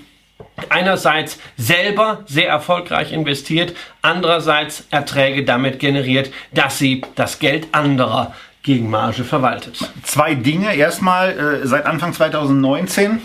einerseits 0.70 1.40
selber 1.56 2.24
sehr 2.26 2.50
erfolgreich 2.50 3.12
investiert, 3.12 3.76
andererseits 4.02 4.88
Erträge 4.90 5.44
damit 5.44 5.80
generiert, 5.80 6.32
dass 6.54 6.80
sie 6.80 7.02
das 7.16 7.40
Geld 7.40 7.68
anderer 7.74 8.34
gegen 8.64 8.90
Marge 8.90 9.24
verwaltet. 9.24 9.78
Zwei 10.04 10.34
Dinge. 10.34 10.74
Erstmal, 10.76 11.62
äh, 11.64 11.68
seit 11.68 11.86
Anfang 11.86 12.14
2019 12.14 13.22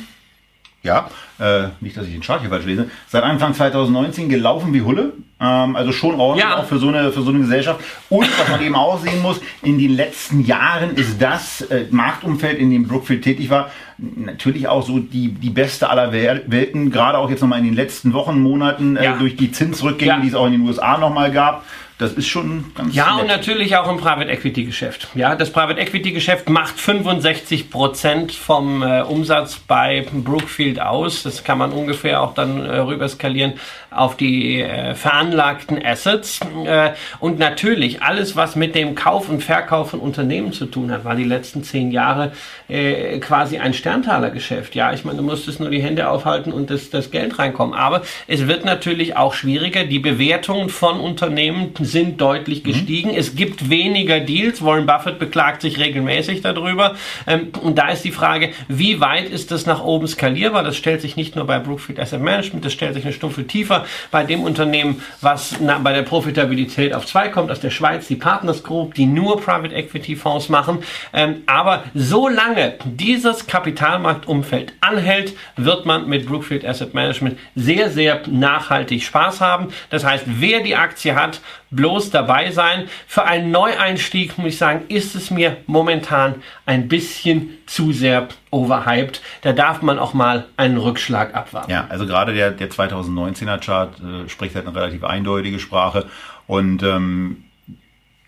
ja, 0.83 1.11
äh, 1.39 1.69
nicht, 1.81 1.97
dass 1.97 2.07
ich 2.07 2.13
den 2.13 2.23
Chart 2.23 2.41
hier 2.41 2.51
falsch 2.51 2.65
lese, 2.65 2.91
seit 3.09 3.23
Anfang 3.23 3.53
2019 3.55 4.29
gelaufen 4.29 4.73
wie 4.73 4.83
Hulle. 4.83 5.13
Ähm, 5.43 5.77
also 5.77 5.93
schon 5.93 6.15
ordentlich 6.21 6.49
Ja. 6.49 6.57
auch 6.59 6.65
für 6.67 6.79
so, 6.79 6.89
eine, 6.89 7.13
für 7.13 7.23
so 7.23 7.31
eine 7.31 7.41
Gesellschaft. 7.41 7.81
Und 8.09 8.29
was 8.39 8.49
man 8.49 8.63
eben 8.63 8.75
auch 8.75 8.99
sehen 9.01 9.23
muss, 9.23 9.41
in 9.63 9.79
den 9.79 9.95
letzten 9.97 10.45
Jahren 10.45 10.95
ist 10.97 11.21
das 11.21 11.63
äh, 11.63 11.87
Marktumfeld, 11.91 12.59
in 12.59 12.71
dem 12.71 12.87
Brookfield 12.89 13.23
tätig 13.25 13.49
war, 13.51 13.71
natürlich 13.99 14.69
auch 14.69 14.87
so 14.87 14.99
die, 14.99 15.29
die 15.33 15.51
beste 15.51 15.89
aller 15.91 16.13
Wel- 16.13 16.43
Welten, 16.47 16.91
gerade 16.91 17.19
auch 17.19 17.31
jetzt 17.31 17.41
nochmal 17.41 17.59
in 17.61 17.67
den 17.67 17.75
letzten 17.75 18.13
Wochen, 18.13 18.41
Monaten 18.41 18.97
äh, 18.97 19.05
Ja. 19.05 19.17
durch 19.17 19.37
die 19.37 19.51
Zinsrückgänge, 19.53 20.13
Ja. 20.13 20.21
die 20.21 20.29
es 20.29 20.35
auch 20.35 20.47
in 20.47 20.53
den 20.53 20.61
USA 20.63 20.99
nochmal 20.99 21.31
gab. 21.31 21.65
Das 22.01 22.15
ist 22.15 22.29
schon 22.29 22.73
ganz 22.75 22.95
Ja, 22.95 23.17
und 23.17 23.27
nett. 23.27 23.37
natürlich 23.37 23.77
auch 23.77 23.87
im 23.91 23.99
Private 23.99 24.31
Equity 24.31 24.65
Geschäft. 24.65 25.09
Ja, 25.15 25.35
das 25.37 25.51
Private 25.53 25.79
Equity 25.79 26.13
Geschäft 26.13 26.49
macht 26.49 26.81
65 26.81 27.69
Prozent 27.71 28.33
vom 28.33 28.83
äh, 28.83 29.03
Umsatz 29.03 29.59
bei 29.59 30.07
Brookfield 30.11 30.81
aus. 30.81 31.23
Das 31.25 31.45
kann 31.45 31.59
man 31.59 31.73
ungefähr 31.73 32.23
auch 32.23 32.33
dann 32.33 32.65
äh, 32.65 32.79
rüberskalieren 32.79 33.53
auf 33.91 34.17
die 34.17 34.63
äh, 34.63 34.95
veranlagten 34.95 35.85
Assets. 35.85 36.41
Äh, 36.65 36.93
und 37.19 37.39
natürlich 37.39 38.03
alles, 38.03 38.35
was 38.35 38.57
mit 38.57 38.75
dem 38.75 38.95
Kauf 38.95 39.29
und 39.29 39.43
Verkauf 39.45 39.91
von 39.91 40.01
Unternehmen 40.01 40.53
zu 40.55 40.65
tun 40.67 40.91
hat, 40.91 41.05
war 41.05 41.17
die 41.17 41.25
letzten 41.25 41.63
zehn 41.65 41.91
Jahre 41.91 42.33
äh, 42.69 43.19
quasi 43.19 43.59
ein 43.59 43.75
Sterntalergeschäft. 43.75 44.75
Ja, 44.75 44.95
ich 44.95 45.05
meine, 45.05 45.19
du 45.19 45.23
musstest 45.25 45.61
nur 45.61 45.69
die 45.69 45.83
Hände 45.83 46.09
aufhalten 46.09 46.51
und 46.53 46.71
das, 46.71 46.89
das 46.89 47.11
Geld 47.11 47.39
reinkommen. 47.39 47.75
Aber 47.75 48.01
es 48.27 48.47
wird 48.47 48.65
natürlich 48.65 49.17
auch 49.19 49.35
schwieriger. 49.35 49.85
Die 49.85 49.99
Bewertungen 49.99 50.71
von 50.71 50.99
Unternehmen 50.99 51.75
sind 51.91 52.21
deutlich 52.21 52.65
gestiegen. 52.65 53.11
Es 53.11 53.35
gibt 53.35 53.71
weniger 53.71 54.21
Deals. 54.21 54.65
Warren 54.65 54.87
Buffett 54.87 55.19
beklagt 55.19 55.63
sich 55.63 55.79
regelmäßig 55.79 56.43
darüber. 56.43 56.95
Ähm, 57.27 57.49
und 57.63 57.79
da 57.79 57.89
ist 57.89 58.05
die 58.05 58.13
Frage, 58.13 58.51
wie 58.69 59.01
weit 59.01 59.29
ist 59.29 59.51
das 59.51 59.67
nach 59.67 59.83
oben 59.83 60.07
skalierbar? 60.07 60.63
Das 60.63 60.77
stellt 60.77 61.01
sich 61.01 61.17
nicht 61.17 61.37
nur 61.37 61.47
bei 61.47 61.59
Brookfield 61.59 62.01
Asset 62.01 62.21
Management, 62.21 62.65
das 62.65 62.73
stellt 62.73 62.95
sich 62.95 63.05
eine 63.05 63.13
Stufe 63.13 63.47
tiefer 63.47 63.85
bei 64.11 64.25
dem 64.25 64.43
Unternehmen, 64.43 65.03
was 65.21 65.57
na, 65.61 65.79
bei 65.79 65.93
der 65.93 66.03
Profitabilität 66.03 66.95
auf 66.95 67.07
zwei 67.07 67.29
kommt, 67.29 67.51
aus 67.51 67.61
der 67.61 67.71
Schweiz, 67.71 68.07
die 68.07 68.17
Partners 68.17 68.63
Group, 68.63 68.95
die 68.95 69.07
nur 69.07 69.41
Private 69.41 69.75
Equity 69.75 70.17
Fonds 70.17 70.49
machen. 70.49 70.79
Ähm, 71.13 71.43
aber 71.47 71.85
solange 71.95 72.75
dieses 72.85 73.47
Kapitalmarktumfeld 73.47 74.73
anhält, 74.81 75.35
wird 75.57 75.87
man 75.87 76.09
mit 76.09 76.27
Brookfield 76.27 76.65
Asset 76.65 76.95
Management 76.95 77.39
sehr, 77.55 77.91
sehr 77.91 78.23
nachhaltig 78.29 79.03
Spaß 79.03 79.41
haben. 79.41 79.69
Das 79.91 80.05
heißt, 80.05 80.25
wer 80.27 80.61
die 80.61 80.77
Aktie 80.77 81.15
hat, 81.15 81.41
bloß 81.71 82.11
dabei 82.11 82.51
sein. 82.51 82.89
Für 83.07 83.25
einen 83.25 83.51
Neueinstieg, 83.51 84.39
muss 84.39 84.49
ich 84.49 84.59
sagen, 84.59 84.83
ist 84.89 85.15
es 85.15 85.31
mir 85.31 85.59
momentan 85.67 86.43
ein 86.67 86.89
bisschen 86.89 87.59
zu 87.67 87.93
sehr 87.93 88.29
overhyped. 88.51 89.23
Da 89.43 89.53
darf 89.53 89.83
man 89.83 89.99
auch 89.99 90.15
mal 90.15 90.47
einen 90.57 90.79
Rückschlag 90.79 91.35
abwarten. 91.35 91.71
Ja, 91.71 91.87
also 91.89 92.07
gerade 92.07 92.35
der, 92.35 92.51
der 92.51 92.71
2019er 92.71 93.59
Chart 93.59 93.95
äh, 94.01 94.29
spricht 94.29 94.55
halt 94.55 94.67
eine 94.67 94.77
relativ 94.77 95.05
eindeutige 95.05 95.59
Sprache 95.59 96.07
und 96.47 96.83
ähm, 96.83 97.45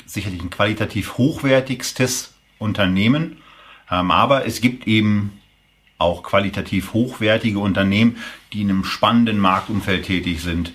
sicherlich 0.07 0.43
ein 0.43 0.51
qualitativ 0.51 1.19
hochwertigstes 1.19 2.35
Unternehmen. 2.59 3.39
Ähm, 3.91 4.11
aber 4.11 4.47
es 4.47 4.61
gibt 4.61 4.87
eben 4.87 5.41
auch 5.99 6.23
qualitativ 6.23 6.95
hochwertige 6.95 7.59
Unternehmen, 7.59 8.17
die 8.53 8.63
in 8.63 8.71
einem 8.71 8.85
spannenden 8.85 9.39
Marktumfeld 9.39 10.05
tätig 10.05 10.43
sind 10.43 10.73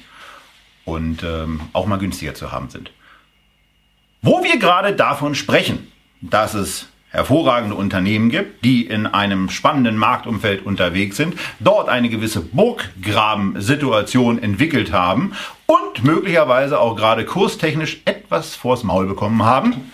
und 0.87 1.21
ähm, 1.21 1.59
auch 1.73 1.85
mal 1.85 1.97
günstiger 1.97 2.33
zu 2.33 2.53
haben 2.53 2.69
sind. 2.69 2.91
Wo 4.21 4.41
wir 4.41 4.57
gerade 4.57 4.93
davon 4.93 5.35
sprechen, 5.35 5.91
dass 6.21 6.53
es 6.53 6.87
hervorragende 7.09 7.75
Unternehmen 7.75 8.29
gibt, 8.29 8.63
die 8.63 8.85
in 8.85 9.05
einem 9.05 9.49
spannenden 9.49 9.97
Marktumfeld 9.97 10.65
unterwegs 10.65 11.17
sind, 11.17 11.35
dort 11.59 11.89
eine 11.89 12.07
gewisse 12.07 12.39
Burggraben-Situation 12.39 14.41
entwickelt 14.41 14.93
haben 14.93 15.33
und 15.65 16.05
möglicherweise 16.05 16.79
auch 16.79 16.95
gerade 16.95 17.25
kurstechnisch 17.25 18.01
etwas 18.05 18.55
vors 18.55 18.83
Maul 18.83 19.07
bekommen 19.07 19.43
haben, 19.43 19.91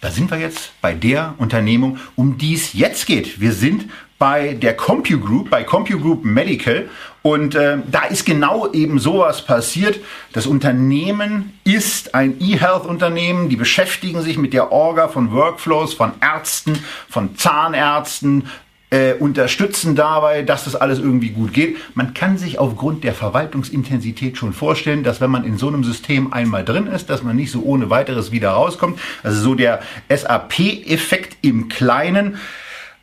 da 0.00 0.10
sind 0.10 0.30
wir 0.30 0.38
jetzt 0.38 0.72
bei 0.80 0.94
der 0.94 1.34
Unternehmung, 1.36 1.98
um 2.16 2.38
die 2.38 2.54
es 2.54 2.72
jetzt 2.72 3.06
geht. 3.06 3.40
Wir 3.40 3.52
sind 3.52 3.90
bei 4.18 4.54
der 4.54 4.76
CompuGroup, 4.76 5.50
bei 5.50 5.64
CompuGroup 5.64 6.24
Medical. 6.24 6.88
Und 7.22 7.54
äh, 7.54 7.78
da 7.90 8.04
ist 8.04 8.24
genau 8.24 8.72
eben 8.72 8.98
sowas 8.98 9.44
passiert. 9.44 9.98
Das 10.32 10.46
Unternehmen 10.46 11.58
ist 11.64 12.14
ein 12.14 12.40
E-Health-Unternehmen. 12.40 13.48
Die 13.48 13.56
beschäftigen 13.56 14.22
sich 14.22 14.38
mit 14.38 14.52
der 14.52 14.72
Orga 14.72 15.08
von 15.08 15.32
Workflows, 15.32 15.94
von 15.94 16.12
Ärzten, 16.20 16.78
von 17.08 17.36
Zahnärzten, 17.36 18.44
äh, 18.90 19.14
unterstützen 19.14 19.96
dabei, 19.96 20.42
dass 20.42 20.64
das 20.64 20.74
alles 20.74 20.98
irgendwie 20.98 21.30
gut 21.30 21.52
geht. 21.52 21.76
Man 21.94 22.14
kann 22.14 22.38
sich 22.38 22.58
aufgrund 22.58 23.04
der 23.04 23.12
Verwaltungsintensität 23.14 24.38
schon 24.38 24.52
vorstellen, 24.52 25.02
dass 25.02 25.20
wenn 25.20 25.30
man 25.30 25.44
in 25.44 25.58
so 25.58 25.68
einem 25.68 25.84
System 25.84 26.32
einmal 26.32 26.64
drin 26.64 26.86
ist, 26.86 27.10
dass 27.10 27.22
man 27.22 27.36
nicht 27.36 27.50
so 27.50 27.62
ohne 27.62 27.90
weiteres 27.90 28.32
wieder 28.32 28.50
rauskommt. 28.50 28.98
Also 29.22 29.40
so 29.40 29.54
der 29.54 29.80
SAP-Effekt 30.08 31.36
im 31.42 31.68
Kleinen. 31.68 32.38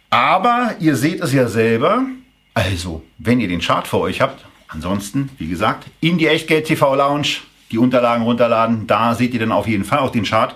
Aber 0.10 0.76
ihr 0.80 0.96
seht 0.96 1.22
es 1.22 1.34
ja 1.34 1.48
selber. 1.48 2.06
Also, 2.56 3.04
wenn 3.20 3.40
ihr 3.40 3.48
den 3.48 3.62
Chart 3.62 3.86
vor 3.86 4.00
euch 4.00 4.22
habt, 4.22 4.46
ansonsten, 4.68 5.30
wie 5.38 5.48
gesagt, 5.48 5.86
in 6.00 6.18
die 6.18 6.28
Echtgeld 6.28 6.66
TV 6.66 6.96
Lounge 6.96 7.28
die 7.72 7.78
Unterlagen 7.78 8.24
runterladen. 8.24 8.88
Da 8.88 9.14
seht 9.16 9.34
ihr 9.34 9.40
dann 9.40 9.52
auf 9.52 9.68
jeden 9.68 9.84
Fall 9.84 10.00
auch 10.00 10.12
den 10.12 10.24
Chart. 10.24 10.56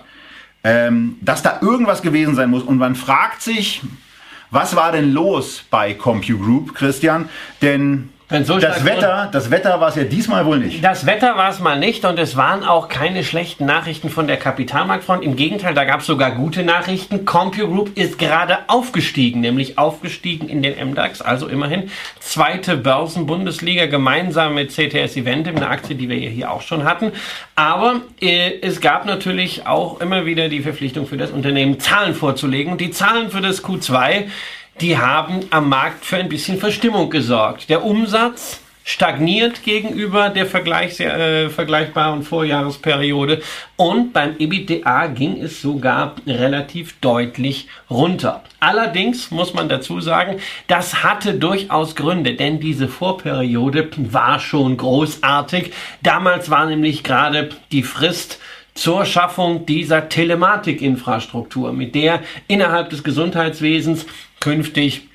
Ähm, 0.62 1.16
dass 1.20 1.42
da 1.42 1.58
irgendwas 1.62 2.02
gewesen 2.02 2.34
sein 2.34 2.50
muss. 2.50 2.62
Und 2.62 2.78
man 2.78 2.94
fragt 2.94 3.42
sich, 3.42 3.82
was 4.50 4.76
war 4.76 4.92
denn 4.92 5.12
los 5.12 5.64
bei 5.70 5.94
CompuGroup, 5.94 6.74
Christian? 6.74 7.28
Denn 7.62 8.10
das 8.30 8.84
Wetter, 8.84 9.28
das 9.32 9.50
Wetter 9.50 9.80
war 9.80 9.88
es 9.88 9.96
ja 9.96 10.04
diesmal 10.04 10.46
wohl 10.46 10.58
nicht. 10.58 10.84
Das 10.84 11.04
Wetter 11.04 11.36
war 11.36 11.50
es 11.50 11.58
mal 11.58 11.78
nicht 11.78 12.04
und 12.04 12.18
es 12.18 12.36
waren 12.36 12.62
auch 12.62 12.88
keine 12.88 13.24
schlechten 13.24 13.66
Nachrichten 13.66 14.08
von 14.08 14.28
der 14.28 14.36
Kapitalmarktfront. 14.36 15.24
Im 15.24 15.34
Gegenteil, 15.34 15.74
da 15.74 15.84
gab 15.84 16.00
es 16.00 16.06
sogar 16.06 16.30
gute 16.30 16.62
Nachrichten. 16.62 17.24
CompuGroup 17.24 17.96
ist 17.98 18.18
gerade 18.18 18.58
aufgestiegen, 18.68 19.40
nämlich 19.40 19.78
aufgestiegen 19.78 20.48
in 20.48 20.62
den 20.62 20.74
MDAX, 20.90 21.22
also 21.22 21.48
immerhin 21.48 21.90
zweite 22.20 22.76
Börsenbundesliga 22.76 23.86
gemeinsam 23.86 24.54
mit 24.54 24.70
CTS 24.70 25.16
Eventim, 25.16 25.56
eine 25.56 25.68
Aktie, 25.68 25.96
die 25.96 26.08
wir 26.08 26.16
hier 26.16 26.52
auch 26.52 26.62
schon 26.62 26.84
hatten. 26.84 27.12
Aber 27.56 28.02
äh, 28.20 28.60
es 28.62 28.80
gab 28.80 29.06
natürlich 29.06 29.66
auch 29.66 30.00
immer 30.00 30.24
wieder 30.24 30.48
die 30.48 30.60
Verpflichtung 30.60 31.06
für 31.06 31.16
das 31.16 31.32
Unternehmen, 31.32 31.80
Zahlen 31.80 32.14
vorzulegen. 32.14 32.72
Und 32.72 32.80
die 32.80 32.92
Zahlen 32.92 33.30
für 33.30 33.40
das 33.40 33.64
Q2 33.64 34.26
die 34.80 34.96
haben 34.96 35.40
am 35.50 35.68
Markt 35.68 36.04
für 36.04 36.16
ein 36.16 36.28
bisschen 36.28 36.58
Verstimmung 36.58 37.10
gesorgt. 37.10 37.68
Der 37.68 37.84
Umsatz 37.84 38.60
stagniert 38.82 39.62
gegenüber 39.62 40.30
der 40.30 40.46
Vergleichs 40.46 40.98
äh, 41.00 41.50
vergleichbaren 41.50 42.22
Vorjahresperiode 42.22 43.42
und 43.76 44.12
beim 44.12 44.36
EBITDA 44.38 45.08
ging 45.08 45.40
es 45.40 45.60
sogar 45.60 46.16
relativ 46.26 46.98
deutlich 47.00 47.68
runter. 47.90 48.42
Allerdings 48.58 49.30
muss 49.30 49.54
man 49.54 49.68
dazu 49.68 50.00
sagen, 50.00 50.40
das 50.66 51.04
hatte 51.04 51.34
durchaus 51.34 51.94
Gründe, 51.94 52.34
denn 52.34 52.58
diese 52.58 52.88
Vorperiode 52.88 53.90
war 53.96 54.40
schon 54.40 54.76
großartig. 54.76 55.72
Damals 56.02 56.50
war 56.50 56.66
nämlich 56.66 57.04
gerade 57.04 57.50
die 57.70 57.82
Frist 57.82 58.38
zur 58.74 59.04
Schaffung 59.04 59.66
dieser 59.66 60.08
Telematikinfrastruktur, 60.08 61.72
mit 61.72 61.94
der 61.94 62.20
innerhalb 62.48 62.90
des 62.90 63.04
Gesundheitswesens 63.04 64.06
künftig 64.40 65.08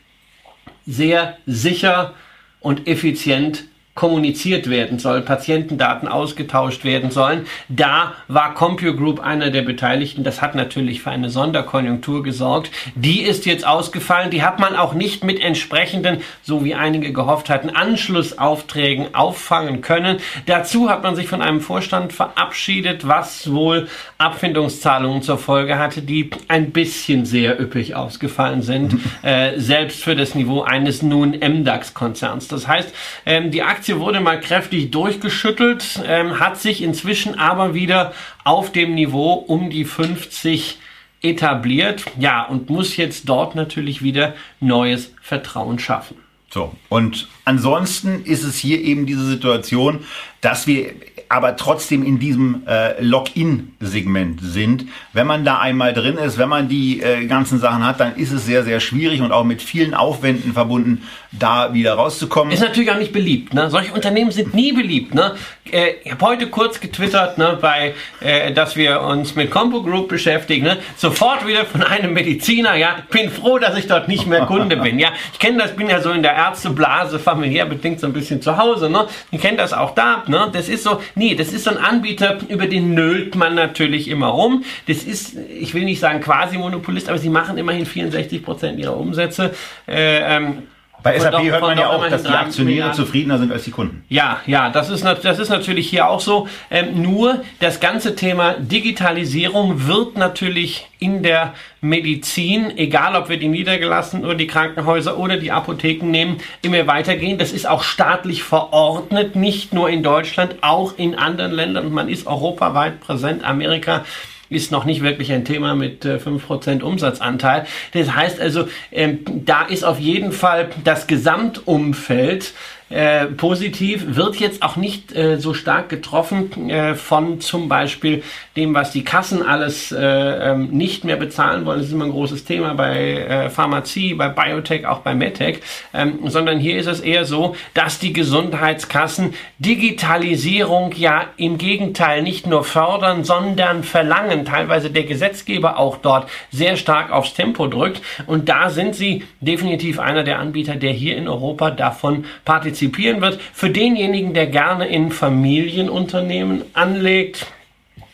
sehr 0.85 1.37
sicher 1.45 2.13
und 2.59 2.87
effizient 2.87 3.65
kommuniziert 3.95 4.69
werden 4.69 4.99
soll, 4.99 5.21
Patientendaten 5.21 6.09
ausgetauscht 6.09 6.83
werden 6.83 7.11
sollen. 7.11 7.47
Da 7.69 8.13
war 8.27 8.53
CompuGroup 8.53 9.21
einer 9.21 9.51
der 9.51 9.61
Beteiligten. 9.61 10.25
Das 10.25 10.41
hat 10.41 10.53
natürlich 10.53 11.01
für 11.01 11.11
eine 11.11 11.29
Sonderkonjunktur 11.29 12.21
gesorgt. 12.21 12.71
Die 12.95 13.21
ist 13.21 13.45
jetzt 13.45 13.65
ausgefallen. 13.65 14.31
Die 14.31 14.43
hat 14.43 14.59
man 14.59 14.75
auch 14.75 14.93
nicht 14.93 15.23
mit 15.23 15.39
entsprechenden, 15.39 16.17
so 16.43 16.65
wie 16.65 16.75
einige 16.75 17.13
gehofft 17.13 17.49
hatten, 17.49 17.69
Anschlussaufträgen 17.69 19.15
auffangen 19.15 19.79
können. 19.79 20.17
Dazu 20.45 20.89
hat 20.89 21.01
man 21.01 21.15
sich 21.15 21.29
von 21.29 21.41
einem 21.41 21.61
Vorstand 21.61 22.11
verabschiedet, 22.11 23.07
was 23.07 23.49
wohl 23.49 23.87
Abfindungszahlungen 24.17 25.21
zur 25.21 25.37
Folge 25.37 25.79
hatte, 25.79 26.01
die 26.01 26.31
ein 26.49 26.71
bisschen 26.71 27.25
sehr 27.25 27.61
üppig 27.61 27.95
ausgefallen 27.95 28.61
sind, 28.61 28.95
äh, 29.21 29.57
selbst 29.57 30.03
für 30.03 30.17
das 30.17 30.35
Niveau 30.35 30.63
eines 30.63 31.01
nun 31.01 31.31
MDAX-Konzerns. 31.31 32.49
Das 32.49 32.67
heißt, 32.67 32.93
ähm, 33.25 33.51
die 33.51 33.63
Aktie 33.85 33.99
wurde 33.99 34.19
mal 34.19 34.39
kräftig 34.39 34.89
durchgeschüttelt, 34.89 36.01
ähm, 36.07 36.39
hat 36.39 36.59
sich 36.59 36.81
inzwischen 36.81 37.37
aber 37.37 37.75
wieder 37.75 38.13
auf 38.43 38.71
dem 38.71 38.95
Niveau 38.95 39.33
um 39.33 39.69
die 39.69 39.85
50 39.85 40.79
etabliert. 41.21 42.03
Ja, 42.19 42.41
und 42.47 42.71
muss 42.71 42.97
jetzt 42.97 43.29
dort 43.29 43.53
natürlich 43.53 44.01
wieder 44.01 44.33
neues 44.59 45.13
Vertrauen 45.21 45.77
schaffen. 45.77 46.17
So, 46.49 46.73
und 46.89 47.27
ansonsten 47.43 48.25
ist 48.25 48.43
es 48.43 48.57
hier 48.57 48.81
eben 48.81 49.05
diese 49.05 49.23
Situation, 49.23 50.03
dass 50.41 50.65
wir 50.65 50.95
aber 51.29 51.55
trotzdem 51.55 52.03
in 52.03 52.19
diesem 52.19 52.63
äh, 52.67 53.01
Login-Segment 53.01 54.39
sind. 54.41 54.85
Wenn 55.13 55.27
man 55.27 55.45
da 55.45 55.59
einmal 55.59 55.93
drin 55.93 56.17
ist, 56.17 56.37
wenn 56.37 56.49
man 56.49 56.67
die 56.67 57.01
äh, 57.01 57.25
ganzen 57.25 57.59
Sachen 57.59 57.85
hat, 57.85 57.99
dann 57.99 58.15
ist 58.15 58.31
es 58.31 58.45
sehr, 58.45 58.63
sehr 58.63 58.79
schwierig 58.79 59.21
und 59.21 59.31
auch 59.31 59.43
mit 59.43 59.61
vielen 59.61 59.93
Aufwänden 59.93 60.53
verbunden, 60.53 61.03
da 61.31 61.73
wieder 61.73 61.93
rauszukommen. 61.93 62.53
Ist 62.53 62.61
natürlich 62.61 62.91
auch 62.91 62.97
nicht 62.97 63.13
beliebt. 63.13 63.53
Ne? 63.53 63.69
Solche 63.69 63.93
Unternehmen 63.93 64.31
sind 64.31 64.53
nie 64.53 64.71
beliebt. 64.71 65.13
Ne? 65.13 65.35
Äh, 65.71 65.95
ich 66.03 66.11
habe 66.11 66.25
heute 66.25 66.47
kurz 66.47 66.79
getwittert, 66.79 67.37
ne, 67.37 67.57
bei, 67.59 67.93
äh, 68.21 68.53
dass 68.53 68.75
wir 68.75 69.01
uns 69.01 69.35
mit 69.35 69.51
Compo 69.51 69.81
Group 69.81 70.09
beschäftigen. 70.09 70.65
Ne? 70.65 70.77
Sofort 70.95 71.45
wieder 71.47 71.65
von 71.65 71.83
einem 71.83 72.13
Mediziner. 72.13 72.75
Ja, 72.75 72.97
bin 73.09 73.29
froh, 73.29 73.57
dass 73.57 73.77
ich 73.77 73.87
dort 73.87 74.07
nicht 74.07 74.27
mehr 74.27 74.45
Kunde 74.45 74.77
bin. 74.77 74.99
Ja, 74.99 75.09
ich 75.33 75.39
kenne 75.39 75.57
das, 75.57 75.75
bin 75.75 75.89
ja 75.89 76.01
so 76.01 76.11
in 76.11 76.23
der 76.23 76.33
Ärzteblase 76.33 77.19
familiär 77.19 77.65
bedingt 77.65 77.99
so 77.99 78.07
ein 78.07 78.13
bisschen 78.13 78.41
zu 78.41 78.57
Hause. 78.57 78.89
Ne? 78.89 79.07
Ich 79.31 79.41
kenne 79.41 79.57
das 79.57 79.73
auch 79.73 79.95
da. 79.95 80.23
Ne? 80.27 80.49
Das 80.53 80.69
ist 80.69 80.83
so, 80.83 81.01
nee, 81.15 81.35
das 81.35 81.51
ist 81.51 81.63
so 81.63 81.71
ein 81.71 81.77
Anbieter, 81.77 82.39
über 82.47 82.67
den 82.67 82.93
nölt 82.93 83.35
man 83.35 83.55
natürlich 83.55 84.07
immer 84.07 84.27
rum. 84.27 84.63
Das 84.87 85.03
ist, 85.03 85.37
ich 85.49 85.73
will 85.73 85.85
nicht 85.85 85.99
sagen 85.99 86.21
quasi 86.21 86.57
Monopolist, 86.57 87.09
aber 87.09 87.17
sie 87.17 87.29
machen 87.29 87.57
immerhin 87.57 87.85
64 87.85 88.43
Prozent 88.43 88.79
ihrer 88.79 88.97
Umsätze. 88.97 89.53
Äh, 89.87 90.35
ähm, 90.37 90.63
bei 91.05 91.19
SAP 91.19 91.43
hört 91.43 91.61
man 91.61 91.77
ja 91.77 91.91
auch, 91.91 92.09
dass 92.09 92.23
die 92.23 92.29
Aktionäre 92.29 92.91
zufriedener 92.91 93.37
sind 93.37 93.51
als 93.51 93.63
die 93.63 93.69
Kunden. 93.69 94.03
Ja, 94.09 94.39
ja, 94.47 94.71
das 94.71 94.89
ist, 94.89 95.05
das 95.05 95.37
ist 95.37 95.49
natürlich 95.49 95.87
hier 95.87 96.09
auch 96.09 96.19
so. 96.19 96.47
Ähm, 96.71 96.99
nur 96.99 97.43
das 97.59 97.79
ganze 97.79 98.15
Thema 98.15 98.55
Digitalisierung 98.57 99.85
wird 99.85 100.17
natürlich 100.17 100.87
in 100.97 101.21
der 101.21 101.53
Medizin, 101.79 102.75
egal 102.75 103.15
ob 103.15 103.29
wir 103.29 103.37
die 103.37 103.49
niedergelassenen 103.49 104.25
oder 104.25 104.33
die 104.33 104.47
Krankenhäuser 104.47 105.19
oder 105.19 105.37
die 105.37 105.51
Apotheken 105.51 106.09
nehmen, 106.09 106.37
immer 106.63 106.87
weitergehen. 106.87 107.37
Das 107.37 107.51
ist 107.51 107.67
auch 107.67 107.83
staatlich 107.83 108.41
verordnet, 108.41 109.35
nicht 109.35 109.75
nur 109.75 109.89
in 109.89 110.01
Deutschland, 110.01 110.55
auch 110.61 110.97
in 110.97 111.13
anderen 111.13 111.51
Ländern. 111.51 111.91
Man 111.91 112.09
ist 112.09 112.25
europaweit 112.25 112.99
präsent. 112.99 113.43
Amerika 113.43 114.05
ist 114.49 114.71
noch 114.71 114.85
nicht 114.85 115.01
wirklich 115.01 115.31
ein 115.31 115.45
Thema 115.45 115.75
mit 115.75 116.05
äh, 116.05 116.17
5% 116.17 116.81
Umsatzanteil. 116.81 117.65
Das 117.93 118.15
heißt 118.15 118.39
also, 118.39 118.67
ähm, 118.91 119.19
da 119.25 119.63
ist 119.63 119.83
auf 119.83 119.99
jeden 119.99 120.31
Fall 120.31 120.69
das 120.83 121.07
Gesamtumfeld 121.07 122.53
äh, 122.89 123.25
positiv, 123.25 124.15
wird 124.15 124.35
jetzt 124.35 124.61
auch 124.61 124.75
nicht 124.75 125.15
äh, 125.15 125.37
so 125.37 125.55
stark 125.55 125.89
getroffen 125.89 126.69
äh, 126.69 126.93
von 126.93 127.41
zum 127.41 127.67
Beispiel 127.67 128.21
dem, 128.55 128.75
was 128.75 128.91
die 128.91 129.03
Kassen 129.03 129.41
alles 129.41 129.91
äh, 129.91 130.01
ähm, 130.05 130.69
nicht 130.69 131.03
mehr 131.03 131.15
bezahlen 131.15 131.65
wollen. 131.65 131.79
Das 131.79 131.87
ist 131.87 131.93
immer 131.93 132.05
ein 132.05 132.11
großes 132.11 132.45
Thema 132.45 132.75
bei 132.75 132.95
äh, 132.95 133.49
Pharmazie, 133.49 134.13
bei 134.13 134.29
Biotech, 134.29 134.85
auch 134.85 134.99
bei 134.99 135.15
MedTech, 135.15 135.61
ähm, 135.95 136.19
sondern 136.25 136.59
hier 136.59 136.77
ist 136.77 136.85
es 136.85 136.99
eher 136.99 137.25
so, 137.25 137.55
dass 137.73 137.97
die 137.97 138.13
Gesundheitskassen 138.13 139.33
Digitalisierung 139.57 140.91
ja 140.95 141.25
im 141.37 141.57
Gegenteil 141.57 142.21
nicht 142.21 142.45
nur 142.45 142.63
fördern, 142.63 143.23
sondern 143.23 143.83
verlangen. 143.83 144.45
Teilweise 144.45 144.91
der 144.91 145.05
Gesetzgeber 145.05 145.79
auch 145.79 145.97
dort 145.97 146.29
sehr 146.51 146.77
stark 146.77 147.11
aufs 147.11 147.33
Tempo 147.33 147.65
drückt 147.65 148.03
und 148.27 148.47
da 148.47 148.69
sind 148.69 148.93
sie 148.93 149.23
definitiv 149.41 149.99
einer 149.99 150.23
der 150.23 150.37
Anbieter, 150.37 150.75
der 150.75 150.91
hier 150.91 151.17
in 151.17 151.27
Europa 151.27 151.71
davon 151.71 152.25
partizipiert 152.45 152.74
partizipieren 152.75 153.21
wird. 153.21 153.39
Für 153.53 153.69
denjenigen, 153.69 154.33
der 154.33 154.47
gerne 154.47 154.87
in 154.87 155.11
Familienunternehmen 155.11 156.63
anlegt, 156.73 157.47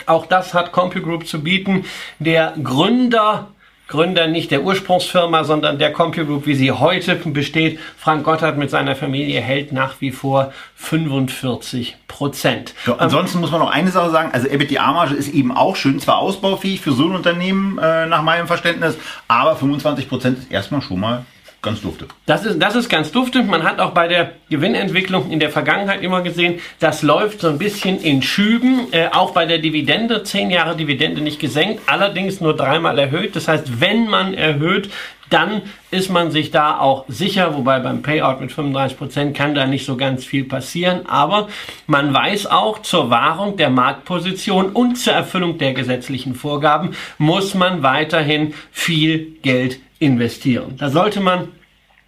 auch 0.06 0.26
das 0.26 0.54
hat 0.54 0.72
CompuGroup 0.72 1.28
zu 1.28 1.44
bieten. 1.44 1.86
Der 2.20 2.54
Gründer 2.64 3.50
Gründer 3.88 4.28
nicht 4.28 4.52
der 4.52 4.64
Ursprungsfirma, 4.64 5.44
sondern 5.44 5.78
der 5.78 5.92
CompuGroup, 5.92 6.46
wie 6.46 6.56
sie 6.56 6.72
heute 6.72 7.14
besteht. 7.16 7.78
Frank 7.98 8.24
Gotthard 8.24 8.58
mit 8.58 8.70
seiner 8.70 8.96
Familie 8.96 9.42
hält 9.42 9.74
nach 9.74 10.00
wie 10.00 10.12
vor 10.12 10.54
45 10.76 11.98
Prozent. 12.08 12.74
So, 12.86 12.96
ansonsten 12.96 13.40
ähm, 13.40 13.42
muss 13.42 13.52
man 13.52 13.60
noch 13.60 13.70
eine 13.70 13.92
Sache 13.92 14.10
sagen. 14.12 14.30
Also 14.32 14.48
EBITDA-Marge 14.48 15.16
ist 15.16 15.28
eben 15.28 15.52
auch 15.52 15.76
schön, 15.76 16.00
zwar 16.00 16.20
ausbaufähig 16.20 16.80
für 16.80 16.94
so 16.94 17.04
ein 17.04 17.16
Unternehmen 17.16 17.80
äh, 17.80 18.06
nach 18.06 18.22
meinem 18.22 18.48
Verständnis, 18.48 18.98
aber 19.28 19.58
25 19.58 20.08
Prozent 20.08 20.40
ist 20.40 20.50
erstmal 20.50 20.82
schon 20.82 21.02
mal 21.02 21.26
ganz 21.62 21.82
dufte. 21.82 22.08
Das 22.26 22.46
ist, 22.46 22.60
das 22.60 22.76
ist 22.76 22.90
ganz 22.90 23.12
dufte. 23.12 23.44
Man 23.44 23.64
hat 23.64 23.80
auch 23.80 23.92
bei 23.92 24.08
der 24.08 24.32
Gewinnentwicklung 24.50 25.30
in 25.30 25.40
der 25.40 25.52
Vergangenheit 25.52 26.02
immer 26.02 26.22
gesehen, 26.22 26.60
das 26.80 27.04
läuft 27.04 27.42
so 27.42 27.50
ein 27.50 27.58
bisschen 27.58 28.00
in 28.02 28.22
Schüben. 28.22 28.92
Äh, 28.92 29.10
auch 29.12 29.32
bei 29.32 29.46
der 29.46 29.60
Dividende, 29.60 30.24
zehn 30.24 30.50
Jahre 30.50 30.76
Dividende 30.76 31.22
nicht 31.22 31.40
gesenkt, 31.40 31.82
allerdings 31.88 32.42
nur 32.42 32.56
dreimal 32.56 32.98
erhöht. 32.98 33.36
Das 33.36 33.48
heißt, 33.48 33.80
wenn 33.80 34.08
man 34.08 34.34
erhöht, 34.34 34.90
dann 35.30 35.62
ist 35.92 36.10
man 36.10 36.30
sich 36.30 36.52
da 36.52 36.78
auch 36.80 37.06
sicher, 37.08 37.56
wobei 37.56 37.80
beim 37.80 38.02
Payout 38.02 38.42
mit 38.42 38.52
35 38.52 38.98
Prozent 38.98 39.38
kann 39.38 39.56
da 39.56 39.66
nicht 39.66 39.86
so 39.86 39.96
ganz 39.96 40.26
viel 40.26 40.44
passieren, 40.44 41.06
aber 41.08 41.48
man 41.88 42.14
weiß 42.14 42.48
auch, 42.48 42.82
zur 42.82 43.10
Wahrung 43.10 43.56
der 43.56 43.70
Marktposition 43.70 44.72
und 44.72 44.98
zur 44.98 45.14
Erfüllung 45.14 45.58
der 45.58 45.74
gesetzlichen 45.74 46.36
Vorgaben 46.36 46.96
muss 47.18 47.54
man 47.54 47.82
weiterhin 47.82 48.54
viel 48.72 49.38
Geld 49.42 49.80
investieren. 50.02 50.76
Da 50.78 50.90
sollte 50.90 51.22
man 51.22 51.50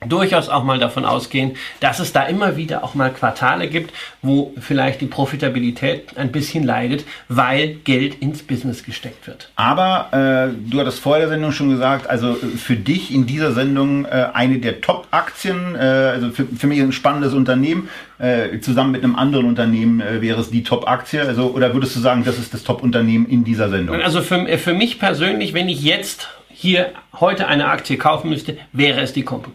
durchaus 0.09 0.49
auch 0.49 0.63
mal 0.63 0.79
davon 0.79 1.05
ausgehen, 1.05 1.53
dass 1.79 1.99
es 1.99 2.13
da 2.13 2.23
immer 2.23 2.57
wieder 2.57 2.83
auch 2.83 2.95
mal 2.95 3.11
Quartale 3.11 3.67
gibt, 3.67 3.93
wo 4.21 4.53
vielleicht 4.59 5.01
die 5.01 5.05
Profitabilität 5.05 6.17
ein 6.17 6.31
bisschen 6.31 6.63
leidet, 6.63 7.05
weil 7.29 7.75
Geld 7.83 8.15
ins 8.21 8.43
Business 8.43 8.83
gesteckt 8.83 9.27
wird. 9.27 9.49
Aber 9.55 10.09
äh, 10.11 10.69
du 10.69 10.79
hattest 10.79 10.99
vor 10.99 11.17
der 11.17 11.29
Sendung 11.29 11.51
schon 11.51 11.69
gesagt, 11.69 12.09
also 12.09 12.33
für 12.33 12.75
dich 12.75 13.13
in 13.13 13.25
dieser 13.25 13.53
Sendung 13.53 14.05
äh, 14.05 14.27
eine 14.33 14.59
der 14.59 14.81
Top-Aktien, 14.81 15.75
äh, 15.75 15.79
also 15.79 16.31
für, 16.31 16.45
für, 16.45 16.67
mich 16.67 16.81
ein 16.81 16.91
spannendes 16.91 17.33
Unternehmen, 17.33 17.89
äh, 18.19 18.59
zusammen 18.59 18.91
mit 18.91 19.03
einem 19.03 19.15
anderen 19.15 19.45
Unternehmen 19.45 20.01
äh, 20.01 20.21
wäre 20.21 20.41
es 20.41 20.49
die 20.49 20.63
Top-Aktie, 20.63 21.21
also 21.21 21.51
oder 21.51 21.73
würdest 21.73 21.95
du 21.95 21.99
sagen, 21.99 22.23
das 22.23 22.37
ist 22.37 22.53
das 22.53 22.63
Top-Unternehmen 22.63 23.27
in 23.27 23.43
dieser 23.43 23.69
Sendung? 23.69 24.01
Also 24.01 24.21
für, 24.21 24.57
für 24.57 24.73
mich 24.73 24.99
persönlich, 24.99 25.53
wenn 25.53 25.69
ich 25.69 25.81
jetzt 25.81 26.29
hier 26.63 26.93
heute 27.19 27.47
eine 27.47 27.67
Aktie 27.67 27.97
kaufen 27.97 28.29
müsste, 28.29 28.57
wäre 28.71 29.01
es 29.01 29.11
die 29.11 29.23
Compo. 29.23 29.51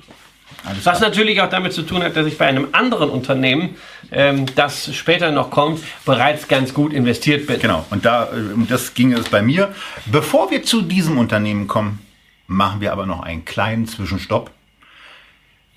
Was 0.85 1.01
natürlich 1.01 1.41
auch 1.41 1.49
damit 1.49 1.73
zu 1.73 1.81
tun 1.81 2.03
hat, 2.03 2.17
dass 2.17 2.27
ich 2.27 2.37
bei 2.37 2.47
einem 2.47 2.69
anderen 2.73 3.09
Unternehmen, 3.09 3.77
ähm, 4.13 4.45
das 4.55 4.95
später 4.95 5.31
noch 5.31 5.51
kommt, 5.51 5.83
bereits 6.05 6.49
ganz 6.49 6.75
gut 6.75 6.93
investiert 6.93 7.47
bin. 7.47 7.59
Genau, 7.61 7.87
und 7.89 8.05
da, 8.05 8.25
äh, 8.25 8.67
das 8.69 8.93
ging 8.93 9.15
es 9.15 9.31
bei 9.31 9.41
mir. 9.41 9.75
Bevor 10.05 10.51
wir 10.51 10.65
zu 10.65 10.83
diesem 10.83 11.17
Unternehmen 11.17 11.67
kommen, 11.67 12.01
machen 12.47 12.83
wir 12.83 12.93
aber 12.93 13.07
noch 13.07 13.23
einen 13.23 13.47
kleinen 13.47 13.87
Zwischenstopp 13.87 14.51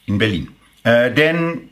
in 0.07 0.17
Berlin. 0.17 0.49
Äh, 0.83 1.11
denn 1.13 1.69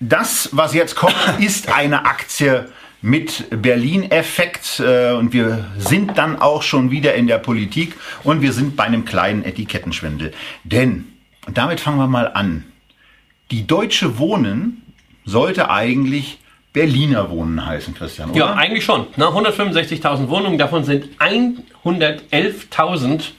das, 0.00 0.48
was 0.50 0.74
jetzt 0.74 0.96
kommt, 0.96 1.14
ist 1.38 1.72
eine 1.72 2.04
Aktie, 2.04 2.68
mit 3.02 3.62
Berlin-Effekt 3.62 4.80
äh, 4.80 5.12
und 5.12 5.32
wir 5.32 5.66
sind 5.76 6.16
dann 6.16 6.40
auch 6.40 6.62
schon 6.62 6.92
wieder 6.92 7.14
in 7.14 7.26
der 7.26 7.38
Politik 7.38 7.96
und 8.22 8.40
wir 8.40 8.52
sind 8.52 8.76
bei 8.76 8.84
einem 8.84 9.04
kleinen 9.04 9.44
Etikettenschwindel. 9.44 10.30
Denn, 10.64 11.08
und 11.46 11.58
damit 11.58 11.80
fangen 11.80 11.98
wir 11.98 12.06
mal 12.06 12.30
an, 12.32 12.64
die 13.50 13.66
Deutsche 13.66 14.18
Wohnen 14.18 14.82
sollte 15.24 15.68
eigentlich 15.68 16.38
Berliner 16.72 17.28
Wohnen 17.28 17.66
heißen, 17.66 17.94
Christian, 17.94 18.30
oder? 18.30 18.38
Ja, 18.38 18.54
eigentlich 18.54 18.84
schon. 18.84 19.08
Ne? 19.16 19.26
165.000 19.26 20.28
Wohnungen, 20.28 20.56
davon 20.56 20.84
sind 20.84 21.08
111.000 21.18 23.32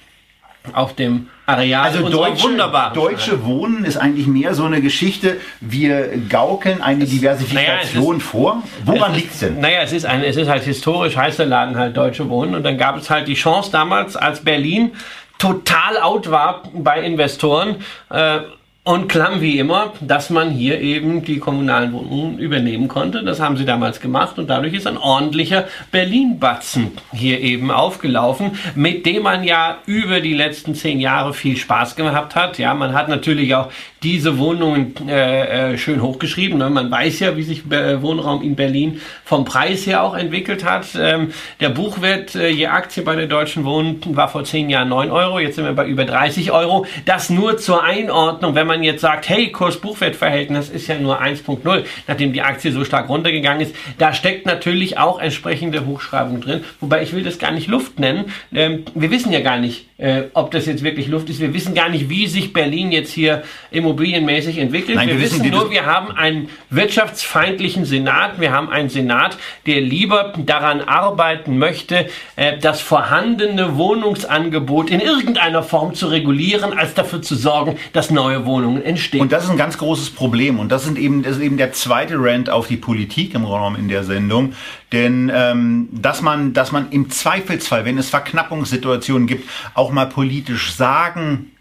auf 0.72 0.96
dem 0.96 1.28
Areal 1.46 1.84
also 1.84 2.08
deutsche, 2.08 2.48
deutsche 2.94 3.46
Wohnen 3.46 3.84
ist 3.84 3.98
eigentlich 3.98 4.28
mehr 4.28 4.54
so 4.54 4.64
eine 4.64 4.82
Geschichte, 4.82 5.42
wir 5.60 6.18
gaukeln 6.30 6.82
eine 6.82 7.06
Diversifikation 7.06 8.06
naja, 8.06 8.18
ist, 8.18 8.24
vor. 8.24 8.64
Woran 8.86 9.14
liegt 9.14 9.34
es 9.34 9.40
denn? 9.42 9.60
Naja, 9.60 9.82
es 9.82 9.92
ist, 9.92 10.06
ein, 10.06 10.24
es 10.24 10.38
ist 10.38 10.48
halt 10.48 10.64
historisch, 10.64 11.18
heißt 11.18 11.40
der 11.40 11.48
Laden 11.48 11.78
halt 11.78 11.98
Deutsche 11.98 12.30
Wohnen 12.30 12.56
und 12.56 12.64
dann 12.64 12.78
gab 12.78 12.98
es 12.98 13.10
halt 13.10 13.28
die 13.28 13.34
Chance 13.34 13.72
damals, 13.72 14.16
als 14.16 14.42
Berlin 14.42 14.94
total 15.38 15.98
out 16.02 16.32
war 16.32 16.64
bei 16.74 17.02
Investoren, 17.02 17.76
äh, 18.10 18.40
und 18.86 19.08
klamm 19.08 19.40
wie 19.40 19.60
immer, 19.60 19.94
dass 20.02 20.30
man 20.30 20.50
hier 20.50 20.82
eben 20.82 21.24
die 21.24 21.40
kommunalen 21.40 21.94
Wohnungen 21.94 22.38
übernehmen 22.38 22.90
konnte. 22.90 23.24
Das 23.24 23.40
haben 23.40 23.56
sie 23.56 23.64
damals 23.64 24.02
gemacht 24.02 24.38
und 24.38 24.50
dadurch 24.50 24.74
ist 24.74 24.88
ein 24.88 24.98
ordentlicher 24.98 25.70
Berlin-Batzen 25.92 26.92
hier 27.14 27.40
eben 27.40 27.72
aufgelaufen, 27.72 28.60
mit 28.76 29.06
dem 29.06 29.24
man 29.24 29.46
ja 29.46 29.78
über 29.86 30.20
die 30.20 30.34
letzten 30.34 30.76
zehn 30.76 31.00
Jahre 31.00 31.34
viel 31.34 31.56
Spaß 31.56 31.96
gehabt 31.96 32.36
hat. 32.36 32.58
Ja, 32.58 32.74
man 32.74 32.94
hat 32.94 33.08
natürlich 33.08 33.56
auch 33.56 33.70
diese 34.04 34.38
Wohnungen 34.38 34.94
äh, 35.08 35.74
äh, 35.74 35.78
schön 35.78 36.02
hochgeschrieben. 36.02 36.58
Ne? 36.58 36.70
Man 36.70 36.92
weiß 36.92 37.22
ja, 37.22 37.38
wie 37.38 37.44
sich 37.44 37.72
äh, 37.72 38.02
Wohnraum 38.02 38.42
in 38.42 38.56
Berlin 38.56 39.00
vom 39.24 39.46
Preis 39.46 39.88
her 39.88 40.04
auch 40.04 40.14
entwickelt 40.14 40.66
hat. 40.66 40.88
Ähm, 41.00 41.32
der 41.62 41.70
Buchwert 41.70 42.36
äh, 42.36 42.50
je 42.50 42.68
Aktie 42.68 43.02
bei 43.02 43.16
der 43.16 43.28
Deutschen 43.28 43.64
Wohnen 43.64 44.02
war 44.08 44.28
vor 44.28 44.44
zehn 44.44 44.70
Jahren 44.70 44.90
9 44.90 45.10
Euro, 45.10 45.40
jetzt 45.40 45.56
sind 45.56 45.64
wir 45.64 45.74
bei 45.74 45.88
über 45.88 46.04
30 46.04 46.52
Euro. 46.52 46.86
Das 47.06 47.30
nur 47.30 47.58
zur 47.58 47.82
Einordnung, 47.82 48.56
wenn 48.56 48.68
man 48.68 48.73
jetzt 48.82 49.02
sagt, 49.02 49.30
hey, 49.30 49.52
Kurs-Buchwert-Verhältnis 49.52 50.70
ist 50.70 50.88
ja 50.88 50.98
nur 50.98 51.22
1.0, 51.22 51.86
nachdem 52.08 52.34
die 52.34 52.42
Aktie 52.42 52.72
so 52.72 52.84
stark 52.86 53.10
runtergegangen 53.10 53.62
ist. 53.62 53.76
Da 54.00 54.14
steckt 54.14 54.46
natürlich 54.46 54.98
auch 54.98 55.20
entsprechende 55.20 55.86
Hochschreibung 55.86 56.42
drin. 56.42 56.64
Wobei 56.80 57.04
ich 57.04 57.14
will 57.14 57.24
das 57.24 57.38
gar 57.38 57.52
nicht 57.52 57.68
Luft 57.68 58.00
nennen. 58.00 58.32
Ähm, 58.54 58.86
wir 58.96 59.12
wissen 59.12 59.32
ja 59.32 59.42
gar 59.42 59.60
nicht, 59.60 59.88
äh, 60.04 60.24
ob 60.34 60.52
das 60.52 60.66
jetzt 60.66 60.84
wirklich 60.84 61.08
Luft 61.08 61.30
ist. 61.30 61.40
Wir 61.40 61.54
wissen 61.54 61.74
gar 61.74 61.88
nicht, 61.88 62.10
wie 62.10 62.28
sich 62.28 62.52
Berlin 62.52 62.92
jetzt 62.92 63.14
hier 63.14 63.44
immobilienmäßig 63.72 64.58
entwickelt. 64.58 64.98
Nein, 64.98 65.08
wir, 65.08 65.16
wir, 65.16 65.24
wissen 65.24 65.50
nur, 65.50 65.72
wir 65.72 65.86
haben 65.86 66.12
einen 66.12 66.50
wirtschaftsfeindlichen 66.70 67.86
Senat. 67.86 68.38
Wir 68.38 68.52
haben 68.52 68.70
einen 68.70 68.90
Senat, 68.90 69.38
der 69.66 69.80
lieber 69.80 70.34
daran 70.46 70.82
arbeiten 70.82 71.58
möchte, 71.58 72.08
äh, 72.36 72.58
das 72.58 72.82
vorhandene 72.82 73.78
Wohnungsangebot 73.78 74.90
in 74.90 75.00
irgendeiner 75.00 75.64
Form 75.64 75.94
zu 75.94 76.08
regulieren, 76.08 76.78
als 76.78 76.94
dafür 76.96 77.22
zu 77.22 77.36
sorgen, 77.36 77.78
dass 77.94 78.12
neue 78.12 78.46
Wohnungen 78.46 78.84
entstehen. 78.84 79.22
Und 79.22 79.32
das 79.32 79.46
ist 79.46 79.52
ein 79.52 79.58
ganz 79.58 79.78
großes 79.78 80.10
Problem. 80.10 80.60
Und 80.60 80.70
das, 80.74 80.84
sind 80.84 81.00
eben, 81.00 81.24
das 81.24 81.38
ist 81.38 81.42
eben 81.42 81.56
der 81.56 81.72
zweite 81.72 82.16
Rant 82.18 82.50
auf 82.50 82.68
die 82.68 82.76
Politik 82.76 83.36
im 83.36 83.46
Raum 83.46 83.78
in 83.78 83.88
der 83.88 84.04
Sendung. 84.04 84.54
Denn 84.94 85.32
ähm, 85.34 85.90
dass 85.92 86.22
man, 86.22 86.54
dass 86.54 86.72
man 86.72 86.92
im 86.92 87.10
Zweifelsfall, 87.10 87.84
wenn 87.84 87.98
es 87.98 88.10
Verknappungssituationen 88.10 89.28
gibt, 89.28 89.50
auch 89.74 89.92
mal 89.92 90.06
politisch 90.06 90.74
sagen 90.74 91.52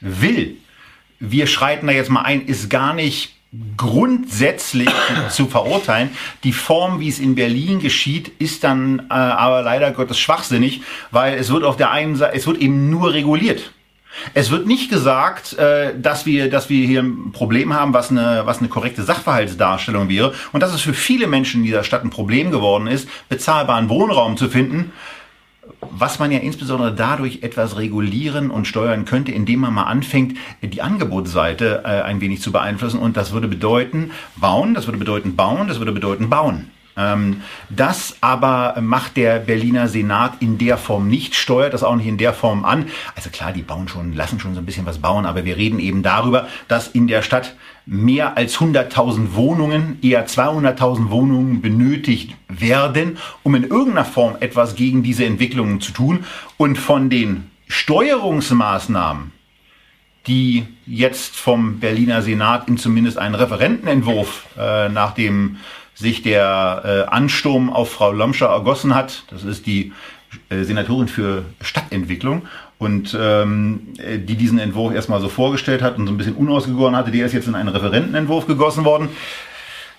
will, 0.00 0.56
wir 1.20 1.46
schreiten 1.46 1.86
da 1.86 1.92
jetzt 1.92 2.08
mal 2.08 2.22
ein, 2.22 2.46
ist 2.46 2.70
gar 2.70 2.94
nicht 2.94 3.36
grundsätzlich 3.76 4.88
zu 5.30 5.46
verurteilen. 5.46 6.10
Die 6.42 6.52
Form, 6.52 7.00
wie 7.00 7.08
es 7.08 7.18
in 7.18 7.34
Berlin 7.34 7.80
geschieht, 7.80 8.32
ist 8.38 8.64
dann 8.64 9.00
äh, 9.10 9.12
aber 9.12 9.60
leider 9.60 9.90
Gottes 9.92 10.18
schwachsinnig, 10.18 10.80
weil 11.10 11.34
es 11.34 11.50
wird 11.50 11.64
auf 11.64 11.76
der 11.76 11.90
einen 11.90 12.16
Seite, 12.16 12.34
es 12.34 12.46
wird 12.46 12.58
eben 12.58 12.88
nur 12.88 13.12
reguliert. 13.12 13.72
Es 14.34 14.50
wird 14.50 14.66
nicht 14.66 14.90
gesagt, 14.90 15.56
äh, 15.58 15.98
dass 15.98 16.26
wir, 16.26 16.50
dass 16.50 16.68
wir 16.68 16.86
hier 16.86 17.02
ein 17.02 17.32
Problem 17.32 17.72
haben, 17.72 17.94
was 17.94 18.10
eine, 18.10 18.42
was 18.44 18.58
eine 18.58 18.68
korrekte 18.68 19.02
Sachverhaltsdarstellung 19.02 20.08
wäre 20.08 20.34
und 20.52 20.62
dass 20.62 20.74
es 20.74 20.80
für 20.80 20.94
viele 20.94 21.26
Menschen 21.26 21.60
in 21.60 21.66
dieser 21.66 21.84
Stadt 21.84 22.04
ein 22.04 22.10
Problem 22.10 22.50
geworden 22.50 22.86
ist, 22.86 23.08
bezahlbaren 23.28 23.88
Wohnraum 23.88 24.36
zu 24.36 24.48
finden 24.48 24.92
was 25.80 26.18
man 26.18 26.30
ja 26.30 26.38
insbesondere 26.38 26.94
dadurch 26.94 27.42
etwas 27.42 27.76
regulieren 27.76 28.50
und 28.50 28.66
steuern 28.66 29.04
könnte, 29.04 29.32
indem 29.32 29.60
man 29.60 29.74
mal 29.74 29.84
anfängt, 29.84 30.36
die 30.62 30.82
Angebotsseite 30.82 31.82
äh, 31.84 32.02
ein 32.02 32.20
wenig 32.20 32.42
zu 32.42 32.52
beeinflussen. 32.52 32.98
Und 32.98 33.16
das 33.16 33.32
würde 33.32 33.48
bedeuten 33.48 34.10
bauen, 34.36 34.74
das 34.74 34.86
würde 34.86 34.98
bedeuten 34.98 35.36
bauen, 35.36 35.68
das 35.68 35.78
würde 35.78 35.92
bedeuten 35.92 36.28
bauen. 36.28 36.70
Ähm, 36.96 37.42
das 37.68 38.16
aber 38.20 38.80
macht 38.80 39.16
der 39.16 39.38
Berliner 39.38 39.88
Senat 39.88 40.34
in 40.40 40.58
der 40.58 40.76
Form 40.76 41.08
nicht, 41.08 41.34
steuert 41.34 41.74
das 41.74 41.82
auch 41.82 41.96
nicht 41.96 42.06
in 42.06 42.18
der 42.18 42.32
Form 42.32 42.64
an. 42.64 42.86
Also 43.14 43.30
klar, 43.30 43.52
die 43.52 43.62
bauen 43.62 43.88
schon, 43.88 44.12
lassen 44.12 44.40
schon 44.40 44.54
so 44.54 44.60
ein 44.60 44.66
bisschen 44.66 44.86
was 44.86 44.98
bauen, 44.98 45.26
aber 45.26 45.44
wir 45.44 45.56
reden 45.56 45.78
eben 45.78 46.02
darüber, 46.02 46.48
dass 46.68 46.88
in 46.88 47.06
der 47.06 47.22
Stadt 47.22 47.54
mehr 47.86 48.36
als 48.36 48.58
100.000 48.58 49.34
Wohnungen, 49.34 49.98
eher 50.02 50.26
200.000 50.26 51.10
Wohnungen 51.10 51.60
benötigt 51.60 52.34
werden, 52.48 53.18
um 53.42 53.54
in 53.54 53.64
irgendeiner 53.64 54.04
Form 54.04 54.36
etwas 54.40 54.76
gegen 54.76 55.02
diese 55.02 55.24
Entwicklungen 55.24 55.80
zu 55.80 55.92
tun. 55.92 56.24
Und 56.56 56.76
von 56.76 57.10
den 57.10 57.50
Steuerungsmaßnahmen, 57.68 59.32
die 60.26 60.66
jetzt 60.86 61.34
vom 61.36 61.80
Berliner 61.80 62.22
Senat 62.22 62.68
in 62.68 62.76
zumindest 62.76 63.18
einen 63.18 63.34
Referentenentwurf 63.34 64.46
äh, 64.58 64.88
nach 64.88 65.12
dem 65.14 65.56
sich 66.00 66.22
der 66.22 67.06
äh, 67.08 67.14
Ansturm 67.14 67.70
auf 67.70 67.92
Frau 67.92 68.12
Lomscher 68.12 68.46
ergossen 68.46 68.94
hat. 68.94 69.24
Das 69.30 69.44
ist 69.44 69.66
die 69.66 69.92
äh, 70.48 70.62
Senatorin 70.62 71.08
für 71.08 71.44
Stadtentwicklung 71.60 72.42
und 72.78 73.16
ähm, 73.20 73.88
die 73.98 74.34
diesen 74.34 74.58
Entwurf 74.58 74.94
erstmal 74.94 75.20
so 75.20 75.28
vorgestellt 75.28 75.82
hat 75.82 75.98
und 75.98 76.06
so 76.06 76.12
ein 76.12 76.16
bisschen 76.16 76.34
unausgegoren 76.34 76.96
hatte, 76.96 77.10
der 77.10 77.26
ist 77.26 77.32
jetzt 77.32 77.46
in 77.46 77.54
einen 77.54 77.68
Referentenentwurf 77.68 78.46
gegossen 78.46 78.84
worden 78.84 79.10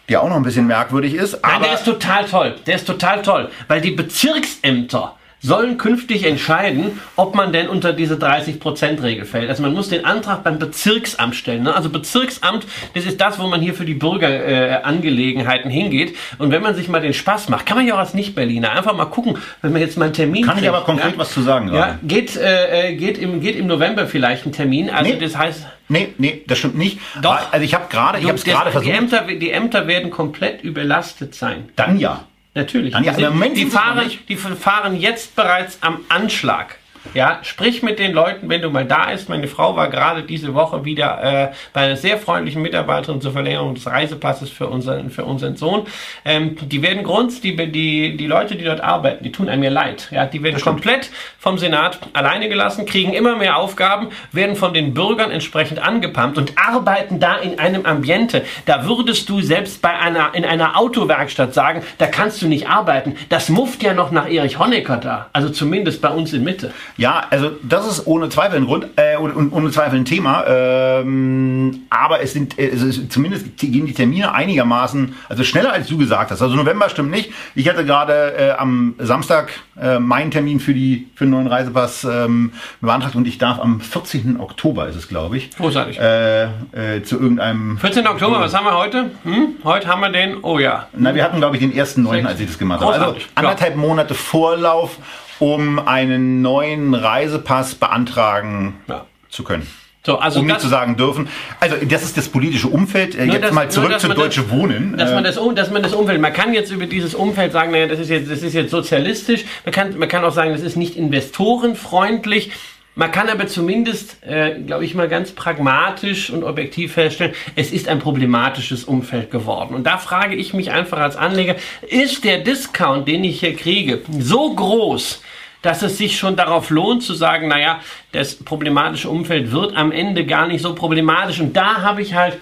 der 0.10 0.22
auch 0.22 0.28
noch 0.28 0.36
ein 0.36 0.44
bisschen 0.44 0.68
merkwürdig 0.68 1.14
ist. 1.14 1.40
Nein, 1.42 1.62
der 1.62 1.74
ist 1.76 1.86
total 1.86 2.26
toll. 2.26 2.56
Der 2.66 2.76
ist 2.76 2.86
total 2.86 3.22
toll, 3.22 3.50
weil 3.70 3.80
die 3.80 3.92
Bezirksämter 3.92 5.16
sollen 5.42 5.78
künftig 5.78 6.26
entscheiden, 6.26 7.00
ob 7.16 7.36
man 7.36 7.52
denn 7.52 7.68
unter 7.68 7.94
diese 7.94 8.16
30%-Regel 8.16 9.26
fällt. 9.26 9.50
Also 9.50 9.64
man 9.64 9.74
muss 9.74 9.90
den 9.90 10.06
Antrag 10.06 10.44
beim 10.44 10.60
Bezirksamt 10.60 11.36
stellen. 11.36 11.64
Ne? 11.64 11.76
Also 11.76 11.90
Bezirksamt, 11.90 12.68
das 12.94 13.06
ist 13.06 13.20
das, 13.20 13.40
wo 13.40 13.48
man 13.48 13.60
hier 13.62 13.74
für 13.74 13.86
die 13.86 13.96
Bürgerangelegenheiten 13.96 15.72
äh, 15.72 15.74
hingeht. 15.74 16.16
Und 16.38 16.52
wenn 16.52 16.62
man 16.62 16.76
sich 16.76 16.88
mal 16.88 17.02
den 17.02 17.14
Spaß 17.14 17.50
macht, 17.50 17.66
kann 17.66 17.78
man 17.78 17.88
ja 17.88 17.96
auch 17.96 18.00
als 18.00 18.14
Nicht-Berliner 18.14 18.72
einfach 18.72 18.96
mal 18.96 19.06
gucken, 19.06 19.38
wenn 19.62 19.72
man 19.72 19.82
jetzt 19.82 19.98
mal 19.98 20.06
einen 20.06 20.14
Termin 20.14 20.46
Kann 20.46 20.54
kriegt, 20.54 20.64
ich 20.64 20.70
aber 20.70 20.86
konkret 20.86 21.14
ja? 21.14 21.18
was 21.18 21.32
zu 21.32 21.42
sagen 21.42 21.74
Ja, 21.74 21.98
geht, 22.04 22.38
äh, 22.38 22.96
geht, 22.96 23.18
im, 23.18 23.42
geht 23.42 23.56
im 23.56 23.68
November 23.68 24.06
vielleicht 24.06 24.46
ein 24.46 24.52
Termin. 24.52 24.90
Also 24.90 25.12
nee. 25.12 25.20
das 25.20 25.38
heißt... 25.38 25.68
Nee, 25.90 26.14
nee, 26.20 26.44
das 26.48 26.60
stimmt 26.60 26.78
nicht. 26.78 27.00
Doch. 27.22 27.52
Also 27.52 27.66
ich 27.66 27.74
habe 27.74 27.86
gerade, 27.90 28.20
ich 28.20 28.26
habe 28.26 28.38
es 28.38 28.46
gerade 28.46 28.72
versucht. 28.72 28.90
Die 28.90 28.96
Ämter, 28.96 29.24
die 29.28 29.52
Ämter 29.52 29.88
werden 29.88 30.10
komplett 30.10 30.64
überlastet 30.64 31.36
sein. 31.36 31.70
Dann 31.76 32.00
ja. 32.00 32.26
Natürlich. 32.54 32.94
Dann 32.94 33.04
ja, 33.04 33.14
die, 33.14 33.24
sind, 33.24 33.58
die, 33.58 33.66
fahren, 33.66 34.12
die 34.28 34.36
fahren 34.36 35.00
jetzt 35.00 35.36
bereits 35.36 35.78
am 35.82 36.02
Anschlag. 36.10 36.78
Ja, 37.14 37.40
sprich 37.44 37.84
mit 37.84 38.00
den 38.00 38.14
Leuten, 38.14 38.48
wenn 38.50 38.62
du 38.62 38.70
mal 38.70 38.86
da 38.86 39.12
bist. 39.22 39.30
Meine 39.30 39.48
Frau 39.48 39.76
war 39.76 39.90
gerade 39.90 40.24
diese 40.24 40.54
Woche 40.54 40.86
wieder 40.86 41.24
äh, 41.24 41.52
bei 41.74 41.82
einer 41.82 41.96
sehr 41.98 42.18
freundlichen 42.18 42.62
Mitarbeiterin 42.62 43.22
zur 43.22 43.32
Verlängerung 43.32 43.76
des 43.76 43.86
Reisepasses 43.86 44.50
für 44.50 44.68
unseren, 44.68 45.10
für 45.10 45.26
unseren 45.26 45.56
Sohn. 45.56 45.86
Ähm, 46.26 46.56
die 46.62 46.82
werden 46.82 47.04
Grund, 47.04 47.44
die, 47.44 47.56
die, 47.56 48.18
die 48.18 48.28
Leute, 48.28 48.56
die 48.56 48.64
dort 48.64 48.82
arbeiten, 48.82 49.24
die 49.24 49.32
tun 49.32 49.50
einem 49.50 49.64
ja 49.64 49.70
leid. 49.70 50.08
Ja, 50.12 50.26
die 50.26 50.42
werden 50.42 50.62
komplett 50.62 51.10
vom 51.38 51.58
Senat 51.58 52.00
alleine 52.14 52.50
gelassen, 52.50 52.86
kriegen 52.86 53.14
immer 53.14 53.36
mehr 53.36 53.58
Aufgaben, 53.58 54.10
werden 54.32 54.56
von 54.56 54.74
den 54.74 54.94
Bürgern 54.94 55.32
entsprechend 55.32 55.80
angepumpt 55.80 56.38
und 56.38 56.54
arbeiten 56.58 57.20
da 57.20 57.36
in 57.36 57.60
einem 57.60 57.86
Ambiente. 57.86 58.46
Da 58.66 58.86
würdest 58.88 59.28
du 59.28 59.42
selbst 59.42 59.82
bei 59.82 59.98
einer, 59.98 60.34
in 60.34 60.46
einer 60.46 60.78
Autowerkstatt 60.78 61.54
sagen, 61.54 61.84
da 61.98 62.08
kannst 62.08 62.42
du 62.42 62.48
nicht 62.48 62.70
arbeiten. 62.70 63.16
Das 63.30 63.50
mufft 63.50 63.84
ja 63.84 63.94
noch 63.94 64.12
nach 64.12 64.30
Erich 64.30 64.60
Honecker 64.60 64.98
da. 64.98 65.30
Also 65.34 65.50
zumindest 65.50 66.02
bei 66.02 66.10
uns 66.10 66.32
in 66.32 66.44
Mitte. 66.44 66.72
Ja, 66.98 67.26
also 67.30 67.52
das 67.64 67.88
ist 67.88 68.08
ohne 68.08 68.30
Zweifel 68.30 68.58
ein 68.58 68.66
Grund 68.66 68.88
äh, 68.96 69.18
und 69.18 69.52
ohne 69.52 69.72
Zweifel 69.72 70.00
ein 70.00 70.06
Thema. 70.06 70.46
Ähm, 70.48 71.82
aber 71.90 72.22
es 72.22 72.34
sind 72.34 72.56
also 72.60 73.04
zumindest 73.10 73.58
gehen 73.58 73.86
die 73.86 73.94
Termine 73.94 74.34
einigermaßen, 74.34 75.16
also 75.30 75.44
schneller 75.44 75.74
als 75.74 75.88
du 75.88 75.98
gesagt 75.98 76.32
hast. 76.32 76.42
Also 76.42 76.56
November 76.56 76.90
stimmt 76.90 77.12
nicht. 77.12 77.32
Ich 77.56 77.68
hatte 77.70 77.86
gerade 77.86 78.34
äh, 78.38 78.52
am 78.52 78.96
Samstag 79.00 79.52
äh, 79.80 80.00
meinen 80.00 80.32
Termin 80.32 80.60
für 80.60 80.74
die 80.74 81.10
für 81.16 81.26
den 81.26 81.32
neuen 81.32 81.48
Reisepass 81.48 82.04
ähm, 82.04 82.54
beantragt 82.82 83.16
und 83.16 83.28
ich 83.28 83.38
darf 83.38 83.60
am 83.60 83.82
14. 83.82 84.40
Oktober 84.40 84.88
ist 84.88 84.96
es, 84.96 85.08
glaube 85.08 85.38
ich. 85.38 85.56
Großartig. 85.56 86.00
Äh, 86.00 86.44
äh, 86.44 87.04
zu 87.04 87.20
irgendeinem. 87.20 87.78
14. 87.78 88.08
Oktober, 88.08 88.40
was 88.40 88.54
haben 88.54 88.66
wir 88.66 88.78
heute? 88.78 89.12
Hm? 89.24 89.56
Heute 89.64 89.88
haben 89.88 90.02
wir 90.02 90.10
den. 90.10 90.38
Oh 90.44 90.60
ja. 90.60 90.88
Na, 90.94 91.16
wir 91.16 91.24
hatten 91.24 91.38
glaube 91.38 91.56
ich 91.56 91.62
den 91.62 91.76
ersten 91.76 92.04
neunten, 92.04 92.28
als 92.28 92.40
ich 92.40 92.48
das 92.48 92.58
gemacht 92.58 92.82
habe. 92.82 92.94
Also 92.94 93.16
anderthalb 93.36 93.76
Monate 93.76 94.14
Vorlauf 94.14 94.98
um 95.42 95.80
einen 95.80 96.42
neuen 96.42 96.94
Reisepass 96.94 97.74
beantragen 97.76 98.76
ja. 98.88 99.06
zu 99.30 99.44
können. 99.44 99.68
So, 100.04 100.18
also 100.18 100.40
um 100.40 100.48
nicht 100.48 100.60
zu 100.60 100.68
sagen 100.68 100.98
dürfen. 100.98 101.28
Also 101.60 101.76
das 101.84 102.04
ist 102.04 102.18
das 102.18 102.30
politische 102.30 102.68
Umfeld. 102.68 103.16
Äh, 103.16 103.26
jetzt 103.26 103.44
das, 103.44 103.52
mal 103.52 103.70
zurück 103.70 104.00
zu 104.00 104.08
Deutsche 104.10 104.42
das, 104.42 104.52
Wohnen. 104.52 104.98
Dass 104.98 105.12
man, 105.12 105.24
das, 105.24 105.40
dass 105.56 105.72
man 105.72 105.84
das 105.84 105.94
Umfeld, 105.94 106.22
man 106.22 106.34
kann 106.34 106.54
jetzt 106.54 106.72
über 106.72 106.86
dieses 106.86 107.14
Umfeld 107.14 107.52
sagen, 107.52 107.72
naja, 107.72 107.88
das 107.88 108.00
ist 108.00 108.10
jetzt, 108.10 108.30
das 108.30 108.42
ist 108.42 108.54
jetzt 108.54 108.72
sozialistisch. 108.72 109.46
Man 109.66 109.74
kann, 109.74 109.98
man 109.98 110.08
kann 110.08 110.24
auch 110.24 110.34
sagen, 110.34 110.52
das 110.52 110.62
ist 110.62 110.76
nicht 110.76 110.96
investorenfreundlich. 110.96 112.52
Man 112.94 113.12
kann 113.12 113.30
aber 113.30 113.48
zumindest, 113.48 114.18
äh, 114.24 114.60
glaube 114.60 114.86
ich 114.86 114.96
mal, 114.96 115.08
ganz 115.08 115.32
pragmatisch 115.32 116.30
und 116.30 116.44
objektiv 116.44 116.94
feststellen, 116.94 117.34
es 117.56 117.72
ist 117.72 117.88
ein 117.88 118.00
problematisches 118.00 118.84
Umfeld 118.84 119.32
geworden. 119.32 119.76
Und 119.76 119.86
da 119.86 119.98
frage 119.98 120.36
ich 120.36 120.54
mich 120.54 120.72
einfach 120.72 121.00
als 121.00 121.16
Anleger, 121.16 121.56
ist 121.88 122.26
der 122.26 122.40
Discount, 122.40 123.08
den 123.08 123.24
ich 123.24 123.40
hier 123.40 123.56
kriege, 123.56 124.02
so 124.20 124.54
groß, 124.54 125.22
dass 125.62 125.82
es 125.82 125.98
sich 125.98 126.18
schon 126.18 126.36
darauf 126.36 126.70
lohnt 126.70 127.04
zu 127.04 127.14
sagen, 127.14 127.48
naja, 127.48 127.80
das 128.12 128.36
problematische 128.36 129.10
Umfeld 129.10 129.52
wird 129.52 129.76
am 129.76 129.92
Ende 129.92 130.26
gar 130.26 130.48
nicht 130.48 130.62
so 130.62 130.76
problematisch. 130.76 131.40
Und 131.40 131.56
da 131.56 131.82
habe 131.82 132.02
ich 132.02 132.14
halt 132.14 132.38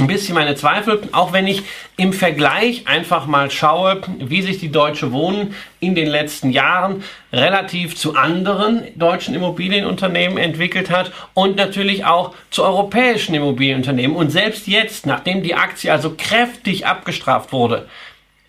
ein 0.00 0.06
bisschen 0.08 0.34
meine 0.34 0.56
Zweifel, 0.56 1.00
auch 1.12 1.32
wenn 1.32 1.46
ich 1.46 1.62
im 1.96 2.12
Vergleich 2.12 2.88
einfach 2.88 3.26
mal 3.26 3.50
schaue, 3.50 4.02
wie 4.18 4.42
sich 4.42 4.58
die 4.58 4.72
Deutsche 4.72 5.12
Wohnen 5.12 5.54
in 5.78 5.94
den 5.94 6.08
letzten 6.08 6.50
Jahren 6.50 7.04
relativ 7.32 7.96
zu 7.96 8.16
anderen 8.16 8.82
deutschen 8.96 9.34
Immobilienunternehmen 9.34 10.36
entwickelt 10.36 10.90
hat 10.90 11.12
und 11.32 11.56
natürlich 11.56 12.04
auch 12.04 12.34
zu 12.50 12.64
europäischen 12.64 13.34
Immobilienunternehmen. 13.36 14.16
Und 14.16 14.30
selbst 14.30 14.66
jetzt, 14.66 15.06
nachdem 15.06 15.44
die 15.44 15.54
Aktie 15.54 15.92
also 15.92 16.14
kräftig 16.18 16.86
abgestraft 16.86 17.52
wurde, 17.52 17.88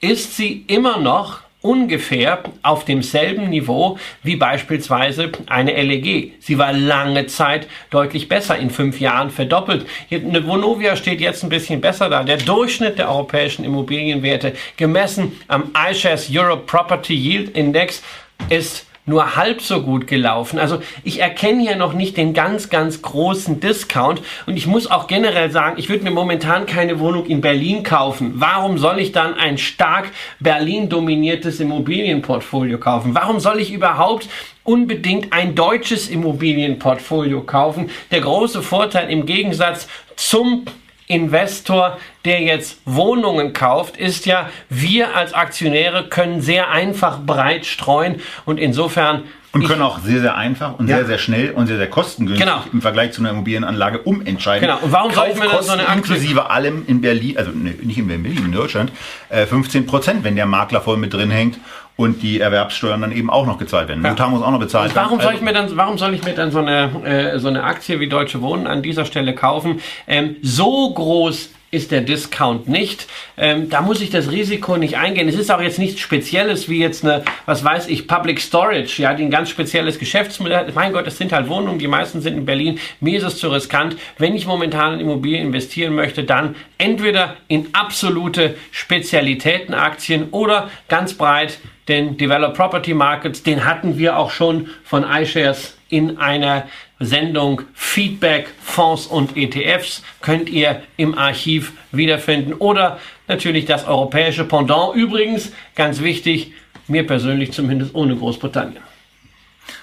ist 0.01 0.36
sie 0.36 0.65
immer 0.67 0.97
noch 0.97 1.44
ungefähr 1.65 2.43
auf 2.62 2.86
demselben 2.86 3.49
Niveau 3.49 3.97
wie 4.21 4.36
beispielsweise 4.36 5.32
eine 5.47 5.73
LEG. 5.82 6.34
Sie 6.39 6.58
war 6.60 6.71
lange 6.71 7.25
Zeit 7.25 7.67
deutlich 7.89 8.30
besser, 8.30 8.58
in 8.58 8.69
fünf 8.69 8.99
Jahren 8.99 9.32
verdoppelt. 9.32 9.88
Eine 10.12 10.45
Vonovia 10.45 10.95
steht 10.95 11.19
jetzt 11.19 11.43
ein 11.43 11.49
bisschen 11.49 11.82
besser 11.82 12.10
da. 12.10 12.23
Der 12.23 12.38
Durchschnitt 12.38 12.99
der 12.99 13.10
europäischen 13.10 13.65
Immobilienwerte 13.65 14.54
gemessen 14.78 15.32
am 15.47 15.71
iShares 15.89 16.30
Europe 16.32 16.63
Property 16.67 17.15
Yield 17.15 17.58
Index 17.58 18.04
ist 18.49 18.86
nur 19.06 19.36
halb 19.36 19.62
so 19.62 19.82
gut 19.84 20.08
gelaufen. 20.08 20.58
Also 20.58 20.80
ich 21.04 21.20
erkenne 21.20 21.62
hier 21.62 21.76
noch 21.76 21.94
nicht 21.94 22.18
den 22.18 22.34
ganz, 22.34 22.70
ganz 22.70 23.02
großen 23.02 23.60
Discount 23.60 24.22
und 24.46 24.58
ich 24.58 24.65
muss 24.65 24.89
auch 24.89 25.08
generell 25.08 25.52
sagen, 25.52 25.76
ich 25.78 25.89
würde 25.89 26.04
mir 26.04 26.12
momentan 26.12 26.65
keine 26.65 27.00
Wohnung 27.00 27.26
in 27.28 27.41
Berlin 27.41 27.84
kaufen. 27.84 28.34
Warum 28.36 28.78
soll 28.78 29.00
ich 29.00 29.12
dann 29.12 29.36
ein 29.36 29.58
stark 29.58 30.10
Berlin 30.39 30.89
dominiertes 30.89 31.60
Immobilienportfolio 31.60 32.80
kaufen? 32.80 33.13
Warum 33.13 33.39
soll 33.39 33.60
ich 33.60 33.72
überhaupt 33.72 34.28
unbedingt 34.63 35.32
ein 35.32 35.54
deutsches 35.54 36.10
Immobilienportfolio 36.10 37.41
kaufen? 37.41 37.91
Der 38.10 38.22
große 38.22 38.63
Vorteil 38.63 39.12
im 39.12 39.28
Gegensatz 39.28 39.88
zum 40.15 40.65
Investor, 41.08 41.99
der 42.25 42.41
jetzt 42.41 42.79
Wohnungen 42.85 43.53
kauft, 43.53 43.97
ist 43.97 44.25
ja, 44.25 44.49
wir 44.69 45.15
als 45.15 45.33
Aktionäre 45.33 46.10
können 46.10 46.41
sehr 46.41 46.71
einfach 46.71 47.19
breit 47.19 47.65
streuen 47.65 48.21
und 48.45 48.60
insofern 48.60 49.23
und 49.56 49.65
können 49.67 49.83
auch 49.83 49.99
sehr, 49.99 50.19
sehr 50.19 50.35
einfach 50.35 50.77
und 50.77 50.89
ja. 50.89 50.97
sehr, 50.97 51.06
sehr 51.06 51.17
schnell 51.17 51.51
und 51.51 51.67
sehr, 51.67 51.77
sehr 51.77 51.89
kostengünstig 51.89 52.45
genau. 52.45 52.62
im 52.73 52.81
Vergleich 52.81 53.13
zu 53.13 53.21
einer 53.21 53.29
Immobilienanlage 53.29 53.99
umentscheiden. 53.99 54.67
Genau. 54.67 54.79
Und 54.81 54.91
warum 54.91 55.13
soll 55.13 55.29
ich 55.31 55.39
mir 55.39 55.47
dann 55.47 55.63
so 55.63 55.71
eine 55.71 55.87
Aktie 55.87 56.15
inklusive 56.15 56.49
allem 56.49 56.83
in 56.87 56.99
Berlin, 56.99 57.37
also 57.37 57.51
nicht 57.51 57.97
in 57.97 58.08
Berlin, 58.08 58.37
in 58.37 58.51
Deutschland, 58.51 58.91
15 59.29 59.83
äh, 59.83 59.85
Prozent, 59.85 60.23
wenn 60.25 60.35
der 60.35 60.45
Makler 60.45 60.81
voll 60.81 60.97
mit 60.97 61.13
drin 61.13 61.31
hängt 61.31 61.58
und 61.98 62.21
die 62.21 62.39
Erwerbssteuern 62.39 63.02
dann 63.02 63.12
eben 63.12 63.29
auch 63.29 63.46
noch 63.46 63.58
gezahlt 63.58 63.87
werden. 63.87 64.04
Ja. 64.04 64.10
Notar 64.12 64.29
muss 64.29 64.41
auch 64.41 64.52
noch 64.52 64.60
bezahlt 64.60 64.93
werden. 64.96 65.06
Warum 65.06 65.21
soll 65.21 65.33
ich 65.33 65.41
also 65.41 65.46
mir 65.46 65.54
dann, 65.54 65.77
warum 65.77 65.98
soll 65.98 66.13
ich 66.13 66.23
mir 66.23 66.33
dann 66.33 66.52
so 66.52 66.60
eine, 66.60 67.04
äh, 67.06 67.39
so 67.39 67.48
eine 67.48 67.63
Aktie 67.63 68.00
wie 68.00 68.10
Deutsche 68.10 68.41
Wohnen 68.41 68.67
an 68.67 68.81
dieser 68.81 69.06
Stelle 69.06 69.33
kaufen? 69.33 69.79
Ähm, 70.08 70.35
so 70.41 70.93
groß 70.93 71.50
ist 71.76 71.92
der 71.92 72.02
Discount 72.02 72.67
nicht. 72.67 73.08
Ähm, 73.38 73.69
da 73.69 73.82
muss 73.82 74.02
ich 74.02 74.10
das 74.10 74.32
Risiko 74.32 74.78
nicht 74.78 74.98
eingehen. 74.98 75.28
Es 75.28 75.36
ist 75.36 75.52
auch 75.52 75.62
jetzt 75.62 75.78
nichts 75.78 76.00
Spezielles 76.00 76.69
wie 76.69 76.80
jetzt 76.80 77.04
eine, 77.04 77.23
was 77.46 77.63
weiß 77.63 77.88
ich, 77.90 78.08
Public 78.08 78.40
Storage, 78.40 79.02
ja, 79.02 79.13
die 79.13 79.23
ein 79.23 79.30
ganz 79.30 79.50
spezielles 79.50 80.00
Geschäftsmodell. 80.00 80.71
Mein 80.73 80.94
Gott, 80.94 81.06
es 81.06 81.17
sind 81.17 81.34
halt 81.34 81.50
Wohnungen, 81.50 81.78
die 81.78 81.88
meisten 81.88 82.21
sind 82.21 82.38
in 82.38 82.46
Berlin. 82.46 82.80
Mir 83.02 83.17
ist 83.17 83.26
es 83.26 83.38
zu 83.38 83.50
riskant. 83.50 83.98
Wenn 84.17 84.36
ich 84.36 84.48
momentan 84.48 84.94
in 84.94 85.02
Immobilien 85.02 85.48
investieren 85.48 85.94
möchte, 85.94 86.23
dann 86.23 86.56
entweder 86.78 87.36
in 87.48 87.67
absolute 87.73 88.56
Spezialitätenaktien 88.71 90.30
oder 90.32 90.69
ganz 90.88 91.13
breit 91.13 91.60
den 91.88 92.17
Developed 92.17 92.56
Property 92.56 92.94
Markets. 92.94 93.44
Den 93.44 93.65
hatten 93.65 93.98
wir 93.98 94.17
auch 94.17 94.32
schon 94.32 94.69
von 94.84 95.04
iShares 95.04 95.78
in 95.90 96.17
einer 96.17 96.67
Sendung 97.06 97.62
Feedback, 97.73 98.53
Fonds 98.62 99.08
und 99.08 99.37
ETFs 99.37 100.03
könnt 100.21 100.49
ihr 100.49 100.83
im 100.97 101.17
Archiv 101.17 101.73
wiederfinden 101.91 102.53
oder 102.53 102.99
natürlich 103.27 103.65
das 103.65 103.85
europäische 103.85 104.43
Pendant. 104.43 104.95
Übrigens, 104.95 105.51
ganz 105.75 106.01
wichtig, 106.01 106.51
mir 106.87 107.06
persönlich 107.06 107.51
zumindest 107.51 107.95
ohne 107.95 108.15
Großbritannien. 108.15 108.83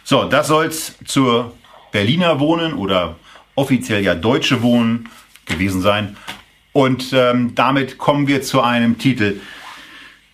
So, 0.04 0.24
das 0.24 0.48
soll's 0.48 0.96
zur 1.04 1.54
Berliner 1.90 2.40
Wohnen 2.40 2.74
oder 2.74 3.16
offiziell 3.54 4.02
ja 4.02 4.14
Deutsche 4.14 4.62
Wohnen 4.62 5.08
gewesen 5.46 5.80
sein. 5.80 6.16
Und 6.72 7.12
ähm, 7.12 7.54
damit 7.54 7.98
kommen 7.98 8.26
wir 8.26 8.42
zu 8.42 8.62
einem 8.62 8.98
Titel, 8.98 9.40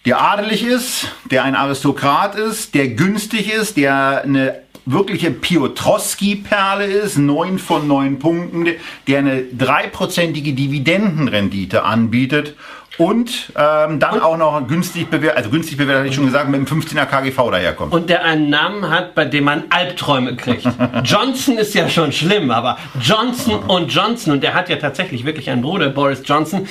der 0.04 0.20
adelig 0.20 0.62
ist, 0.64 1.08
der 1.30 1.44
ein 1.44 1.54
Aristokrat 1.54 2.36
ist, 2.36 2.74
der 2.74 2.88
günstig 2.88 3.52
ist, 3.52 3.76
der 3.76 4.22
eine 4.22 4.62
wirkliche 4.90 5.30
Piotrowski-Perle 5.30 6.84
ist, 6.84 7.18
neun 7.18 7.58
von 7.58 7.86
neun 7.86 8.18
Punkten, 8.18 8.66
der 9.06 9.18
eine 9.18 9.42
dreiprozentige 9.44 10.52
Dividendenrendite 10.52 11.84
anbietet 11.84 12.54
und 12.98 13.52
ähm, 13.54 14.00
dann 14.00 14.14
und, 14.14 14.22
auch 14.22 14.36
noch 14.36 14.66
günstig 14.66 15.08
bewertet, 15.08 15.36
also 15.36 15.50
günstig 15.50 15.76
bewertet, 15.76 16.00
hatte 16.00 16.08
ich 16.08 16.14
schon 16.16 16.26
gesagt, 16.26 16.48
mit 16.48 16.58
dem 16.58 16.66
15er 16.66 17.06
KGV 17.06 17.50
daherkommt. 17.50 17.92
Und 17.92 18.10
der 18.10 18.24
einen 18.24 18.50
Namen 18.50 18.90
hat, 18.90 19.14
bei 19.14 19.24
dem 19.24 19.44
man 19.44 19.64
Albträume 19.70 20.34
kriegt. 20.34 20.66
Johnson 21.04 21.58
ist 21.58 21.74
ja 21.74 21.88
schon 21.88 22.10
schlimm, 22.10 22.50
aber 22.50 22.76
Johnson 23.00 23.60
und 23.60 23.92
Johnson, 23.92 24.32
und 24.32 24.42
der 24.42 24.54
hat 24.54 24.68
ja 24.68 24.76
tatsächlich 24.76 25.24
wirklich 25.24 25.48
einen 25.48 25.62
Bruder, 25.62 25.90
Boris 25.90 26.22
Johnson, 26.24 26.66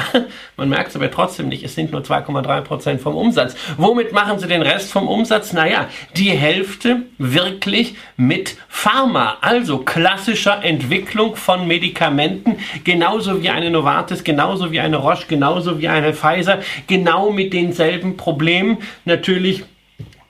Man 0.57 0.69
merkt 0.69 0.91
es 0.91 0.97
aber 0.97 1.11
trotzdem 1.11 1.49
nicht, 1.49 1.65
es 1.65 1.75
sind 1.75 1.93
nur 1.93 2.03
2,3 2.03 2.61
Prozent 2.61 3.01
vom 3.01 3.17
Umsatz. 3.17 3.55
Womit 3.77 4.13
machen 4.13 4.39
sie 4.39 4.47
den 4.53 4.63
Rest 4.63 4.93
vom 4.93 5.09
Umsatz? 5.09 5.53
Naja, 5.53 5.89
die 6.17 6.31
Hälfte 6.31 7.03
wirklich 7.19 7.97
mit 8.17 8.57
Pharma, 8.69 9.39
also 9.41 9.79
klassischer 9.79 10.65
Entwicklung 10.65 11.37
von 11.37 11.67
Medikamenten, 11.67 12.57
genauso 12.85 13.43
wie 13.43 13.51
eine 13.51 13.71
Novartis, 13.71 14.25
genauso 14.25 14.73
wie 14.73 14.81
eine 14.81 14.97
Roche, 14.97 15.27
genauso 15.29 15.81
wie 15.81 15.89
eine 15.89 16.13
Pfizer, 16.15 16.61
genau 16.87 17.31
mit 17.31 17.53
denselben 17.53 18.17
Problemen. 18.17 18.79
Natürlich 19.05 19.65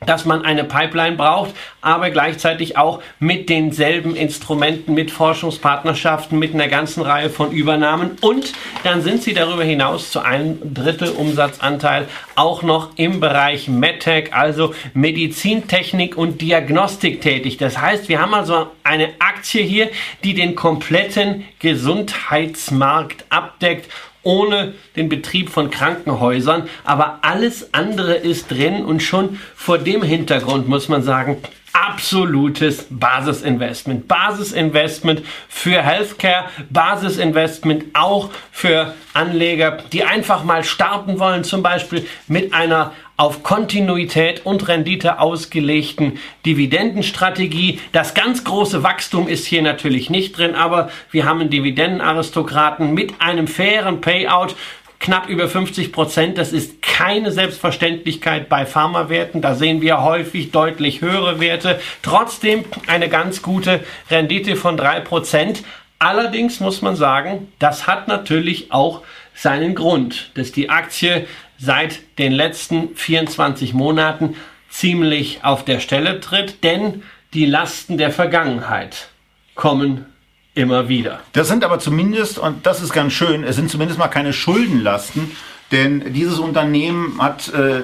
dass 0.06 0.24
man 0.24 0.44
eine 0.44 0.64
Pipeline 0.64 1.16
braucht, 1.16 1.52
aber 1.80 2.10
gleichzeitig 2.10 2.76
auch 2.76 3.02
mit 3.18 3.48
denselben 3.48 4.14
Instrumenten, 4.16 4.94
mit 4.94 5.10
Forschungspartnerschaften, 5.10 6.38
mit 6.38 6.54
einer 6.54 6.68
ganzen 6.68 7.02
Reihe 7.02 7.30
von 7.30 7.52
Übernahmen 7.52 8.12
und 8.20 8.52
dann 8.84 9.02
sind 9.02 9.22
sie 9.22 9.34
darüber 9.34 9.64
hinaus 9.64 10.10
zu 10.10 10.20
einem 10.20 10.58
Drittel 10.74 11.10
Umsatzanteil 11.10 12.06
auch 12.34 12.62
noch 12.62 12.90
im 12.96 13.20
Bereich 13.20 13.68
MedTech, 13.68 14.32
also 14.32 14.74
Medizintechnik 14.94 16.16
und 16.16 16.40
Diagnostik 16.40 17.20
tätig. 17.20 17.56
Das 17.56 17.78
heißt, 17.78 18.08
wir 18.08 18.20
haben 18.20 18.34
also 18.34 18.68
eine 18.84 19.10
Aktie 19.18 19.62
hier, 19.62 19.90
die 20.24 20.34
den 20.34 20.54
kompletten 20.54 21.44
Gesundheitsmarkt 21.58 23.24
abdeckt 23.30 23.88
ohne 24.22 24.74
den 24.96 25.08
Betrieb 25.08 25.50
von 25.50 25.70
Krankenhäusern, 25.70 26.68
aber 26.84 27.18
alles 27.22 27.72
andere 27.72 28.14
ist 28.14 28.50
drin 28.50 28.84
und 28.84 29.02
schon 29.02 29.38
vor 29.54 29.78
dem 29.78 30.02
Hintergrund 30.02 30.68
muss 30.68 30.88
man 30.88 31.02
sagen, 31.02 31.38
absolutes 31.72 32.86
Basisinvestment. 32.90 34.08
Basisinvestment 34.08 35.22
für 35.48 35.82
Healthcare, 35.82 36.46
Basisinvestment 36.70 37.84
auch 37.94 38.30
für 38.50 38.94
Anleger, 39.14 39.78
die 39.92 40.04
einfach 40.04 40.44
mal 40.44 40.64
starten 40.64 41.18
wollen, 41.18 41.44
zum 41.44 41.62
Beispiel 41.62 42.06
mit 42.28 42.52
einer 42.52 42.92
auf 43.16 43.42
Kontinuität 43.42 44.44
und 44.44 44.66
Rendite 44.68 45.20
ausgelegten 45.20 46.18
Dividendenstrategie. 46.44 47.78
Das 47.92 48.14
ganz 48.14 48.42
große 48.42 48.82
Wachstum 48.82 49.28
ist 49.28 49.46
hier 49.46 49.62
natürlich 49.62 50.10
nicht 50.10 50.36
drin, 50.36 50.54
aber 50.54 50.90
wir 51.10 51.24
haben 51.24 51.40
einen 51.40 51.50
Dividendenaristokraten 51.50 52.94
mit 52.94 53.20
einem 53.20 53.46
fairen 53.46 54.00
Payout 54.00 54.56
knapp 55.02 55.28
über 55.28 55.48
50 55.48 55.92
Prozent. 55.92 56.38
Das 56.38 56.52
ist 56.52 56.80
keine 56.80 57.32
Selbstverständlichkeit 57.32 58.48
bei 58.48 58.64
Pharmawerten. 58.64 59.42
Da 59.42 59.54
sehen 59.54 59.82
wir 59.82 60.02
häufig 60.02 60.52
deutlich 60.52 61.02
höhere 61.02 61.40
Werte. 61.40 61.80
Trotzdem 62.02 62.64
eine 62.86 63.08
ganz 63.08 63.42
gute 63.42 63.80
Rendite 64.10 64.56
von 64.56 64.76
drei 64.76 65.00
Prozent. 65.00 65.64
Allerdings 65.98 66.60
muss 66.60 66.82
man 66.82 66.96
sagen, 66.96 67.52
das 67.58 67.86
hat 67.86 68.08
natürlich 68.08 68.72
auch 68.72 69.02
seinen 69.34 69.74
Grund, 69.74 70.30
dass 70.34 70.52
die 70.52 70.70
Aktie 70.70 71.26
seit 71.58 72.00
den 72.18 72.32
letzten 72.32 72.94
24 72.94 73.74
Monaten 73.74 74.36
ziemlich 74.68 75.44
auf 75.44 75.64
der 75.64 75.80
Stelle 75.80 76.20
tritt, 76.20 76.64
denn 76.64 77.02
die 77.34 77.46
Lasten 77.46 77.98
der 77.98 78.10
Vergangenheit 78.10 79.08
kommen 79.54 80.11
immer 80.54 80.88
wieder. 80.88 81.20
Das 81.32 81.48
sind 81.48 81.64
aber 81.64 81.78
zumindest, 81.78 82.38
und 82.38 82.66
das 82.66 82.82
ist 82.82 82.92
ganz 82.92 83.12
schön, 83.12 83.44
es 83.44 83.56
sind 83.56 83.70
zumindest 83.70 83.98
mal 83.98 84.08
keine 84.08 84.32
Schuldenlasten, 84.32 85.30
denn 85.70 86.12
dieses 86.12 86.38
Unternehmen 86.38 87.18
hat 87.18 87.52
äh, 87.54 87.82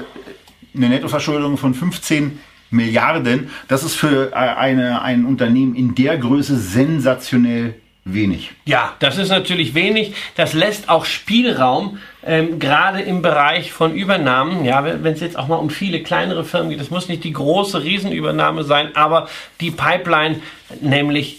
eine 0.76 0.88
Nettoverschuldung 0.88 1.56
von 1.56 1.74
15 1.74 2.40
Milliarden, 2.70 3.50
das 3.68 3.82
ist 3.82 3.94
für 3.94 4.32
äh, 4.32 4.34
eine, 4.34 5.00
ein 5.00 5.24
Unternehmen 5.24 5.74
in 5.74 5.94
der 5.94 6.18
Größe 6.18 6.58
sensationell 6.58 7.74
wenig. 8.04 8.50
Ja, 8.64 8.94
das 8.98 9.18
ist 9.18 9.28
natürlich 9.28 9.74
wenig. 9.74 10.14
Das 10.34 10.52
lässt 10.52 10.88
auch 10.88 11.04
Spielraum, 11.04 11.98
ähm, 12.24 12.58
gerade 12.58 13.00
im 13.00 13.22
Bereich 13.22 13.72
von 13.72 13.94
Übernahmen. 13.94 14.64
Ja, 14.64 14.84
wenn 14.84 15.12
es 15.12 15.20
jetzt 15.20 15.38
auch 15.38 15.48
mal 15.48 15.56
um 15.56 15.70
viele 15.70 16.02
kleinere 16.02 16.44
Firmen 16.44 16.70
geht, 16.70 16.80
das 16.80 16.90
muss 16.90 17.08
nicht 17.08 17.24
die 17.24 17.32
große 17.32 17.82
Riesenübernahme 17.82 18.64
sein, 18.64 18.94
aber 18.94 19.28
die 19.60 19.70
Pipeline, 19.70 20.40
nämlich 20.80 21.37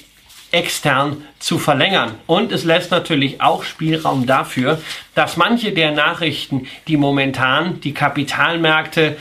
extern 0.52 1.24
zu 1.40 1.60
verlängern. 1.60 2.16
Und 2.26 2.52
es 2.52 2.64
lässt 2.64 2.92
natürlich 2.92 3.42
auch 3.42 3.64
Spielraum 3.64 4.26
dafür, 4.26 4.82
dass 5.16 5.38
manche 5.38 5.72
der 5.72 5.92
Nachrichten, 5.92 6.68
die 6.88 6.98
momentan 6.98 7.82
die 7.82 7.94
Kapitalmärkte 7.94 9.18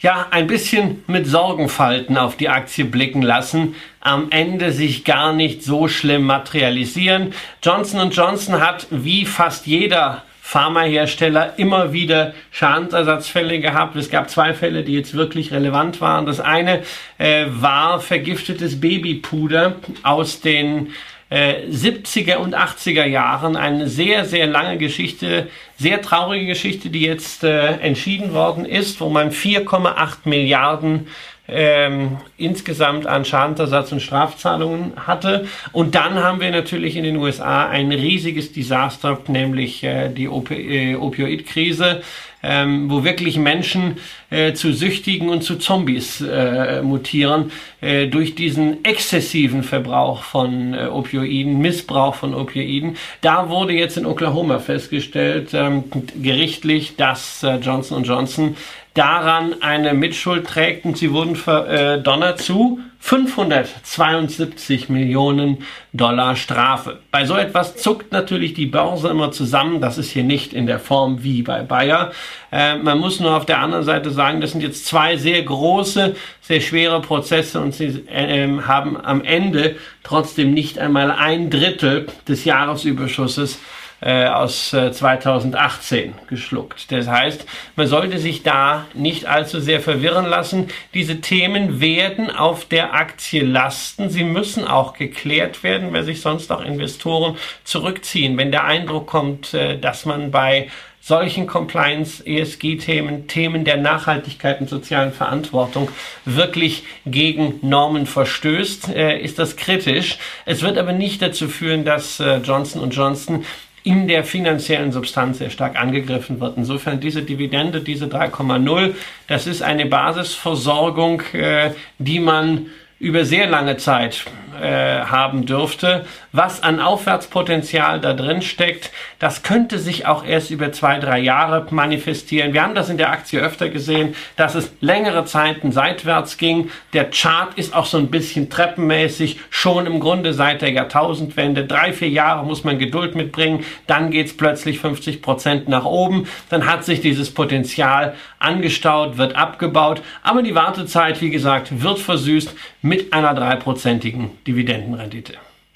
ja, 0.00 0.28
ein 0.30 0.46
bisschen 0.46 1.04
mit 1.06 1.26
Sorgenfalten 1.26 2.16
auf 2.16 2.36
die 2.36 2.48
Aktie 2.48 2.86
blicken 2.86 3.20
lassen, 3.20 3.74
am 4.00 4.30
Ende 4.30 4.72
sich 4.72 5.04
gar 5.04 5.34
nicht 5.34 5.62
so 5.62 5.88
schlimm 5.88 6.22
materialisieren. 6.22 7.34
Johnson 7.62 8.10
Johnson 8.10 8.60
hat 8.60 8.86
wie 8.90 9.26
fast 9.26 9.66
jeder 9.66 10.24
Pharmahersteller 10.50 11.54
immer 11.58 11.92
wieder 11.92 12.34
Schadensersatzfälle 12.50 13.60
gehabt. 13.60 13.94
Es 13.94 14.10
gab 14.10 14.28
zwei 14.28 14.52
Fälle, 14.52 14.82
die 14.82 14.94
jetzt 14.94 15.14
wirklich 15.14 15.52
relevant 15.52 16.00
waren. 16.00 16.26
Das 16.26 16.40
eine 16.40 16.82
äh, 17.18 17.46
war 17.50 18.00
vergiftetes 18.00 18.80
Babypuder 18.80 19.76
aus 20.02 20.40
den 20.40 20.88
70er 21.30 22.32
äh, 22.32 22.36
und 22.38 22.56
80er 22.56 23.04
Jahren. 23.04 23.54
Eine 23.54 23.86
sehr, 23.86 24.24
sehr 24.24 24.48
lange 24.48 24.76
Geschichte, 24.76 25.46
sehr 25.78 26.02
traurige 26.02 26.46
Geschichte, 26.46 26.90
die 26.90 27.02
jetzt 27.02 27.44
äh, 27.44 27.76
entschieden 27.76 28.34
worden 28.34 28.64
ist, 28.64 29.00
wo 29.00 29.08
man 29.08 29.30
4,8 29.30 30.16
Milliarden 30.24 31.06
ähm, 31.50 32.18
insgesamt 32.36 33.06
an 33.06 33.24
Schadensersatz 33.24 33.92
und 33.92 34.00
Strafzahlungen 34.00 34.92
hatte. 35.06 35.46
Und 35.72 35.94
dann 35.94 36.14
haben 36.14 36.40
wir 36.40 36.50
natürlich 36.50 36.96
in 36.96 37.04
den 37.04 37.16
USA 37.16 37.68
ein 37.68 37.92
riesiges 37.92 38.52
Desaster, 38.52 39.18
nämlich 39.28 39.82
äh, 39.84 40.08
die 40.08 40.28
Op 40.28 40.50
äh, 40.50 40.94
Opioidkrise 40.94 42.02
ähm, 42.42 42.90
wo 42.90 43.04
wirklich 43.04 43.36
Menschen 43.36 43.98
äh, 44.30 44.54
zu 44.54 44.72
Süchtigen 44.72 45.28
und 45.28 45.42
zu 45.42 45.56
Zombies 45.56 46.20
äh, 46.20 46.82
mutieren 46.82 47.52
äh, 47.80 48.06
durch 48.06 48.34
diesen 48.34 48.84
exzessiven 48.84 49.62
Verbrauch 49.62 50.22
von 50.22 50.74
äh, 50.74 50.86
Opioiden, 50.86 51.58
Missbrauch 51.58 52.14
von 52.14 52.34
Opioiden. 52.34 52.96
Da 53.20 53.50
wurde 53.50 53.74
jetzt 53.74 53.98
in 53.98 54.06
Oklahoma 54.06 54.58
festgestellt, 54.58 55.50
ähm, 55.52 55.84
gerichtlich, 56.22 56.96
dass 56.96 57.42
äh, 57.42 57.56
Johnson 57.56 58.04
Johnson 58.04 58.56
daran 59.00 59.62
eine 59.62 59.94
Mitschuld 59.94 60.46
trägt 60.46 60.84
und 60.84 60.98
sie 60.98 61.10
wurden 61.10 61.34
verdonnert 61.34 62.38
zu 62.42 62.80
572 62.98 64.90
Millionen 64.90 65.64
Dollar 65.94 66.36
Strafe. 66.36 66.98
Bei 67.10 67.24
so 67.24 67.34
etwas 67.34 67.76
zuckt 67.76 68.12
natürlich 68.12 68.52
die 68.52 68.66
Börse 68.66 69.08
immer 69.08 69.32
zusammen. 69.32 69.80
Das 69.80 69.96
ist 69.96 70.10
hier 70.10 70.22
nicht 70.22 70.52
in 70.52 70.66
der 70.66 70.78
Form 70.78 71.24
wie 71.24 71.40
bei 71.40 71.62
Bayer. 71.62 72.12
Äh, 72.52 72.76
man 72.76 72.98
muss 72.98 73.20
nur 73.20 73.34
auf 73.34 73.46
der 73.46 73.60
anderen 73.60 73.84
Seite 73.84 74.10
sagen, 74.10 74.42
das 74.42 74.52
sind 74.52 74.62
jetzt 74.62 74.84
zwei 74.84 75.16
sehr 75.16 75.42
große, 75.42 76.14
sehr 76.42 76.60
schwere 76.60 77.00
Prozesse 77.00 77.58
und 77.58 77.74
sie 77.74 78.04
äh, 78.06 78.46
haben 78.66 79.02
am 79.02 79.24
Ende 79.24 79.76
trotzdem 80.02 80.52
nicht 80.52 80.78
einmal 80.78 81.10
ein 81.10 81.48
Drittel 81.48 82.06
des 82.28 82.44
Jahresüberschusses 82.44 83.58
äh, 84.00 84.26
aus 84.26 84.72
äh, 84.72 84.92
2018 84.92 86.14
geschluckt. 86.28 86.90
Das 86.90 87.06
heißt, 87.06 87.46
man 87.76 87.86
sollte 87.86 88.18
sich 88.18 88.42
da 88.42 88.86
nicht 88.94 89.26
allzu 89.26 89.60
sehr 89.60 89.80
verwirren 89.80 90.26
lassen. 90.26 90.68
Diese 90.94 91.20
Themen 91.20 91.80
werden 91.80 92.30
auf 92.30 92.64
der 92.64 92.94
Aktie 92.94 93.42
lasten. 93.42 94.08
Sie 94.10 94.24
müssen 94.24 94.66
auch 94.66 94.94
geklärt 94.94 95.62
werden, 95.62 95.92
weil 95.92 96.04
sich 96.04 96.20
sonst 96.20 96.50
auch 96.50 96.62
Investoren 96.62 97.36
zurückziehen. 97.64 98.36
Wenn 98.36 98.50
der 98.50 98.64
Eindruck 98.64 99.06
kommt, 99.06 99.54
äh, 99.54 99.78
dass 99.78 100.06
man 100.06 100.30
bei 100.30 100.68
solchen 101.02 101.46
Compliance, 101.46 102.24
ESG-Themen, 102.26 103.26
Themen 103.26 103.64
der 103.64 103.78
Nachhaltigkeit 103.78 104.60
und 104.60 104.68
sozialen 104.68 105.12
Verantwortung 105.12 105.88
wirklich 106.24 106.84
gegen 107.06 107.58
Normen 107.62 108.06
verstößt, 108.06 108.88
äh, 108.88 109.18
ist 109.18 109.38
das 109.38 109.56
kritisch. 109.56 110.18
Es 110.44 110.62
wird 110.62 110.76
aber 110.78 110.92
nicht 110.92 111.22
dazu 111.22 111.48
führen, 111.48 111.84
dass 111.84 112.20
äh, 112.20 112.36
Johnson 112.36 112.90
Johnson 112.90 113.44
in 113.82 114.08
der 114.08 114.24
finanziellen 114.24 114.92
Substanz 114.92 115.38
sehr 115.38 115.50
stark 115.50 115.80
angegriffen 115.80 116.40
wird. 116.40 116.56
Insofern 116.56 117.00
diese 117.00 117.22
Dividende, 117.22 117.80
diese 117.80 118.06
3,0, 118.06 118.94
das 119.26 119.46
ist 119.46 119.62
eine 119.62 119.86
Basisversorgung, 119.86 121.22
äh, 121.32 121.70
die 121.98 122.20
man 122.20 122.66
über 123.00 123.24
sehr 123.24 123.48
lange 123.48 123.78
Zeit 123.78 124.26
äh, 124.60 125.00
haben 125.04 125.46
dürfte. 125.46 126.04
Was 126.32 126.62
an 126.62 126.80
Aufwärtspotenzial 126.80 127.98
da 127.98 128.12
drin 128.12 128.42
steckt, 128.42 128.90
das 129.18 129.42
könnte 129.42 129.78
sich 129.78 130.06
auch 130.06 130.24
erst 130.24 130.50
über 130.50 130.70
zwei, 130.70 130.98
drei 130.98 131.18
Jahre 131.18 131.66
manifestieren. 131.70 132.52
Wir 132.52 132.62
haben 132.62 132.74
das 132.74 132.90
in 132.90 132.98
der 132.98 133.10
Aktie 133.10 133.40
öfter 133.40 133.70
gesehen, 133.70 134.14
dass 134.36 134.54
es 134.54 134.70
längere 134.80 135.24
Zeiten 135.24 135.72
seitwärts 135.72 136.36
ging. 136.36 136.70
Der 136.92 137.10
Chart 137.10 137.54
ist 137.56 137.74
auch 137.74 137.86
so 137.86 137.96
ein 137.96 138.10
bisschen 138.10 138.50
treppenmäßig, 138.50 139.40
schon 139.48 139.86
im 139.86 139.98
Grunde 139.98 140.34
seit 140.34 140.60
der 140.60 140.70
Jahrtausendwende. 140.70 141.64
Drei, 141.64 141.94
vier 141.94 142.10
Jahre 142.10 142.44
muss 142.44 142.64
man 142.64 142.78
Geduld 142.78 143.14
mitbringen, 143.14 143.64
dann 143.86 144.10
geht's 144.10 144.36
plötzlich 144.36 144.78
50 144.78 145.22
Prozent 145.22 145.68
nach 145.68 145.86
oben. 145.86 146.26
Dann 146.50 146.66
hat 146.66 146.84
sich 146.84 147.00
dieses 147.00 147.32
Potenzial 147.32 148.14
angestaut, 148.38 149.16
wird 149.16 149.36
abgebaut. 149.36 150.02
Aber 150.22 150.42
die 150.42 150.54
Wartezeit, 150.54 151.22
wie 151.22 151.30
gesagt, 151.30 151.82
wird 151.82 151.98
versüßt 151.98 152.54
mit 152.90 153.12
einer 153.12 153.34
dreiprozentigen 153.34 154.32
Dividendenrendite. 154.48 155.34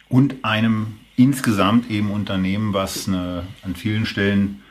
Und 0.09 0.45
einem 0.45 0.99
insgesamt 1.15 1.89
eben 1.89 2.11
Unternehmen, 2.11 2.73
was 2.73 3.07
eine, 3.07 3.45
an 3.63 3.77
vielen 3.77 4.05
Stellen 4.05 4.63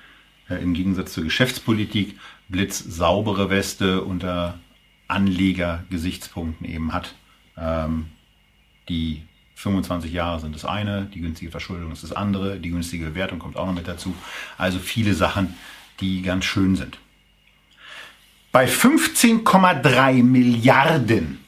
äh, 0.50 0.56
im 0.56 0.74
Gegensatz 0.74 1.14
zur 1.14 1.24
Geschäftspolitik 1.24 2.20
blitzsaubere 2.50 3.50
Weste 3.50 4.02
unter 4.02 4.60
Anlegergesichtspunkten 5.08 6.68
eben 6.68 6.92
hat. 6.92 7.16
Ähm, 7.58 8.08
die 8.90 9.22
25 9.56 10.12
Jahre 10.12 10.42
sind 10.42 10.54
das 10.54 10.66
eine, 10.66 11.06
die 11.14 11.22
günstige 11.22 11.50
Verschuldung 11.50 11.94
ist 11.94 12.04
das 12.04 12.12
andere, 12.12 12.60
die 12.60 12.72
günstige 12.72 13.06
Bewertung 13.06 13.40
kommt 13.40 13.56
auch 13.56 13.68
noch 13.68 13.74
mit 13.74 13.88
dazu. 13.88 14.14
Also 14.58 14.80
viele 14.80 15.14
Sachen, 15.14 15.54
die 16.02 16.22
ganz 16.22 16.44
schön 16.44 16.76
sind. 16.76 16.98
Bei 18.52 18.66
15,3 18.66 20.22
Milliarden 20.22 21.40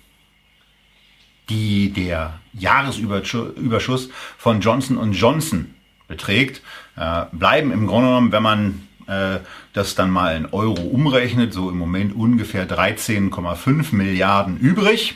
die 1.50 1.92
der 1.92 2.40
Jahresüberschuss 2.54 4.10
von 4.38 4.62
Johnson 4.62 5.12
Johnson 5.14 5.74
beträgt, 6.08 6.62
äh, 6.96 7.26
bleiben 7.32 7.72
im 7.72 7.88
Grunde 7.88 8.08
genommen, 8.08 8.32
wenn 8.32 8.44
man 8.44 8.88
äh, 9.08 9.40
das 9.74 9.96
dann 9.96 10.10
mal 10.10 10.36
in 10.36 10.48
Euro 10.48 10.82
umrechnet, 10.82 11.54
so 11.54 11.70
im 11.70 11.78
Moment 11.78 12.16
ungefähr 12.16 12.68
13,5 12.68 13.94
Milliarden 13.96 14.58
übrig. 14.58 15.16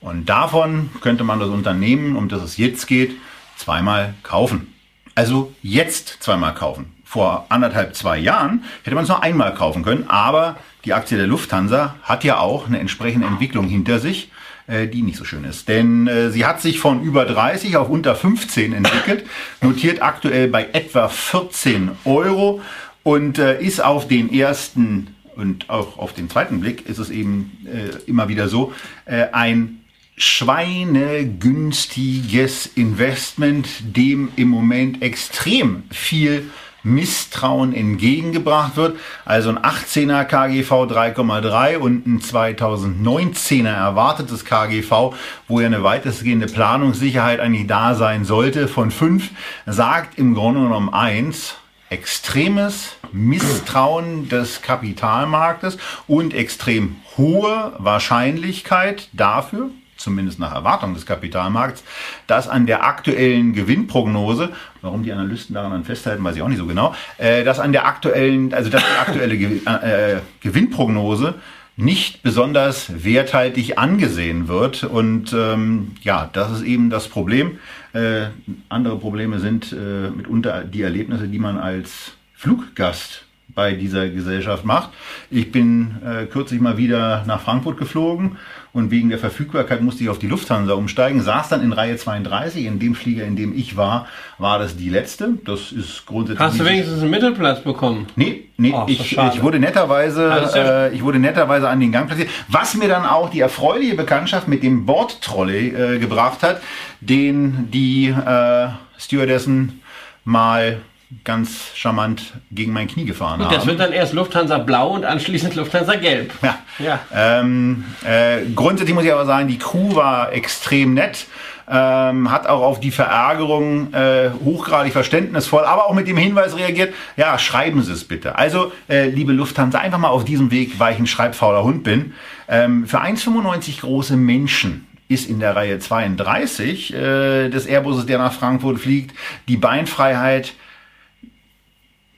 Und 0.00 0.28
davon 0.28 0.90
könnte 1.00 1.24
man 1.24 1.40
das 1.40 1.48
Unternehmen, 1.48 2.16
um 2.16 2.28
das 2.28 2.42
es 2.42 2.56
jetzt 2.56 2.86
geht, 2.86 3.16
zweimal 3.56 4.14
kaufen. 4.22 4.74
Also 5.14 5.54
jetzt 5.62 6.22
zweimal 6.22 6.54
kaufen. 6.54 6.92
Vor 7.04 7.46
anderthalb, 7.48 7.94
zwei 7.94 8.18
Jahren 8.18 8.64
hätte 8.82 8.94
man 8.94 9.04
es 9.04 9.08
nur 9.08 9.22
einmal 9.22 9.54
kaufen 9.54 9.82
können, 9.82 10.08
aber 10.08 10.56
die 10.84 10.92
Aktie 10.92 11.16
der 11.16 11.26
Lufthansa 11.26 11.94
hat 12.02 12.24
ja 12.24 12.38
auch 12.38 12.66
eine 12.66 12.78
entsprechende 12.78 13.26
Entwicklung 13.26 13.66
hinter 13.68 13.98
sich 13.98 14.30
äh, 14.66 14.86
die 14.86 15.02
nicht 15.02 15.16
so 15.16 15.24
schön 15.24 15.44
ist. 15.44 15.68
Denn 15.68 16.06
äh, 16.06 16.30
sie 16.30 16.46
hat 16.46 16.60
sich 16.60 16.78
von 16.78 17.02
über 17.02 17.24
30 17.24 17.76
auf 17.76 17.88
unter 17.88 18.14
15 18.14 18.72
entwickelt, 18.72 19.24
notiert 19.60 20.02
aktuell 20.02 20.48
bei 20.48 20.68
etwa 20.72 21.08
14 21.08 21.92
Euro 22.04 22.60
und 23.02 23.38
äh, 23.38 23.62
ist 23.62 23.82
auf 23.82 24.08
den 24.08 24.32
ersten 24.32 25.08
und 25.36 25.70
auch 25.70 25.98
auf 25.98 26.14
den 26.14 26.28
zweiten 26.30 26.60
Blick 26.60 26.88
ist 26.88 26.98
es 26.98 27.10
eben 27.10 27.58
äh, 27.66 27.90
immer 28.08 28.28
wieder 28.28 28.48
so, 28.48 28.72
äh, 29.04 29.26
ein 29.32 29.82
schweinegünstiges 30.16 32.70
Investment, 32.74 33.68
dem 33.94 34.30
im 34.36 34.48
Moment 34.48 35.02
extrem 35.02 35.82
viel 35.90 36.50
Misstrauen 36.86 37.74
entgegengebracht 37.74 38.76
wird. 38.76 38.98
Also 39.24 39.50
ein 39.50 39.58
18er 39.58 40.24
KGV 40.24 40.70
3,3 40.70 41.76
und 41.76 42.06
ein 42.06 42.20
2019er 42.20 43.68
erwartetes 43.68 44.44
KGV, 44.44 45.14
wo 45.48 45.60
ja 45.60 45.66
eine 45.66 45.82
weitestgehende 45.82 46.46
Planungssicherheit 46.46 47.40
eigentlich 47.40 47.66
da 47.66 47.94
sein 47.94 48.24
sollte, 48.24 48.68
von 48.68 48.90
5, 48.90 49.30
sagt 49.66 50.18
im 50.18 50.34
Grunde 50.34 50.60
genommen 50.60 50.92
1, 50.92 51.56
extremes 51.90 52.96
Misstrauen 53.12 54.28
des 54.28 54.62
Kapitalmarktes 54.62 55.78
und 56.06 56.34
extrem 56.34 56.96
hohe 57.16 57.74
Wahrscheinlichkeit 57.78 59.08
dafür, 59.12 59.70
zumindest 59.96 60.38
nach 60.38 60.54
Erwartung 60.54 60.94
des 60.94 61.06
Kapitalmarkts, 61.06 61.84
dass 62.26 62.48
an 62.48 62.66
der 62.66 62.84
aktuellen 62.84 63.52
Gewinnprognose, 63.52 64.50
warum 64.82 65.02
die 65.02 65.12
Analysten 65.12 65.54
daran 65.54 65.84
festhalten, 65.84 66.22
weiß 66.22 66.36
ich 66.36 66.42
auch 66.42 66.48
nicht 66.48 66.58
so 66.58 66.66
genau, 66.66 66.94
äh, 67.18 67.44
dass 67.44 67.58
an 67.58 67.72
der 67.72 67.86
aktuellen, 67.86 68.52
also 68.54 68.70
dass 68.70 68.82
die 68.82 69.00
aktuelle 69.00 69.36
Ge 69.36 69.60
äh, 69.64 70.20
Gewinnprognose 70.40 71.34
nicht 71.76 72.22
besonders 72.22 73.04
werthaltig 73.04 73.78
angesehen 73.78 74.48
wird. 74.48 74.82
Und 74.84 75.34
ähm, 75.34 75.92
ja, 76.02 76.28
das 76.32 76.50
ist 76.50 76.62
eben 76.62 76.88
das 76.88 77.08
Problem. 77.08 77.58
Äh, 77.92 78.28
andere 78.68 78.96
Probleme 78.96 79.40
sind 79.40 79.72
äh, 79.72 80.10
mitunter 80.10 80.64
die 80.64 80.82
Erlebnisse, 80.82 81.28
die 81.28 81.38
man 81.38 81.58
als 81.58 82.12
Fluggast 82.34 83.26
bei 83.48 83.72
dieser 83.72 84.08
Gesellschaft 84.08 84.64
macht. 84.64 84.90
Ich 85.30 85.52
bin 85.52 85.96
äh, 86.04 86.26
kürzlich 86.26 86.60
mal 86.60 86.76
wieder 86.76 87.24
nach 87.26 87.40
Frankfurt 87.40 87.78
geflogen 87.78 88.36
und 88.76 88.90
wegen 88.90 89.08
der 89.08 89.18
Verfügbarkeit 89.18 89.80
musste 89.80 90.04
ich 90.04 90.10
auf 90.10 90.18
die 90.18 90.26
Lufthansa 90.26 90.74
umsteigen, 90.74 91.22
saß 91.22 91.48
dann 91.48 91.62
in 91.62 91.72
Reihe 91.72 91.96
32. 91.96 92.66
In 92.66 92.78
dem 92.78 92.94
Flieger, 92.94 93.24
in 93.24 93.34
dem 93.34 93.56
ich 93.56 93.78
war, 93.78 94.06
war 94.36 94.58
das 94.58 94.76
die 94.76 94.90
letzte. 94.90 95.30
Das 95.46 95.72
ist 95.72 96.04
grundsätzlich. 96.04 96.46
Hast 96.46 96.60
du 96.60 96.64
wenigstens 96.66 97.00
einen 97.00 97.10
Mittelplatz 97.10 97.62
bekommen? 97.62 98.06
Nee, 98.16 98.50
nee, 98.58 98.74
oh, 98.74 98.84
ich, 98.86 99.16
ich, 99.16 99.42
wurde 99.42 99.58
netterweise, 99.58 100.28
ja 100.28 100.86
äh, 100.88 100.94
ich 100.94 101.02
wurde 101.02 101.18
netterweise 101.18 101.70
an 101.70 101.80
den 101.80 101.90
Gang 101.90 102.06
platziert. 102.06 102.28
Was 102.48 102.74
mir 102.74 102.86
dann 102.86 103.06
auch 103.06 103.30
die 103.30 103.40
erfreuliche 103.40 103.94
Bekanntschaft 103.94 104.46
mit 104.46 104.62
dem 104.62 104.84
Bordtrolley 104.84 105.68
äh, 105.68 105.98
gebracht 105.98 106.42
hat, 106.42 106.60
den 107.00 107.70
die 107.70 108.08
äh, 108.08 108.68
Stewardessen 108.98 109.80
mal 110.26 110.82
ganz 111.24 111.70
charmant 111.74 112.34
gegen 112.50 112.72
mein 112.72 112.88
Knie 112.88 113.04
gefahren 113.04 113.38
das 113.40 113.58
haben. 113.58 113.66
wird 113.66 113.80
dann 113.80 113.92
erst 113.92 114.12
Lufthansa 114.12 114.58
Blau 114.58 114.90
und 114.90 115.04
anschließend 115.04 115.54
Lufthansa 115.54 115.94
Gelb. 115.94 116.32
Ja. 116.42 116.58
ja. 116.78 117.00
Ähm, 117.14 117.84
äh, 118.04 118.38
grundsätzlich 118.54 118.94
muss 118.94 119.04
ich 119.04 119.12
aber 119.12 119.24
sagen, 119.24 119.46
die 119.46 119.58
Crew 119.58 119.94
war 119.94 120.32
extrem 120.32 120.94
nett. 120.94 121.26
Ähm, 121.68 122.30
hat 122.30 122.46
auch 122.46 122.62
auf 122.62 122.78
die 122.78 122.92
Verärgerung 122.92 123.92
äh, 123.92 124.30
hochgradig 124.44 124.92
verständnisvoll, 124.92 125.64
aber 125.64 125.86
auch 125.86 125.94
mit 125.94 126.06
dem 126.06 126.16
Hinweis 126.16 126.56
reagiert, 126.56 126.94
ja, 127.16 127.36
schreiben 127.38 127.82
Sie 127.82 127.92
es 127.92 128.04
bitte. 128.04 128.36
Also, 128.38 128.70
äh, 128.88 129.08
liebe 129.08 129.32
Lufthansa, 129.32 129.80
einfach 129.80 129.98
mal 129.98 130.10
auf 130.10 130.24
diesem 130.24 130.52
Weg, 130.52 130.78
weil 130.78 130.94
ich 130.94 131.00
ein 131.00 131.08
schreibfauler 131.08 131.64
Hund 131.64 131.82
bin. 131.82 132.14
Ähm, 132.48 132.86
für 132.86 133.00
1,95 133.00 133.80
große 133.80 134.16
Menschen 134.16 134.86
ist 135.08 135.28
in 135.28 135.40
der 135.40 135.56
Reihe 135.56 135.80
32 135.80 136.94
äh, 136.94 137.48
des 137.48 137.66
Airbuses, 137.66 138.06
der 138.06 138.18
nach 138.18 138.32
Frankfurt 138.32 138.78
fliegt, 138.78 139.16
die 139.48 139.56
Beinfreiheit 139.56 140.54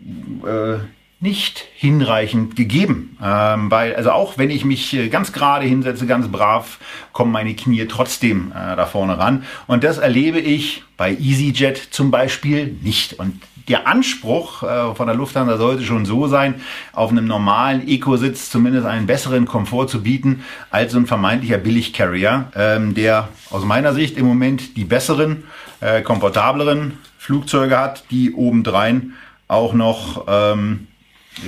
äh, 0.01 0.78
nicht 1.20 1.66
hinreichend 1.74 2.55
gegeben. 2.55 3.16
Ähm, 3.22 3.70
weil, 3.70 3.96
also 3.96 4.12
auch 4.12 4.38
wenn 4.38 4.51
ich 4.51 4.64
mich 4.64 4.94
äh, 4.94 5.09
ganz 5.09 5.32
gerade 5.32 5.66
hinsetze, 5.66 6.07
ganz 6.07 6.28
brav, 6.28 6.78
kommen 7.12 7.32
meine 7.32 7.55
Knie 7.55 7.86
trotzdem 7.86 8.53
äh, 8.53 8.76
da 8.76 8.86
vorne 8.86 9.18
ran. 9.18 9.44
Und 9.66 9.82
das 9.82 9.99
erlebe 9.99 10.38
ich 10.38 10.84
bei 10.96 11.12
EasyJet 11.12 11.76
zum 11.90 12.12
Beispiel 12.12 12.76
nicht. 12.82 13.14
Und 13.14 13.42
der 13.68 13.88
Anspruch 13.88 14.62
äh, 14.62 14.94
von 14.94 15.09
der 15.09 15.16
Lufthansa 15.16 15.57
sollte 15.57 15.82
schon 15.82 16.07
so 16.07 16.28
sein, 16.28 16.55
auf 16.92 17.11
einem 17.11 17.26
normalen 17.26 17.86
Eco-Sitz 17.86 18.51
zumindest 18.51 18.86
einen 18.86 19.07
besseren 19.07 19.44
Komfort 19.44 19.88
zu 19.88 20.03
bieten 20.03 20.44
als 20.70 20.92
so 20.92 20.99
ein 20.99 21.07
vermeintlicher 21.07 21.59
Billig-Carrier, 21.59 22.53
ähm, 22.55 22.94
der 22.94 23.28
aus 23.51 23.64
meiner 23.64 23.92
Sicht 23.92 24.16
im 24.16 24.26
Moment 24.26 24.76
die 24.76 24.84
besseren, 24.84 25.44
äh, 25.80 26.03
komfortableren 26.03 26.99
Flugzeuge 27.18 27.78
hat, 27.78 28.05
die 28.11 28.32
obendrein 28.32 29.14
auch 29.49 29.72
noch 29.72 30.26
ähm, 30.28 30.86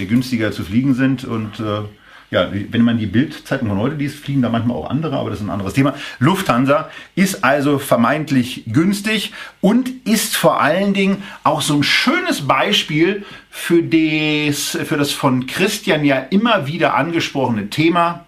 günstiger 0.09 0.53
zu 0.53 0.65
fliegen 0.65 0.95
sind. 0.95 1.25
Und 1.25 1.61
äh, 1.61 1.83
ja, 2.31 2.49
wenn 2.53 2.83
man 2.83 2.99
die 2.99 3.07
Bildzeitung 3.07 3.69
von 3.69 3.79
heute 3.79 3.97
liest, 3.97 4.17
fliegen 4.17 4.43
da 4.43 4.49
manchmal 4.49 4.77
auch 4.77 4.89
andere, 4.89 5.19
aber 5.19 5.31
das 5.31 5.41
ist 5.41 5.47
ein 5.47 5.51
anderes 5.51 5.75
Thema. 5.75 5.95
Lufthansa 6.21 6.89
ist 7.17 7.43
also 7.43 7.79
vermeintlich 7.79 8.65
günstig 8.67 9.33
und 9.61 9.91
ist 10.07 10.37
vor 10.37 10.61
allen 10.61 10.95
Dingen 10.95 11.23
auch 11.43 11.61
so 11.61 11.75
ein 11.75 11.83
schönes 11.83 12.47
Beispiel 12.47 13.25
für 13.51 13.83
das, 13.83 14.79
für 14.85 14.97
das 14.97 15.11
von 15.11 15.47
Christian 15.47 16.05
ja 16.05 16.19
immer 16.19 16.69
wieder 16.69 16.95
angesprochene 16.95 17.69
Thema 17.69 18.27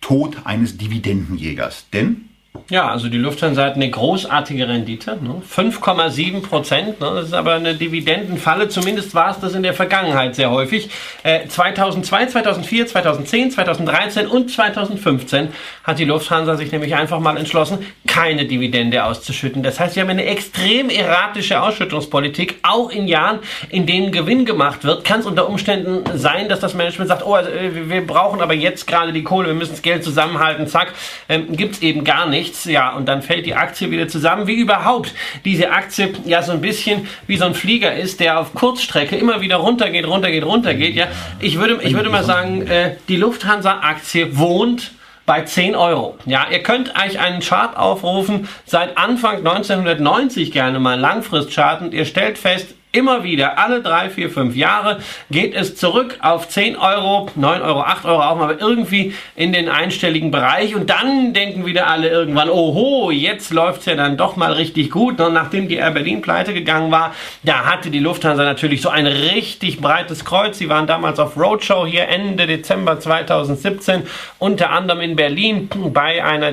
Tod 0.00 0.38
eines 0.44 0.78
Dividendenjägers. 0.78 1.86
Denn 1.92 2.25
ja, 2.70 2.88
also 2.88 3.08
die 3.08 3.18
Lufthansa 3.18 3.64
hat 3.64 3.74
eine 3.74 3.90
großartige 3.90 4.68
Rendite, 4.68 5.18
ne? 5.22 5.42
5,7 5.48 6.42
Prozent. 6.42 7.00
Ne? 7.00 7.10
Das 7.14 7.26
ist 7.26 7.34
aber 7.34 7.54
eine 7.54 7.74
Dividendenfalle, 7.74 8.68
zumindest 8.68 9.14
war 9.14 9.30
es 9.30 9.40
das 9.40 9.54
in 9.54 9.62
der 9.62 9.74
Vergangenheit 9.74 10.34
sehr 10.34 10.50
häufig. 10.50 10.88
Äh, 11.22 11.46
2002, 11.48 12.26
2004, 12.26 12.86
2010, 12.86 13.50
2013 13.52 14.26
und 14.26 14.50
2015 14.50 15.48
hat 15.84 15.98
die 15.98 16.04
Lufthansa 16.04 16.56
sich 16.56 16.72
nämlich 16.72 16.94
einfach 16.94 17.20
mal 17.20 17.36
entschlossen, 17.36 17.78
keine 18.06 18.46
Dividende 18.46 19.04
auszuschütten. 19.04 19.62
Das 19.62 19.80
heißt, 19.80 19.96
wir 19.96 20.02
haben 20.02 20.10
eine 20.10 20.24
extrem 20.24 20.90
erratische 20.90 21.62
Ausschüttungspolitik, 21.62 22.56
auch 22.62 22.90
in 22.90 23.08
Jahren, 23.08 23.40
in 23.68 23.86
denen 23.86 24.12
Gewinn 24.12 24.44
gemacht 24.44 24.84
wird. 24.84 25.04
Kann 25.04 25.20
es 25.20 25.26
unter 25.26 25.48
Umständen 25.48 26.04
sein, 26.16 26.48
dass 26.48 26.60
das 26.60 26.74
Management 26.74 27.08
sagt, 27.08 27.26
oh, 27.26 27.34
also, 27.34 27.50
äh, 27.50 27.88
wir 27.88 28.06
brauchen 28.06 28.40
aber 28.40 28.54
jetzt 28.54 28.86
gerade 28.86 29.12
die 29.12 29.22
Kohle, 29.22 29.48
wir 29.48 29.54
müssen 29.54 29.72
das 29.72 29.82
Geld 29.82 30.04
zusammenhalten, 30.04 30.66
zack, 30.66 30.92
ähm, 31.28 31.56
gibt 31.56 31.74
es 31.74 31.82
eben 31.82 32.04
gar 32.04 32.26
nicht 32.26 32.45
nichts, 32.46 32.64
ja, 32.64 32.94
und 32.94 33.06
dann 33.06 33.22
fällt 33.22 33.46
die 33.46 33.54
Aktie 33.54 33.90
wieder 33.90 34.08
zusammen, 34.08 34.46
wie 34.46 34.54
überhaupt 34.54 35.12
diese 35.44 35.70
Aktie 35.70 36.12
ja 36.24 36.42
so 36.42 36.52
ein 36.52 36.60
bisschen 36.60 37.08
wie 37.26 37.36
so 37.36 37.44
ein 37.44 37.54
Flieger 37.54 37.94
ist, 37.94 38.20
der 38.20 38.40
auf 38.40 38.54
Kurzstrecke 38.54 39.16
immer 39.16 39.40
wieder 39.40 39.56
runtergeht, 39.56 40.06
runtergeht, 40.06 40.44
runtergeht, 40.44 40.94
ja. 40.94 41.08
Ich 41.40 41.58
würde, 41.58 41.80
ich 41.82 41.94
würde 41.94 42.10
mal 42.10 42.24
sagen, 42.24 42.66
äh, 42.66 42.96
die 43.08 43.16
Lufthansa-Aktie 43.16 44.38
wohnt 44.38 44.92
bei 45.24 45.42
10 45.42 45.74
Euro. 45.74 46.16
Ja, 46.24 46.46
ihr 46.50 46.62
könnt 46.62 46.94
euch 46.96 47.18
einen 47.18 47.40
Chart 47.40 47.76
aufrufen, 47.76 48.48
seit 48.64 48.96
Anfang 48.96 49.38
1990 49.38 50.52
gerne 50.52 50.78
mal 50.78 50.98
Langfristchart 50.98 51.82
und 51.82 51.94
ihr 51.94 52.04
stellt 52.04 52.38
fest, 52.38 52.74
Immer 52.96 53.24
wieder, 53.24 53.58
alle 53.58 53.82
drei, 53.82 54.08
vier, 54.08 54.30
fünf 54.30 54.56
Jahre 54.56 55.00
geht 55.30 55.54
es 55.54 55.76
zurück 55.76 56.16
auf 56.22 56.48
10 56.48 56.76
Euro, 56.76 57.28
9 57.34 57.60
Euro, 57.60 57.82
8 57.82 58.06
Euro 58.06 58.22
auch 58.22 58.36
mal, 58.36 58.56
irgendwie 58.58 59.12
in 59.34 59.52
den 59.52 59.68
einstelligen 59.68 60.30
Bereich. 60.30 60.74
Und 60.74 60.88
dann 60.88 61.34
denken 61.34 61.66
wieder 61.66 61.88
alle 61.88 62.08
irgendwann, 62.08 62.48
oho, 62.48 63.10
jetzt 63.10 63.52
läuft 63.52 63.80
es 63.80 63.84
ja 63.84 63.96
dann 63.96 64.16
doch 64.16 64.36
mal 64.36 64.54
richtig 64.54 64.90
gut. 64.90 65.20
Und 65.20 65.34
nachdem 65.34 65.68
die 65.68 65.74
Air 65.74 65.90
Berlin 65.90 66.22
pleite 66.22 66.54
gegangen 66.54 66.90
war, 66.90 67.14
da 67.42 67.66
hatte 67.66 67.90
die 67.90 67.98
Lufthansa 67.98 68.44
natürlich 68.44 68.80
so 68.80 68.88
ein 68.88 69.06
richtig 69.06 69.78
breites 69.82 70.24
Kreuz. 70.24 70.56
Sie 70.56 70.70
waren 70.70 70.86
damals 70.86 71.18
auf 71.18 71.36
Roadshow 71.36 71.84
hier 71.84 72.08
Ende 72.08 72.46
Dezember 72.46 72.98
2017, 72.98 74.04
unter 74.38 74.70
anderem 74.70 75.02
in 75.02 75.16
Berlin 75.16 75.68
bei 75.92 76.24
einer 76.24 76.52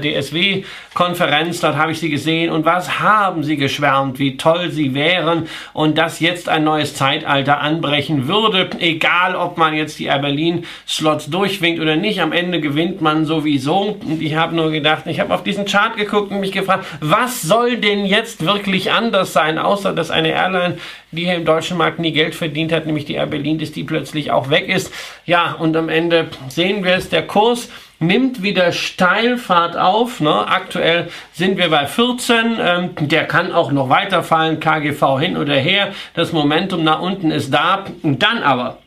DSW-Konferenz. 0.93 1.59
Dort 1.59 1.75
habe 1.75 1.91
ich 1.91 1.99
sie 1.99 2.09
gesehen. 2.09 2.51
Und 2.51 2.65
was 2.65 2.99
haben 2.99 3.43
sie 3.43 3.57
geschwärmt, 3.57 4.19
wie 4.19 4.37
toll 4.37 4.69
sie 4.69 4.93
wären. 4.93 5.47
Und 5.73 5.97
das 5.97 6.19
jetzt 6.19 6.49
ein 6.49 6.63
neues 6.63 6.95
Zeitalter 6.95 7.59
anbrechen 7.59 8.27
würde. 8.27 8.69
Egal, 8.79 9.35
ob 9.35 9.57
man 9.57 9.73
jetzt 9.73 9.99
die 9.99 10.05
Air 10.05 10.19
Berlin 10.19 10.65
Slots 10.87 11.29
durchwinkt 11.29 11.81
oder 11.81 11.95
nicht, 11.95 12.21
am 12.21 12.31
Ende 12.31 12.61
gewinnt 12.61 13.01
man 13.01 13.25
sowieso. 13.25 13.97
Und 14.03 14.21
ich 14.21 14.35
habe 14.35 14.55
nur 14.55 14.71
gedacht, 14.71 15.03
ich 15.07 15.19
habe 15.19 15.33
auf 15.33 15.43
diesen 15.43 15.65
Chart 15.65 15.95
geguckt 15.97 16.31
und 16.31 16.39
mich 16.39 16.51
gefragt, 16.51 16.85
was 16.99 17.41
soll 17.41 17.77
denn 17.77 18.05
jetzt 18.05 18.45
wirklich 18.45 18.91
anders 18.91 19.33
sein, 19.33 19.57
außer 19.57 19.93
dass 19.93 20.11
eine 20.11 20.29
Airline, 20.29 20.77
die 21.11 21.25
hier 21.25 21.35
im 21.35 21.45
deutschen 21.45 21.77
Markt 21.77 21.99
nie 21.99 22.11
Geld 22.11 22.35
verdient 22.35 22.71
hat, 22.71 22.85
nämlich 22.85 23.05
die 23.05 23.15
Air 23.15 23.27
Berlin, 23.27 23.59
dass 23.59 23.71
die 23.71 23.83
plötzlich 23.83 24.31
auch 24.31 24.49
weg 24.49 24.69
ist. 24.69 24.91
Ja, 25.25 25.53
und 25.53 25.75
am 25.75 25.89
Ende 25.89 26.27
sehen 26.49 26.83
wir 26.83 26.95
es, 26.95 27.09
der 27.09 27.25
Kurs 27.25 27.69
nimmt 28.07 28.43
wieder 28.43 28.71
Steilfahrt 28.71 29.77
auf. 29.77 30.19
Ne? 30.19 30.47
Aktuell 30.47 31.09
sind 31.33 31.57
wir 31.57 31.69
bei 31.69 31.87
14. 31.87 32.57
Ähm, 32.59 32.89
der 32.99 33.25
kann 33.25 33.51
auch 33.51 33.71
noch 33.71 33.89
weiterfallen. 33.89 34.59
KGV 34.59 35.19
hin 35.19 35.37
oder 35.37 35.55
her. 35.55 35.93
Das 36.13 36.31
Momentum 36.31 36.83
nach 36.83 37.01
unten 37.01 37.31
ist 37.31 37.53
da. 37.53 37.85
Dann 38.03 38.43
aber 38.43 38.77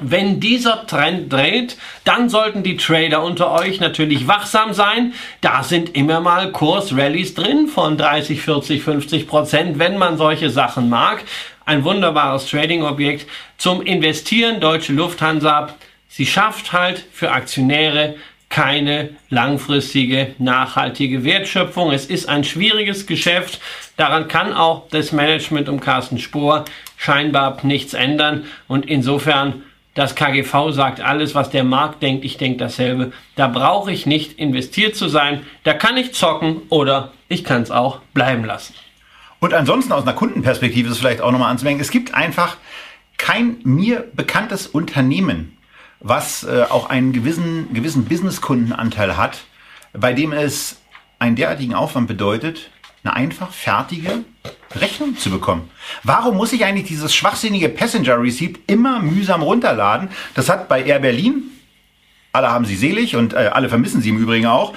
wenn 0.00 0.38
dieser 0.38 0.86
Trend 0.86 1.32
dreht, 1.32 1.78
dann 2.04 2.28
sollten 2.28 2.62
die 2.62 2.76
Trader 2.76 3.22
unter 3.22 3.50
euch 3.52 3.80
natürlich 3.80 4.28
wachsam 4.28 4.74
sein. 4.74 5.14
Da 5.40 5.62
sind 5.62 5.94
immer 5.96 6.20
mal 6.20 6.52
Kursrallies 6.52 7.34
drin 7.34 7.68
von 7.68 7.96
30, 7.96 8.42
40, 8.42 8.82
50 8.82 9.26
Prozent, 9.26 9.78
wenn 9.78 9.96
man 9.96 10.18
solche 10.18 10.50
Sachen 10.50 10.90
mag. 10.90 11.24
Ein 11.64 11.84
wunderbares 11.84 12.48
Trading-Objekt 12.48 13.26
zum 13.56 13.80
Investieren. 13.80 14.60
Deutsche 14.60 14.92
Lufthansa. 14.92 15.74
Sie 16.08 16.26
schafft 16.26 16.72
halt 16.72 17.04
für 17.12 17.32
Aktionäre 17.32 18.16
keine 18.48 19.10
langfristige, 19.28 20.34
nachhaltige 20.38 21.24
Wertschöpfung. 21.24 21.92
Es 21.92 22.06
ist 22.06 22.28
ein 22.28 22.44
schwieriges 22.44 23.06
Geschäft. 23.06 23.60
Daran 23.96 24.28
kann 24.28 24.52
auch 24.52 24.88
das 24.90 25.12
Management 25.12 25.68
um 25.68 25.80
Carsten 25.80 26.18
Spohr 26.18 26.64
scheinbar 26.96 27.58
nichts 27.62 27.94
ändern. 27.94 28.44
Und 28.66 28.86
insofern, 28.86 29.64
das 29.94 30.14
KGV 30.14 30.70
sagt 30.70 31.00
alles, 31.00 31.34
was 31.34 31.50
der 31.50 31.64
Markt 31.64 32.02
denkt. 32.02 32.24
Ich 32.24 32.38
denke 32.38 32.58
dasselbe. 32.58 33.12
Da 33.36 33.48
brauche 33.48 33.92
ich 33.92 34.06
nicht 34.06 34.38
investiert 34.38 34.96
zu 34.96 35.08
sein. 35.08 35.44
Da 35.64 35.74
kann 35.74 35.96
ich 35.96 36.14
zocken 36.14 36.62
oder 36.70 37.12
ich 37.28 37.44
kann 37.44 37.62
es 37.62 37.70
auch 37.70 38.00
bleiben 38.14 38.44
lassen. 38.44 38.74
Und 39.40 39.54
ansonsten 39.54 39.92
aus 39.92 40.02
einer 40.02 40.14
Kundenperspektive 40.14 40.90
ist 40.90 40.98
vielleicht 40.98 41.20
auch 41.20 41.30
nochmal 41.30 41.50
anzumerken, 41.50 41.80
es 41.80 41.90
gibt 41.90 42.14
einfach 42.14 42.56
kein 43.18 43.58
mir 43.62 44.04
bekanntes 44.14 44.66
Unternehmen, 44.66 45.57
was 46.00 46.44
äh, 46.44 46.64
auch 46.68 46.88
einen 46.88 47.12
gewissen, 47.12 47.72
gewissen 47.72 48.04
Businesskundenanteil 48.04 49.16
hat, 49.16 49.38
bei 49.92 50.12
dem 50.12 50.32
es 50.32 50.80
einen 51.18 51.36
derartigen 51.36 51.74
Aufwand 51.74 52.08
bedeutet, 52.08 52.70
eine 53.02 53.14
einfach 53.14 53.52
fertige 53.52 54.24
Rechnung 54.74 55.16
zu 55.16 55.30
bekommen. 55.30 55.70
Warum 56.02 56.36
muss 56.36 56.52
ich 56.52 56.64
eigentlich 56.64 56.88
dieses 56.88 57.14
schwachsinnige 57.14 57.68
Passenger 57.68 58.20
Receipt 58.20 58.58
immer 58.66 59.00
mühsam 59.00 59.42
runterladen? 59.42 60.08
Das 60.34 60.48
hat 60.48 60.68
bei 60.68 60.82
Air 60.84 61.00
Berlin 61.00 61.50
alle 62.32 62.50
haben 62.50 62.64
sie 62.64 62.76
selig 62.76 63.16
und 63.16 63.32
äh, 63.32 63.50
alle 63.52 63.68
vermissen 63.68 64.00
sie 64.00 64.10
im 64.10 64.18
Übrigen 64.18 64.46
auch 64.46 64.74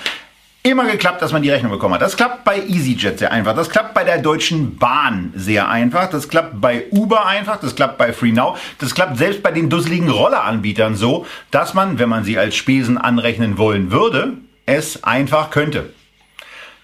immer 0.63 0.85
geklappt, 0.85 1.21
dass 1.21 1.31
man 1.31 1.41
die 1.41 1.49
Rechnung 1.49 1.71
bekommen 1.71 1.95
hat. 1.95 2.01
Das 2.01 2.15
klappt 2.15 2.43
bei 2.43 2.59
EasyJet 2.59 3.19
sehr 3.19 3.31
einfach. 3.31 3.55
Das 3.55 3.69
klappt 3.69 3.93
bei 3.93 4.03
der 4.03 4.19
Deutschen 4.19 4.77
Bahn 4.77 5.33
sehr 5.35 5.69
einfach. 5.69 6.09
Das 6.09 6.27
klappt 6.27 6.61
bei 6.61 6.85
Uber 6.91 7.25
einfach. 7.25 7.59
Das 7.59 7.75
klappt 7.75 7.97
bei 7.97 8.13
FreeNow. 8.13 8.59
Das 8.77 8.93
klappt 8.93 9.17
selbst 9.17 9.41
bei 9.41 9.51
den 9.51 9.69
dusseligen 9.69 10.09
Rolleranbietern 10.09 10.95
so, 10.95 11.25
dass 11.49 11.73
man, 11.73 11.97
wenn 11.97 12.09
man 12.09 12.23
sie 12.23 12.37
als 12.37 12.55
Spesen 12.55 12.97
anrechnen 12.97 13.57
wollen 13.57 13.91
würde, 13.91 14.33
es 14.65 15.03
einfach 15.03 15.49
könnte. 15.49 15.91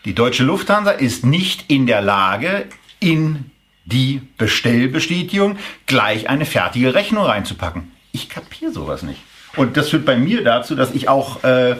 Die 0.06 0.16
deutsche 0.16 0.44
Lufthansa 0.44 0.92
ist 0.92 1.26
nicht 1.26 1.66
in 1.68 1.86
der 1.86 2.02
Lage, 2.02 2.66
in 3.00 3.52
die 3.86 4.22
Bestellbestätigung 4.38 5.58
gleich 5.86 6.30
eine 6.30 6.46
fertige 6.46 6.94
Rechnung 6.94 7.26
reinzupacken. 7.26 7.92
Ich 8.12 8.30
kapiere 8.30 8.72
sowas 8.72 9.04
nicht. 9.04 9.22
Und 9.56 9.76
das 9.78 9.90
führt 9.90 10.06
bei 10.06 10.18
mir 10.18 10.44
dazu, 10.44 10.76
dass 10.76 10.94
ich 10.94 11.10
auch 11.10 11.44
äh, 11.44 11.76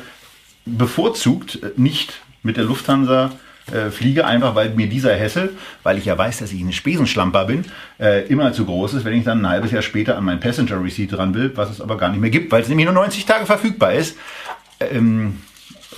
bevorzugt 0.78 1.60
nicht 1.78 2.22
mit 2.44 2.58
der 2.58 2.64
Lufthansa 2.64 3.32
äh, 3.72 3.90
fliege, 3.92 4.26
einfach 4.26 4.56
weil 4.56 4.70
mir 4.70 4.88
dieser 4.88 5.14
Hessel, 5.14 5.58
weil 5.84 5.98
ich 5.98 6.06
ja 6.06 6.18
weiß, 6.18 6.40
dass 6.40 6.52
ich 6.52 6.62
eine 6.62 6.74
Spesenschlamper 6.74 7.46
bin, 7.46 7.66
äh, 8.00 8.26
immer 8.28 8.54
zu 8.54 8.66
groß 8.66 8.94
ist, 8.94 9.06
wenn 9.06 9.14
ich 9.14 9.26
dann 9.26 9.42
ein 9.42 9.50
halbes 9.50 9.72
Jahr 9.72 9.82
später 9.82 10.18
an 10.18 10.24
mein 10.24 10.40
Passenger 10.40 10.82
Receipt 10.82 11.12
dran 11.12 11.34
will, 11.34 11.52
was 11.56 11.70
es 11.70 11.82
aber 11.82 11.98
gar 11.98 12.10
nicht 12.10 12.22
mehr 12.22 12.30
gibt, 12.30 12.52
weil 12.52 12.62
es 12.62 12.70
nämlich 12.70 12.86
nur 12.86 12.94
90 12.94 13.26
Tage 13.26 13.46
verfügbar 13.46 13.94
ist. 13.94 14.18
Ähm, 14.80 15.42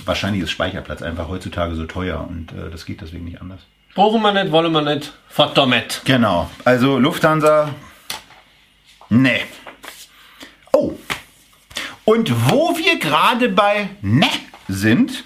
wahrscheinlich 0.04 0.42
ist 0.42 0.50
Speicherplatz 0.50 1.02
einfach 1.02 1.28
heutzutage 1.28 1.76
so 1.76 1.84
teuer 1.84 2.26
und 2.28 2.50
äh, 2.52 2.70
das 2.70 2.86
geht 2.86 3.00
deswegen 3.02 3.24
nicht 3.24 3.40
anders. 3.40 3.60
Brauchen 3.94 4.22
wir 4.22 4.32
nicht, 4.32 4.50
wollen 4.50 4.72
wir 4.72 4.82
nicht, 4.82 5.12
verdammt. 5.28 6.02
Genau, 6.04 6.50
also 6.64 6.98
Lufthansa, 6.98 7.70
nee. 9.10 9.42
Oh, 10.72 10.94
und 12.04 12.50
wo 12.50 12.76
wir 12.76 12.98
gerade 12.98 13.48
bei 13.48 13.90
ne 14.02 14.26
sind, 14.72 15.24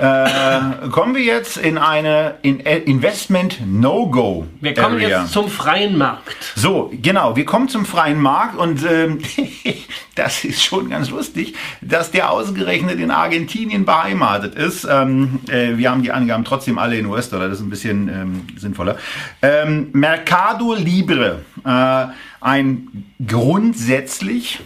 äh, 0.00 0.88
kommen 0.92 1.14
wir 1.16 1.22
jetzt 1.22 1.56
in 1.56 1.76
eine 1.76 2.36
in 2.42 2.60
äh, 2.60 2.78
Investment 2.78 3.58
No-Go. 3.66 4.46
Wir 4.60 4.74
kommen 4.74 4.94
Area. 4.94 5.22
jetzt 5.22 5.32
zum 5.32 5.48
freien 5.48 5.98
Markt. 5.98 6.52
So, 6.54 6.92
genau, 7.02 7.34
wir 7.34 7.44
kommen 7.44 7.68
zum 7.68 7.84
freien 7.84 8.20
Markt 8.20 8.56
und 8.56 8.84
ähm, 8.88 9.18
das 10.14 10.44
ist 10.44 10.62
schon 10.62 10.90
ganz 10.90 11.10
lustig, 11.10 11.54
dass 11.80 12.12
der 12.12 12.30
ausgerechnet 12.30 13.00
in 13.00 13.10
Argentinien 13.10 13.84
beheimatet 13.84 14.54
ist. 14.54 14.86
Ähm, 14.88 15.40
äh, 15.48 15.76
wir 15.76 15.90
haben 15.90 16.02
die 16.02 16.12
Angaben 16.12 16.44
trotzdem 16.44 16.78
alle 16.78 16.96
in 16.96 17.06
US-Dollar, 17.06 17.48
das 17.48 17.58
ist 17.58 17.64
ein 17.64 17.70
bisschen 17.70 18.08
ähm, 18.08 18.46
sinnvoller. 18.56 18.98
Ähm, 19.42 19.88
Mercado 19.92 20.74
Libre, 20.74 21.40
äh, 21.64 22.06
ein 22.40 23.06
grundsätzlich 23.26 24.60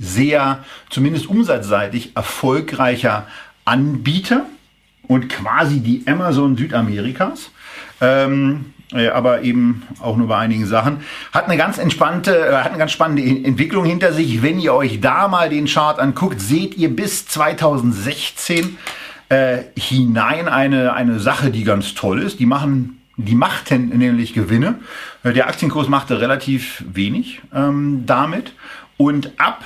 sehr, 0.00 0.64
zumindest 0.88 1.28
umsatzseitig, 1.28 2.16
erfolgreicher 2.16 3.26
Anbieter 3.64 4.46
und 5.06 5.28
quasi 5.28 5.80
die 5.80 6.02
Amazon 6.06 6.56
Südamerikas. 6.56 7.50
Ähm, 8.00 8.72
äh, 8.92 9.08
aber 9.08 9.42
eben 9.42 9.82
auch 10.00 10.16
nur 10.16 10.28
bei 10.28 10.38
einigen 10.38 10.66
Sachen. 10.66 10.98
Hat 11.32 11.44
eine 11.44 11.56
ganz 11.56 11.78
entspannte, 11.78 12.36
äh, 12.36 12.56
hat 12.56 12.68
eine 12.68 12.78
ganz 12.78 12.92
spannende 12.92 13.22
Entwicklung 13.22 13.84
hinter 13.84 14.12
sich. 14.12 14.42
Wenn 14.42 14.58
ihr 14.58 14.74
euch 14.74 15.00
da 15.00 15.28
mal 15.28 15.48
den 15.48 15.66
Chart 15.66 15.98
anguckt, 15.98 16.40
seht 16.40 16.76
ihr 16.76 16.94
bis 16.94 17.26
2016 17.26 18.78
äh, 19.28 19.58
hinein 19.78 20.48
eine, 20.48 20.92
eine 20.92 21.20
Sache, 21.20 21.50
die 21.50 21.62
ganz 21.62 21.94
toll 21.94 22.20
ist. 22.20 22.40
Die 22.40 22.46
machen, 22.46 23.00
die 23.16 23.36
machten 23.36 23.90
nämlich 23.90 24.34
Gewinne. 24.34 24.80
Äh, 25.22 25.34
der 25.34 25.46
Aktienkurs 25.46 25.88
machte 25.88 26.20
relativ 26.20 26.84
wenig 26.92 27.42
ähm, 27.54 28.04
damit. 28.06 28.54
Und 28.96 29.32
ab 29.38 29.64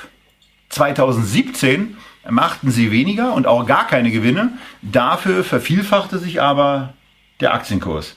2017 0.75 1.97
machten 2.29 2.71
sie 2.71 2.91
weniger 2.91 3.33
und 3.33 3.47
auch 3.47 3.67
gar 3.67 3.87
keine 3.87 4.11
Gewinne. 4.11 4.53
Dafür 4.83 5.45
vervielfachte 5.45 6.19
sich 6.19 6.43
aber 6.43 6.95
der 7.41 7.55
Aktienkurs. 7.55 8.17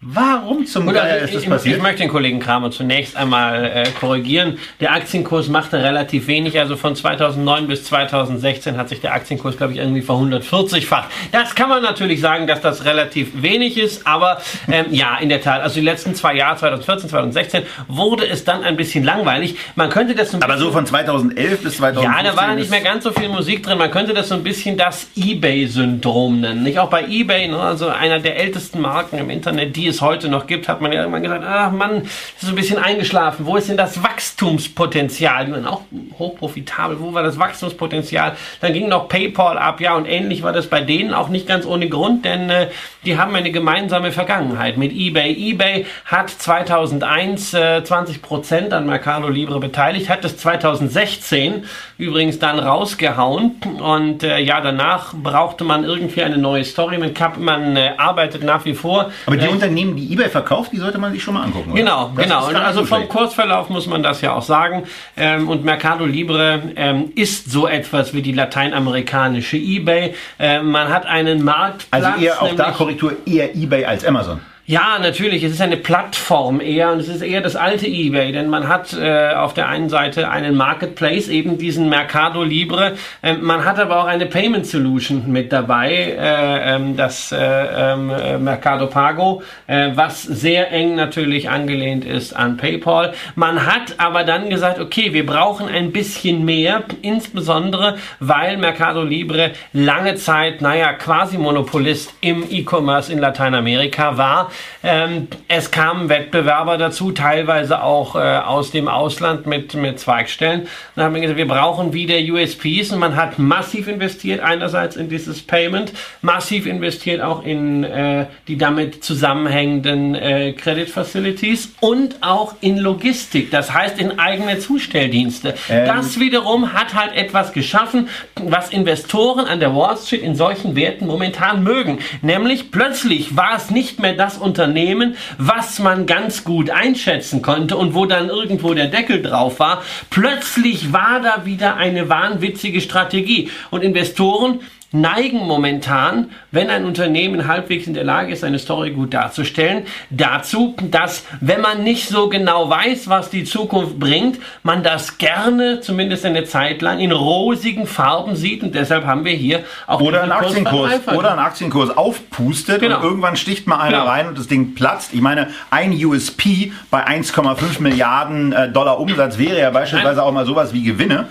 Warum 0.00 0.64
zum 0.64 0.86
Geier 0.86 1.18
ist 1.18 1.34
das 1.34 1.42
ich, 1.42 1.48
passiert? 1.48 1.76
Ich 1.76 1.82
möchte 1.82 2.02
den 2.02 2.08
Kollegen 2.08 2.38
Kramer 2.38 2.70
zunächst 2.70 3.16
einmal 3.16 3.64
äh, 3.64 3.84
korrigieren. 3.98 4.58
Der 4.78 4.92
Aktienkurs 4.92 5.48
machte 5.48 5.82
relativ 5.82 6.28
wenig. 6.28 6.56
Also 6.56 6.76
von 6.76 6.94
2009 6.94 7.66
bis 7.66 7.82
2016 7.82 8.76
hat 8.76 8.90
sich 8.90 9.00
der 9.00 9.12
Aktienkurs, 9.12 9.56
glaube 9.56 9.72
ich, 9.72 9.80
irgendwie 9.80 10.02
ver 10.02 10.14
140-fach. 10.14 11.06
Das 11.32 11.56
kann 11.56 11.68
man 11.68 11.82
natürlich 11.82 12.20
sagen, 12.20 12.46
dass 12.46 12.60
das 12.60 12.84
relativ 12.84 13.42
wenig 13.42 13.76
ist. 13.76 14.06
Aber 14.06 14.40
ähm, 14.70 14.86
ja, 14.90 15.18
in 15.18 15.30
der 15.30 15.42
Tat. 15.42 15.62
Also 15.62 15.74
die 15.74 15.86
letzten 15.86 16.14
zwei 16.14 16.36
Jahre, 16.36 16.56
2014, 16.56 17.10
2016, 17.10 17.62
wurde 17.88 18.24
es 18.24 18.44
dann 18.44 18.62
ein 18.62 18.76
bisschen 18.76 19.02
langweilig. 19.02 19.56
Man 19.74 19.90
könnte 19.90 20.14
das 20.14 20.32
ein 20.32 20.40
Aber 20.44 20.58
so 20.58 20.70
von 20.70 20.86
2011 20.86 21.60
bis 21.60 21.76
2015? 21.78 22.02
Ja, 22.04 22.22
da 22.22 22.40
war 22.40 22.54
nicht 22.54 22.70
mehr 22.70 22.82
ganz 22.82 23.02
so 23.02 23.10
viel 23.10 23.28
Musik 23.28 23.64
drin. 23.64 23.78
Man 23.78 23.90
könnte 23.90 24.14
das 24.14 24.28
so 24.28 24.36
ein 24.36 24.44
bisschen 24.44 24.76
das 24.76 25.08
Ebay-Syndrom 25.16 26.42
nennen. 26.42 26.62
Nicht 26.62 26.78
auch 26.78 26.88
bei 26.88 27.04
Ebay, 27.04 27.48
ne? 27.48 27.58
also 27.58 27.88
einer 27.88 28.20
der 28.20 28.36
ältesten 28.36 28.80
Marken 28.80 29.18
im 29.18 29.28
Internet, 29.28 29.74
die 29.74 29.87
es 29.88 30.00
heute 30.00 30.28
noch 30.28 30.46
gibt, 30.46 30.68
hat 30.68 30.80
man 30.80 30.92
ja 30.92 31.00
irgendwann 31.00 31.22
gesagt, 31.22 31.44
ach 31.46 31.70
Mann, 31.72 32.02
das 32.02 32.42
ist 32.42 32.48
ein 32.48 32.54
bisschen 32.54 32.78
eingeschlafen. 32.78 33.46
Wo 33.46 33.56
ist 33.56 33.68
denn 33.68 33.76
das 33.76 34.02
Wachstumspotenzial? 34.02 35.46
Die 35.46 35.52
waren 35.52 35.66
auch 35.66 35.82
hochprofitabel. 36.18 37.00
Wo 37.00 37.14
war 37.14 37.22
das 37.22 37.38
Wachstumspotenzial? 37.38 38.36
Dann 38.60 38.72
ging 38.72 38.88
noch 38.88 39.08
PayPal 39.08 39.58
ab, 39.58 39.80
ja, 39.80 39.94
und 39.94 40.06
ähnlich 40.06 40.42
war 40.42 40.52
das 40.52 40.66
bei 40.68 40.80
denen 40.80 41.14
auch 41.14 41.28
nicht 41.28 41.46
ganz 41.46 41.66
ohne 41.66 41.88
Grund, 41.88 42.24
denn 42.24 42.50
äh, 42.50 42.68
die 43.04 43.18
haben 43.18 43.34
eine 43.34 43.50
gemeinsame 43.50 44.12
Vergangenheit 44.12 44.76
mit 44.76 44.92
eBay. 44.92 45.32
eBay 45.32 45.86
hat 46.04 46.30
2001 46.30 47.54
äh, 47.54 47.84
20 47.84 48.22
Prozent 48.22 48.72
an 48.72 48.86
Mercado 48.86 49.28
Libre 49.28 49.60
beteiligt, 49.60 50.08
hat 50.08 50.24
es 50.24 50.36
2016 50.38 51.64
übrigens 51.96 52.38
dann 52.38 52.58
rausgehauen 52.58 53.56
und 53.80 54.22
äh, 54.22 54.38
ja, 54.38 54.60
danach 54.60 55.14
brauchte 55.14 55.64
man 55.64 55.84
irgendwie 55.84 56.22
eine 56.22 56.38
neue 56.38 56.64
Story. 56.64 56.98
Man, 56.98 57.12
man 57.38 57.76
äh, 57.76 57.92
arbeitet 57.96 58.42
nach 58.44 58.64
wie 58.64 58.74
vor. 58.74 59.10
Aber 59.26 59.36
die 59.36 59.48
Unternehmen, 59.48 59.68
die 59.86 60.12
eBay 60.12 60.28
verkauft, 60.28 60.72
die 60.72 60.78
sollte 60.78 60.98
man 60.98 61.12
sich 61.12 61.22
schon 61.22 61.34
mal 61.34 61.42
angucken. 61.42 61.72
Oder? 61.72 61.80
Genau, 61.80 62.12
das 62.14 62.24
genau. 62.24 62.44
Also 62.46 62.84
vom 62.84 62.98
schlecht. 62.98 63.12
Kursverlauf 63.12 63.70
muss 63.70 63.86
man 63.86 64.02
das 64.02 64.20
ja 64.20 64.32
auch 64.32 64.42
sagen. 64.42 64.84
Ähm, 65.16 65.48
und 65.48 65.64
Mercado 65.64 66.04
Libre 66.04 66.62
ähm, 66.76 67.12
ist 67.14 67.50
so 67.50 67.66
etwas 67.66 68.14
wie 68.14 68.22
die 68.22 68.32
lateinamerikanische 68.32 69.56
eBay. 69.56 70.14
Äh, 70.38 70.62
man 70.62 70.88
hat 70.88 71.06
einen 71.06 71.44
Marktplatz. 71.44 72.04
Also 72.04 72.24
eher 72.24 72.42
auch 72.42 72.54
da 72.54 72.70
Korrektur 72.72 73.16
eher 73.26 73.54
eBay 73.54 73.84
als 73.84 74.04
Amazon. 74.04 74.40
Ja, 74.70 74.98
natürlich. 74.98 75.44
Es 75.44 75.52
ist 75.52 75.62
eine 75.62 75.78
Plattform 75.78 76.60
eher 76.60 76.92
und 76.92 77.00
es 77.00 77.08
ist 77.08 77.22
eher 77.22 77.40
das 77.40 77.56
alte 77.56 77.86
eBay, 77.86 78.32
denn 78.32 78.50
man 78.50 78.68
hat 78.68 78.92
äh, 78.92 79.30
auf 79.32 79.54
der 79.54 79.66
einen 79.66 79.88
Seite 79.88 80.28
einen 80.28 80.54
Marketplace, 80.56 81.28
eben 81.28 81.56
diesen 81.56 81.88
Mercado 81.88 82.42
Libre. 82.42 82.92
Ähm, 83.22 83.38
man 83.40 83.64
hat 83.64 83.78
aber 83.80 83.98
auch 83.98 84.04
eine 84.04 84.26
Payment 84.26 84.66
Solution 84.66 85.32
mit 85.32 85.54
dabei, 85.54 85.94
äh, 85.94 86.74
ähm, 86.74 86.98
das 86.98 87.32
äh, 87.32 87.38
ähm, 87.38 88.10
äh, 88.10 88.36
Mercado 88.36 88.88
Pago, 88.88 89.42
äh, 89.68 89.92
was 89.94 90.22
sehr 90.22 90.70
eng 90.70 90.96
natürlich 90.96 91.48
angelehnt 91.48 92.04
ist 92.04 92.36
an 92.36 92.58
PayPal. 92.58 93.14
Man 93.36 93.64
hat 93.64 93.94
aber 93.96 94.22
dann 94.24 94.50
gesagt, 94.50 94.80
okay, 94.80 95.14
wir 95.14 95.24
brauchen 95.24 95.66
ein 95.66 95.92
bisschen 95.92 96.44
mehr, 96.44 96.82
insbesondere 97.00 97.96
weil 98.20 98.58
Mercado 98.58 99.02
Libre 99.02 99.52
lange 99.72 100.16
Zeit, 100.16 100.60
naja, 100.60 100.92
quasi 100.92 101.38
Monopolist 101.38 102.12
im 102.20 102.44
E-Commerce 102.50 103.10
in 103.10 103.18
Lateinamerika 103.18 104.18
war 104.18 104.50
ähm, 104.82 105.28
es 105.48 105.70
kamen 105.70 106.08
Wettbewerber 106.08 106.78
dazu, 106.78 107.12
teilweise 107.12 107.82
auch 107.82 108.14
äh, 108.14 108.18
aus 108.18 108.70
dem 108.70 108.88
Ausland 108.88 109.46
mit, 109.46 109.74
mit 109.74 109.98
Zweigstellen. 109.98 110.68
Dann 110.94 111.06
haben 111.06 111.14
wir 111.14 111.20
gesagt, 111.20 111.38
wir 111.38 111.48
brauchen 111.48 111.92
wieder 111.92 112.16
USPs 112.16 112.92
und 112.92 112.98
man 112.98 113.16
hat 113.16 113.38
massiv 113.38 113.88
investiert, 113.88 114.40
einerseits 114.40 114.96
in 114.96 115.08
dieses 115.08 115.42
Payment, 115.42 115.92
massiv 116.22 116.66
investiert 116.66 117.20
auch 117.20 117.44
in 117.44 117.84
äh, 117.84 118.26
die 118.46 118.56
damit 118.56 119.02
zusammenhängenden 119.02 120.14
äh, 120.14 120.52
Credit 120.52 120.88
Facilities 120.88 121.72
und 121.80 122.16
auch 122.22 122.54
in 122.60 122.78
Logistik, 122.78 123.50
das 123.50 123.72
heißt 123.72 123.98
in 123.98 124.18
eigene 124.18 124.58
Zustelldienste. 124.58 125.54
Ähm. 125.68 125.86
Das 125.86 126.20
wiederum 126.20 126.72
hat 126.72 126.94
halt 126.94 127.14
etwas 127.14 127.52
geschaffen, 127.52 128.08
was 128.36 128.70
Investoren 128.70 129.46
an 129.46 129.60
der 129.60 129.74
Wall 129.74 129.96
Street 129.96 130.22
in 130.22 130.34
solchen 130.34 130.76
Werten 130.76 131.06
momentan 131.06 131.62
mögen. 131.62 131.98
Nämlich 132.22 132.70
plötzlich 132.70 133.36
war 133.36 133.56
es 133.56 133.70
nicht 133.70 134.00
mehr 134.00 134.14
das 134.14 134.38
Unternehmen, 134.48 135.16
was 135.36 135.78
man 135.78 136.06
ganz 136.06 136.42
gut 136.42 136.70
einschätzen 136.70 137.42
konnte 137.42 137.76
und 137.76 137.94
wo 137.94 138.06
dann 138.06 138.28
irgendwo 138.30 138.72
der 138.72 138.86
Deckel 138.86 139.22
drauf 139.22 139.60
war. 139.60 139.82
Plötzlich 140.10 140.92
war 140.92 141.20
da 141.20 141.44
wieder 141.44 141.76
eine 141.76 142.08
wahnwitzige 142.08 142.80
Strategie 142.80 143.50
und 143.70 143.82
Investoren 143.82 144.60
neigen 144.90 145.46
momentan, 145.46 146.30
wenn 146.50 146.70
ein 146.70 146.86
Unternehmen 146.86 147.46
halbwegs 147.46 147.86
in 147.86 147.92
der 147.92 148.04
Lage 148.04 148.32
ist, 148.32 148.42
eine 148.42 148.58
Story 148.58 148.90
gut 148.90 149.12
darzustellen, 149.12 149.84
dazu, 150.08 150.74
dass 150.90 151.26
wenn 151.40 151.60
man 151.60 151.84
nicht 151.84 152.08
so 152.08 152.28
genau 152.30 152.70
weiß, 152.70 153.08
was 153.08 153.28
die 153.28 153.44
Zukunft 153.44 153.98
bringt, 153.98 154.38
man 154.62 154.82
das 154.82 155.18
gerne, 155.18 155.80
zumindest 155.80 156.24
eine 156.24 156.44
Zeit 156.44 156.80
lang, 156.80 157.00
in 157.00 157.12
rosigen 157.12 157.86
Farben 157.86 158.34
sieht 158.34 158.62
und 158.62 158.74
deshalb 158.74 159.04
haben 159.04 159.26
wir 159.26 159.32
hier 159.32 159.64
auch 159.86 160.00
oder 160.00 160.22
einen 160.22 160.32
Aktienkurs 160.32 161.06
oder 161.08 161.32
einen 161.32 161.40
Aktienkurs 161.40 161.94
aufpustet 161.94 162.80
genau. 162.80 162.96
und 162.96 163.04
irgendwann 163.04 163.36
sticht 163.36 163.66
mal 163.66 163.80
einer 163.80 163.98
genau. 163.98 164.10
rein 164.10 164.28
und 164.28 164.38
das 164.38 164.48
Ding 164.48 164.74
platzt. 164.74 165.12
Ich 165.12 165.20
meine, 165.20 165.48
ein 165.70 165.92
USP 165.92 166.72
bei 166.90 167.06
1,5 167.06 167.82
Milliarden 167.82 168.52
äh, 168.52 168.72
Dollar 168.72 168.98
Umsatz 169.00 169.36
wäre 169.36 169.60
ja 169.60 169.70
beispielsweise 169.70 170.16
Nein. 170.16 170.24
auch 170.24 170.32
mal 170.32 170.46
sowas 170.46 170.72
wie 170.72 170.82
Gewinne. 170.82 171.26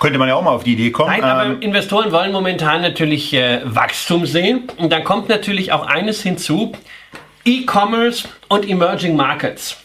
Könnte 0.00 0.18
man 0.18 0.28
ja 0.28 0.34
auch 0.36 0.42
mal 0.42 0.52
auf 0.52 0.64
die 0.64 0.72
Idee 0.72 0.90
kommen. 0.92 1.10
Nein, 1.10 1.24
aber 1.24 1.46
ähm, 1.46 1.60
Investoren 1.60 2.10
wollen 2.12 2.32
momentan 2.32 2.80
natürlich 2.80 3.01
natürlich 3.02 3.34
äh, 3.34 3.60
Wachstum 3.64 4.26
sehen. 4.26 4.68
Und 4.76 4.92
dann 4.92 5.02
kommt 5.02 5.28
natürlich 5.28 5.72
auch 5.72 5.86
eines 5.86 6.22
hinzu, 6.22 6.72
E-Commerce 7.44 8.28
und 8.48 8.68
Emerging 8.68 9.16
Markets. 9.16 9.76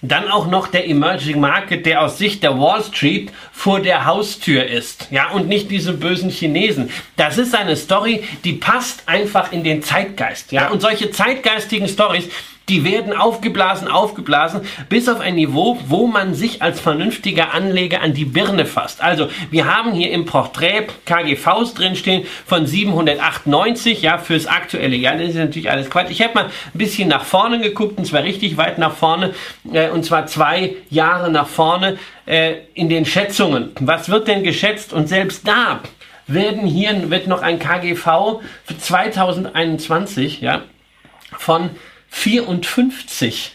Dann 0.00 0.28
auch 0.30 0.46
noch 0.46 0.68
der 0.68 0.88
Emerging 0.88 1.38
Market, 1.38 1.84
der 1.84 2.02
aus 2.02 2.16
Sicht 2.16 2.42
der 2.42 2.58
Wall 2.58 2.82
Street 2.82 3.30
vor 3.52 3.80
der 3.80 4.06
Haustür 4.06 4.64
ist. 4.64 5.08
Ja, 5.10 5.30
und 5.32 5.48
nicht 5.48 5.70
diese 5.70 5.92
bösen 5.92 6.30
Chinesen. 6.30 6.90
Das 7.16 7.36
ist 7.36 7.54
eine 7.54 7.76
Story, 7.76 8.24
die 8.42 8.54
passt 8.54 9.02
einfach 9.06 9.52
in 9.52 9.62
den 9.62 9.82
Zeitgeist. 9.82 10.50
Ja, 10.50 10.62
ja. 10.62 10.70
und 10.70 10.80
solche 10.80 11.10
zeitgeistigen 11.10 11.88
Stories, 11.88 12.30
die 12.68 12.84
werden 12.84 13.12
aufgeblasen, 13.12 13.88
aufgeblasen, 13.88 14.62
bis 14.88 15.08
auf 15.08 15.20
ein 15.20 15.34
Niveau, 15.34 15.78
wo 15.88 16.06
man 16.06 16.34
sich 16.34 16.62
als 16.62 16.80
vernünftiger 16.80 17.54
Anleger 17.54 18.02
an 18.02 18.14
die 18.14 18.24
Birne 18.24 18.66
fasst. 18.66 19.02
Also, 19.02 19.28
wir 19.50 19.66
haben 19.66 19.92
hier 19.92 20.10
im 20.10 20.24
Porträt 20.24 20.86
KGVs 21.04 21.74
drinstehen 21.74 22.24
von 22.46 22.66
798, 22.66 24.02
ja, 24.02 24.18
fürs 24.18 24.46
aktuelle 24.46 24.96
Jahr. 24.96 25.16
Das 25.16 25.30
ist 25.30 25.36
natürlich 25.36 25.70
alles 25.70 25.90
Quatsch. 25.90 26.10
Ich 26.10 26.22
habe 26.22 26.34
mal 26.34 26.44
ein 26.44 26.50
bisschen 26.74 27.08
nach 27.08 27.24
vorne 27.24 27.60
geguckt, 27.60 27.98
und 27.98 28.06
zwar 28.06 28.22
richtig 28.22 28.56
weit 28.56 28.78
nach 28.78 28.94
vorne, 28.94 29.34
äh, 29.72 29.90
und 29.90 30.04
zwar 30.04 30.26
zwei 30.26 30.76
Jahre 30.90 31.30
nach 31.30 31.48
vorne 31.48 31.98
äh, 32.26 32.54
in 32.74 32.88
den 32.88 33.04
Schätzungen. 33.04 33.72
Was 33.80 34.08
wird 34.08 34.28
denn 34.28 34.42
geschätzt? 34.42 34.92
Und 34.92 35.08
selbst 35.08 35.46
da 35.46 35.80
werden 36.26 36.66
hier, 36.66 37.10
wird 37.10 37.26
noch 37.26 37.42
ein 37.42 37.58
KGV 37.58 38.40
für 38.64 38.78
2021, 38.78 40.40
ja, 40.40 40.62
von 41.36 41.70
54 42.12 43.52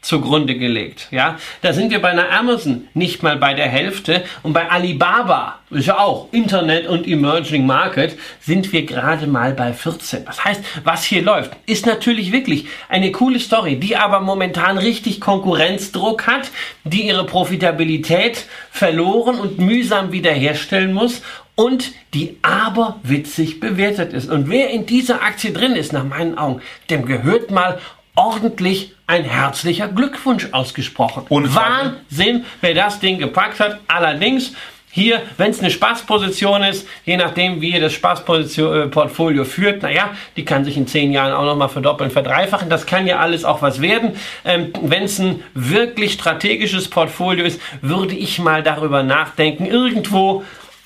zugrunde 0.00 0.56
gelegt. 0.56 1.08
Ja, 1.10 1.38
da 1.60 1.72
sind 1.72 1.90
wir 1.90 2.00
bei 2.00 2.08
einer 2.08 2.30
Amazon 2.30 2.88
nicht 2.94 3.22
mal 3.22 3.36
bei 3.36 3.52
der 3.52 3.68
Hälfte 3.68 4.24
und 4.42 4.54
bei 4.54 4.70
Alibaba, 4.70 5.58
ist 5.68 5.86
ja 5.86 5.98
auch 5.98 6.28
Internet 6.32 6.86
und 6.86 7.06
Emerging 7.06 7.66
Market, 7.66 8.18
sind 8.40 8.72
wir 8.72 8.86
gerade 8.86 9.26
mal 9.26 9.52
bei 9.52 9.74
14. 9.74 10.24
Das 10.24 10.42
heißt, 10.42 10.62
was 10.84 11.04
hier 11.04 11.22
läuft, 11.22 11.52
ist 11.66 11.84
natürlich 11.84 12.32
wirklich 12.32 12.66
eine 12.88 13.12
coole 13.12 13.38
Story, 13.40 13.76
die 13.76 13.96
aber 13.96 14.20
momentan 14.20 14.78
richtig 14.78 15.20
Konkurrenzdruck 15.20 16.26
hat, 16.26 16.50
die 16.84 17.08
ihre 17.08 17.26
Profitabilität 17.26 18.46
verloren 18.70 19.38
und 19.38 19.58
mühsam 19.58 20.12
wiederherstellen 20.12 20.94
muss 20.94 21.20
und 21.60 21.92
die 22.14 22.38
aber 22.40 23.00
witzig 23.02 23.60
bewertet 23.60 24.14
ist. 24.14 24.30
Und 24.30 24.48
wer 24.48 24.70
in 24.70 24.86
dieser 24.86 25.22
Aktie 25.22 25.52
drin 25.52 25.72
ist, 25.72 25.92
nach 25.92 26.04
meinen 26.04 26.38
Augen, 26.38 26.62
dem 26.88 27.04
gehört 27.04 27.50
mal 27.50 27.78
ordentlich 28.14 28.94
ein 29.06 29.24
herzlicher 29.24 29.88
Glückwunsch 29.88 30.48
ausgesprochen. 30.52 31.24
Und 31.28 31.54
Wahnsinn, 31.54 32.46
wer 32.62 32.72
das 32.72 32.98
Ding 33.00 33.18
gepackt 33.18 33.60
hat. 33.60 33.78
Allerdings 33.88 34.54
hier, 34.90 35.20
wenn 35.36 35.50
es 35.50 35.60
eine 35.60 35.70
Spaßposition 35.70 36.62
ist, 36.62 36.88
je 37.04 37.18
nachdem, 37.18 37.60
wie 37.60 37.74
ihr 37.74 37.80
das 37.80 37.92
Spaßportfolio 37.92 39.44
führt, 39.44 39.82
naja, 39.82 40.10
die 40.36 40.46
kann 40.46 40.64
sich 40.64 40.78
in 40.78 40.86
zehn 40.86 41.12
Jahren 41.12 41.32
auch 41.32 41.44
nochmal 41.44 41.68
verdoppeln, 41.68 42.10
verdreifachen. 42.10 42.70
Das 42.70 42.86
kann 42.86 43.06
ja 43.06 43.18
alles 43.18 43.44
auch 43.44 43.60
was 43.60 43.82
werden. 43.82 44.16
Ähm, 44.46 44.72
wenn 44.80 45.02
es 45.02 45.18
ein 45.18 45.44
wirklich 45.52 46.14
strategisches 46.14 46.88
Portfolio 46.88 47.44
ist, 47.44 47.60
würde 47.82 48.14
ich 48.14 48.38
mal 48.38 48.62
darüber 48.62 49.02
nachdenken, 49.02 49.66
irgendwo 49.66 50.42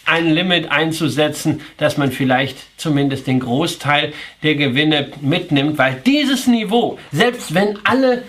ein 0.06 0.30
Limit 0.30 0.70
einzusetzen, 0.70 1.60
dass 1.76 1.96
man 1.96 2.12
vielleicht 2.12 2.58
zumindest 2.78 3.26
den 3.26 3.40
Großteil 3.40 4.12
der 4.42 4.54
Gewinne 4.54 5.10
mitnimmt, 5.20 5.78
weil 5.78 6.00
dieses 6.04 6.46
Niveau, 6.46 6.98
selbst 7.12 7.54
wenn 7.54 7.78
alle 7.84 8.24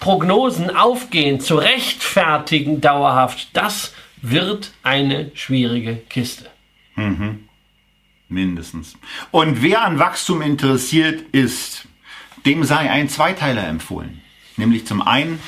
Prognosen 0.00 0.74
aufgehen, 0.74 1.40
zu 1.40 1.56
rechtfertigen 1.56 2.80
dauerhaft, 2.80 3.48
das 3.52 3.94
wird 4.22 4.72
eine 4.82 5.30
schwierige 5.34 5.96
Kiste. 6.08 6.46
Mhm. 6.96 7.48
Mindestens. 8.28 8.96
Und 9.30 9.62
wer 9.62 9.82
an 9.82 9.98
Wachstum 9.98 10.40
interessiert 10.40 11.22
ist, 11.32 11.88
dem 12.46 12.64
sei 12.64 12.90
ein 12.90 13.08
Zweiteiler 13.08 13.66
empfohlen. 13.66 14.20
Nämlich 14.56 14.86
zum 14.86 15.02
einen 15.02 15.40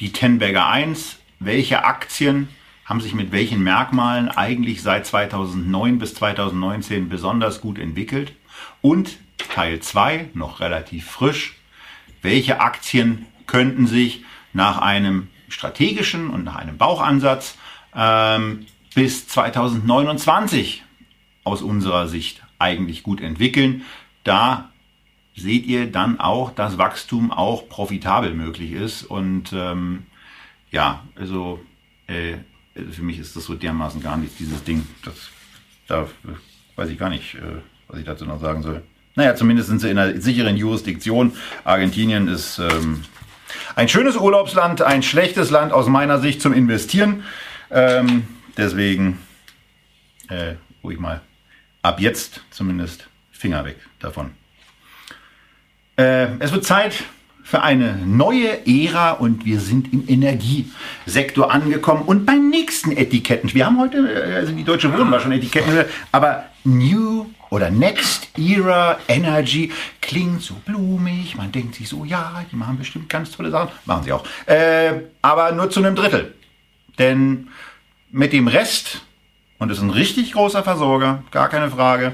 die 0.00 0.12
Tenberger 0.12 0.68
1, 0.68 1.18
welche 1.38 1.84
Aktien 1.84 2.48
haben 2.90 3.00
sich 3.00 3.14
mit 3.14 3.30
welchen 3.30 3.62
Merkmalen 3.62 4.28
eigentlich 4.30 4.82
seit 4.82 5.06
2009 5.06 6.00
bis 6.00 6.12
2019 6.16 7.08
besonders 7.08 7.60
gut 7.60 7.78
entwickelt. 7.78 8.32
Und 8.80 9.18
Teil 9.38 9.78
2, 9.78 10.30
noch 10.34 10.58
relativ 10.58 11.08
frisch, 11.08 11.54
welche 12.20 12.60
Aktien 12.60 13.26
könnten 13.46 13.86
sich 13.86 14.24
nach 14.52 14.78
einem 14.78 15.28
strategischen 15.48 16.30
und 16.30 16.42
nach 16.42 16.56
einem 16.56 16.78
Bauchansatz 16.78 17.56
ähm, 17.94 18.66
bis 18.96 19.28
2029 19.28 20.82
aus 21.44 21.62
unserer 21.62 22.08
Sicht 22.08 22.42
eigentlich 22.58 23.04
gut 23.04 23.20
entwickeln. 23.20 23.82
Da 24.24 24.72
seht 25.36 25.64
ihr 25.64 25.92
dann 25.92 26.18
auch, 26.18 26.50
dass 26.50 26.76
Wachstum 26.76 27.30
auch 27.30 27.68
profitabel 27.68 28.34
möglich 28.34 28.72
ist. 28.72 29.04
Und 29.04 29.52
ähm, 29.52 30.06
ja, 30.72 31.04
also 31.14 31.60
äh, 32.08 32.38
für 32.74 33.02
mich 33.02 33.18
ist 33.18 33.36
das 33.36 33.44
so 33.44 33.54
dermaßen 33.54 34.02
gar 34.02 34.16
nicht 34.16 34.38
dieses 34.38 34.62
Ding. 34.64 34.86
Das, 35.04 35.14
da 35.88 36.08
weiß 36.76 36.88
ich 36.88 36.98
gar 36.98 37.10
nicht, 37.10 37.34
äh, 37.34 37.60
was 37.88 37.98
ich 37.98 38.04
dazu 38.04 38.24
noch 38.24 38.40
sagen 38.40 38.62
soll. 38.62 38.82
Naja, 39.16 39.34
zumindest 39.34 39.68
sind 39.68 39.80
sie 39.80 39.90
in 39.90 39.98
einer 39.98 40.20
sicheren 40.20 40.56
Jurisdiktion. 40.56 41.32
Argentinien 41.64 42.28
ist 42.28 42.58
ähm, 42.58 43.04
ein 43.74 43.88
schönes 43.88 44.16
Urlaubsland, 44.16 44.82
ein 44.82 45.02
schlechtes 45.02 45.50
Land 45.50 45.72
aus 45.72 45.88
meiner 45.88 46.20
Sicht 46.20 46.40
zum 46.40 46.52
Investieren. 46.52 47.24
Ähm, 47.70 48.24
deswegen 48.56 49.18
äh, 50.28 50.54
ruhig 50.84 50.98
mal 50.98 51.20
ab 51.82 52.00
jetzt 52.00 52.42
zumindest 52.50 53.08
Finger 53.32 53.64
weg 53.64 53.76
davon. 53.98 54.32
Äh, 55.96 56.28
es 56.38 56.52
wird 56.52 56.64
Zeit 56.64 57.04
für 57.50 57.62
eine 57.62 57.96
neue 58.06 58.64
Ära 58.64 59.10
und 59.10 59.44
wir 59.44 59.58
sind 59.58 59.92
im 59.92 60.04
Energiesektor 60.06 61.50
angekommen 61.50 62.02
und 62.02 62.24
beim 62.24 62.48
nächsten 62.48 62.92
Etiketten. 62.92 63.52
Wir 63.52 63.66
haben 63.66 63.80
heute, 63.80 63.96
äh, 64.08 64.36
also 64.36 64.52
die 64.52 64.62
Deutsche 64.62 64.92
Wohnen 64.92 65.10
war 65.10 65.18
schon 65.18 65.32
Etiketten, 65.32 65.84
aber 66.12 66.44
New 66.62 67.26
oder 67.50 67.68
Next 67.70 68.28
Era 68.38 69.00
Energy 69.08 69.72
klingt 70.00 70.42
so 70.42 70.54
blumig. 70.64 71.34
Man 71.34 71.50
denkt 71.50 71.74
sich 71.74 71.88
so, 71.88 72.04
ja, 72.04 72.44
die 72.52 72.54
machen 72.54 72.78
bestimmt 72.78 73.08
ganz 73.08 73.32
tolle 73.32 73.50
Sachen. 73.50 73.70
Machen 73.84 74.04
sie 74.04 74.12
auch. 74.12 74.24
Äh, 74.46 74.92
aber 75.20 75.50
nur 75.50 75.70
zu 75.70 75.80
einem 75.80 75.96
Drittel. 75.96 76.32
Denn 77.00 77.48
mit 78.12 78.32
dem 78.32 78.46
Rest, 78.46 79.00
und 79.58 79.70
das 79.70 79.78
ist 79.78 79.82
ein 79.82 79.90
richtig 79.90 80.34
großer 80.34 80.62
Versorger, 80.62 81.24
gar 81.32 81.48
keine 81.48 81.68
Frage, 81.68 82.12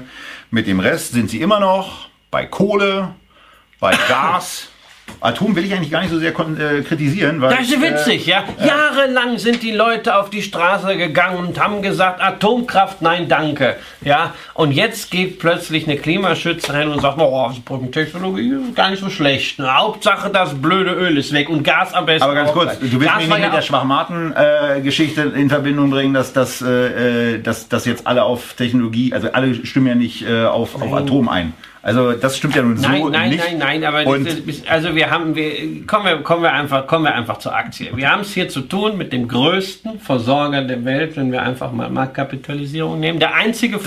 mit 0.49 0.65
dem 0.65 0.79
Rest 0.79 1.11
sind 1.11 1.29
sie 1.29 1.41
immer 1.41 1.59
noch 1.59 2.09
bei 2.31 2.47
Kohle, 2.47 3.13
bei 3.79 3.95
Gas. 4.07 4.69
Atom 5.19 5.55
will 5.55 5.65
ich 5.65 5.73
eigentlich 5.73 5.91
gar 5.91 6.01
nicht 6.01 6.11
so 6.11 6.19
sehr 6.19 6.29
äh, 6.31 6.81
kritisieren. 6.81 7.41
Weil, 7.41 7.57
das 7.57 7.69
ist 7.69 7.81
witzig, 7.81 8.27
äh, 8.27 8.31
ja. 8.31 8.43
Äh, 8.59 8.67
Jahrelang 8.67 9.37
sind 9.37 9.63
die 9.63 9.71
Leute 9.71 10.15
auf 10.15 10.29
die 10.29 10.43
Straße 10.43 10.95
gegangen 10.95 11.37
und 11.47 11.59
haben 11.59 11.81
gesagt, 11.81 12.21
Atomkraft, 12.21 13.01
nein, 13.01 13.27
danke. 13.27 13.77
Ja, 14.01 14.35
und 14.53 14.71
jetzt 14.71 15.09
geht 15.09 15.39
plötzlich 15.39 15.87
eine 15.87 15.97
Klimaschützerin 15.97 16.89
und 16.89 17.01
sagt, 17.01 17.17
oh, 17.19 17.51
Brückentechnologie 17.65 18.53
ist 18.69 18.75
gar 18.75 18.91
nicht 18.91 18.99
so 18.99 19.09
schlecht. 19.09 19.59
Ne? 19.59 19.75
Hauptsache, 19.75 20.29
das 20.29 20.53
blöde 20.53 20.91
Öl 20.91 21.17
ist 21.17 21.33
weg 21.33 21.49
und 21.49 21.63
Gas 21.63 21.93
am 21.93 22.05
besten. 22.05 22.23
Aber 22.23 22.35
ganz 22.35 22.51
kurz, 22.51 22.79
du 22.79 22.85
willst 22.91 23.05
Gas 23.05 23.17
mich 23.17 23.27
nicht 23.27 23.41
mit 23.41 23.53
der 23.53 23.61
Schwachmaten-Geschichte 23.61 25.33
äh, 25.35 25.39
in 25.39 25.49
Verbindung 25.49 25.89
bringen, 25.89 26.13
dass, 26.13 26.33
dass, 26.33 26.61
äh, 26.61 27.39
dass, 27.39 27.67
dass 27.69 27.85
jetzt 27.85 28.05
alle 28.05 28.23
auf 28.23 28.53
Technologie, 28.53 29.13
also 29.13 29.31
alle 29.31 29.65
stimmen 29.65 29.87
ja 29.87 29.95
nicht 29.95 30.27
äh, 30.27 30.45
auf, 30.45 30.79
auf 30.81 30.93
Atom 30.93 31.27
ein. 31.27 31.53
Also 31.87 32.11
das 32.11 32.35
stimmt 32.35 32.53
ja 32.53 32.63
nun 32.63 32.73
nein, 32.73 33.01
so 33.01 33.07
nein, 33.07 33.29
nicht. 33.29 33.39
Nein, 33.39 33.57
nein, 33.59 33.79
nein, 33.79 33.85
aber 33.85 34.19
das, 34.19 34.35
also 34.67 34.93
wir 34.93 35.09
haben, 35.09 35.35
wir, 35.35 35.87
kommen, 35.87 36.03
wir, 36.03 36.17
kommen, 36.17 36.43
wir 36.43 36.51
einfach, 36.51 36.85
kommen 36.85 37.05
wir 37.05 37.15
einfach 37.15 37.39
zur 37.39 37.55
Aktie. 37.55 37.95
Wir 37.95 38.11
haben 38.11 38.23
es 38.23 38.33
hier 38.33 38.49
zu 38.49 38.59
tun 38.59 38.97
mit 38.97 39.13
dem 39.13 39.29
größten 39.29 40.01
Versorger 40.01 40.63
der 40.63 40.83
Welt, 40.83 41.15
wenn 41.15 41.31
wir 41.31 41.43
einfach 41.43 41.71
mal 41.71 41.89
Marktkapitalisierung 41.89 42.99
nehmen. 42.99 43.19
Der 43.19 43.35
einzige, 43.35 43.79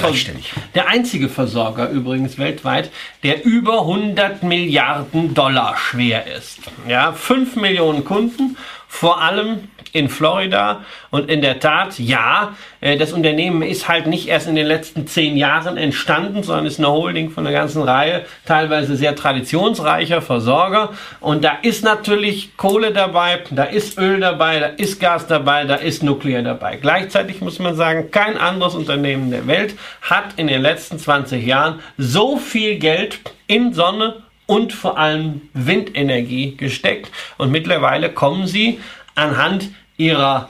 der 0.74 0.88
einzige 0.88 1.28
Versorger 1.28 1.90
übrigens 1.90 2.38
weltweit, 2.38 2.90
der 3.22 3.44
über 3.44 3.82
100 3.82 4.44
Milliarden 4.44 5.34
Dollar 5.34 5.76
schwer 5.76 6.24
ist. 6.38 6.61
Ja, 6.88 7.12
5 7.12 7.57
Millionen 7.57 8.07
Kunden, 8.07 8.57
vor 8.88 9.20
allem 9.20 9.68
in 9.93 10.09
Florida. 10.09 10.84
Und 11.11 11.30
in 11.30 11.43
der 11.43 11.61
Tat, 11.61 11.99
ja, 11.99 12.55
äh, 12.80 12.97
das 12.97 13.12
Unternehmen 13.12 13.62
ist 13.62 13.88
halt 13.88 14.07
nicht 14.07 14.28
erst 14.28 14.49
in 14.49 14.55
den 14.55 14.66
letzten 14.66 15.07
zehn 15.07 15.36
Jahren 15.36 15.76
entstanden, 15.76 16.43
sondern 16.43 16.66
ist 16.66 16.78
eine 16.78 16.91
Holding 16.91 17.30
von 17.30 17.47
einer 17.47 17.57
ganzen 17.57 17.82
Reihe, 17.82 18.24
teilweise 18.47 18.97
sehr 18.97 19.14
traditionsreicher 19.14 20.22
Versorger. 20.22 20.91
Und 21.20 21.45
da 21.45 21.59
ist 21.62 21.84
natürlich 21.84 22.57
Kohle 22.57 22.93
dabei, 22.93 23.41
da 23.51 23.64
ist 23.64 23.99
Öl 23.99 24.20
dabei, 24.20 24.61
da 24.61 24.66
ist 24.66 25.01
Gas 25.01 25.26
dabei, 25.26 25.64
da 25.64 25.76
ist 25.76 26.03
Nuklear 26.03 26.43
dabei. 26.43 26.76
Gleichzeitig 26.76 27.41
muss 27.41 27.59
man 27.59 27.74
sagen, 27.74 28.11
kein 28.11 28.36
anderes 28.36 28.74
Unternehmen 28.74 29.30
der 29.30 29.47
Welt 29.47 29.74
hat 30.03 30.34
in 30.36 30.47
den 30.47 30.62
letzten 30.62 30.99
20 30.99 31.45
Jahren 31.45 31.80
so 31.99 32.36
viel 32.36 32.78
Geld 32.78 33.20
in 33.47 33.72
Sonne 33.72 34.22
und 34.51 34.72
vor 34.72 34.99
allem 34.99 35.43
Windenergie 35.55 36.57
gesteckt. 36.57 37.12
Und 37.38 37.53
mittlerweile 37.53 38.11
kommen 38.11 38.49
sie 38.49 38.80
anhand 39.14 39.70
ihrer 40.01 40.48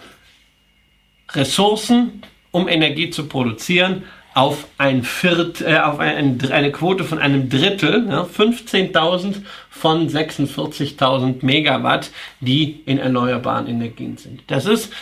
Ressourcen, 1.33 2.23
um 2.53 2.69
Energie 2.69 3.11
zu 3.11 3.27
produzieren, 3.27 4.05
auf, 4.33 4.69
ein 4.79 5.03
Viert, 5.03 5.61
äh, 5.61 5.79
auf 5.79 5.99
ein, 5.99 6.39
eine 6.53 6.71
Quote 6.71 7.03
von 7.03 7.19
einem 7.19 7.49
Drittel, 7.49 8.07
ja, 8.09 8.23
15.000 8.23 9.43
von 9.69 10.09
46.000 10.09 11.45
Megawatt, 11.45 12.11
die 12.41 12.81
in 12.87 12.99
erneuerbaren 12.99 13.67
Energien 13.67 14.17
sind. 14.17 14.43
Das 14.47 14.67
ist 14.67 14.93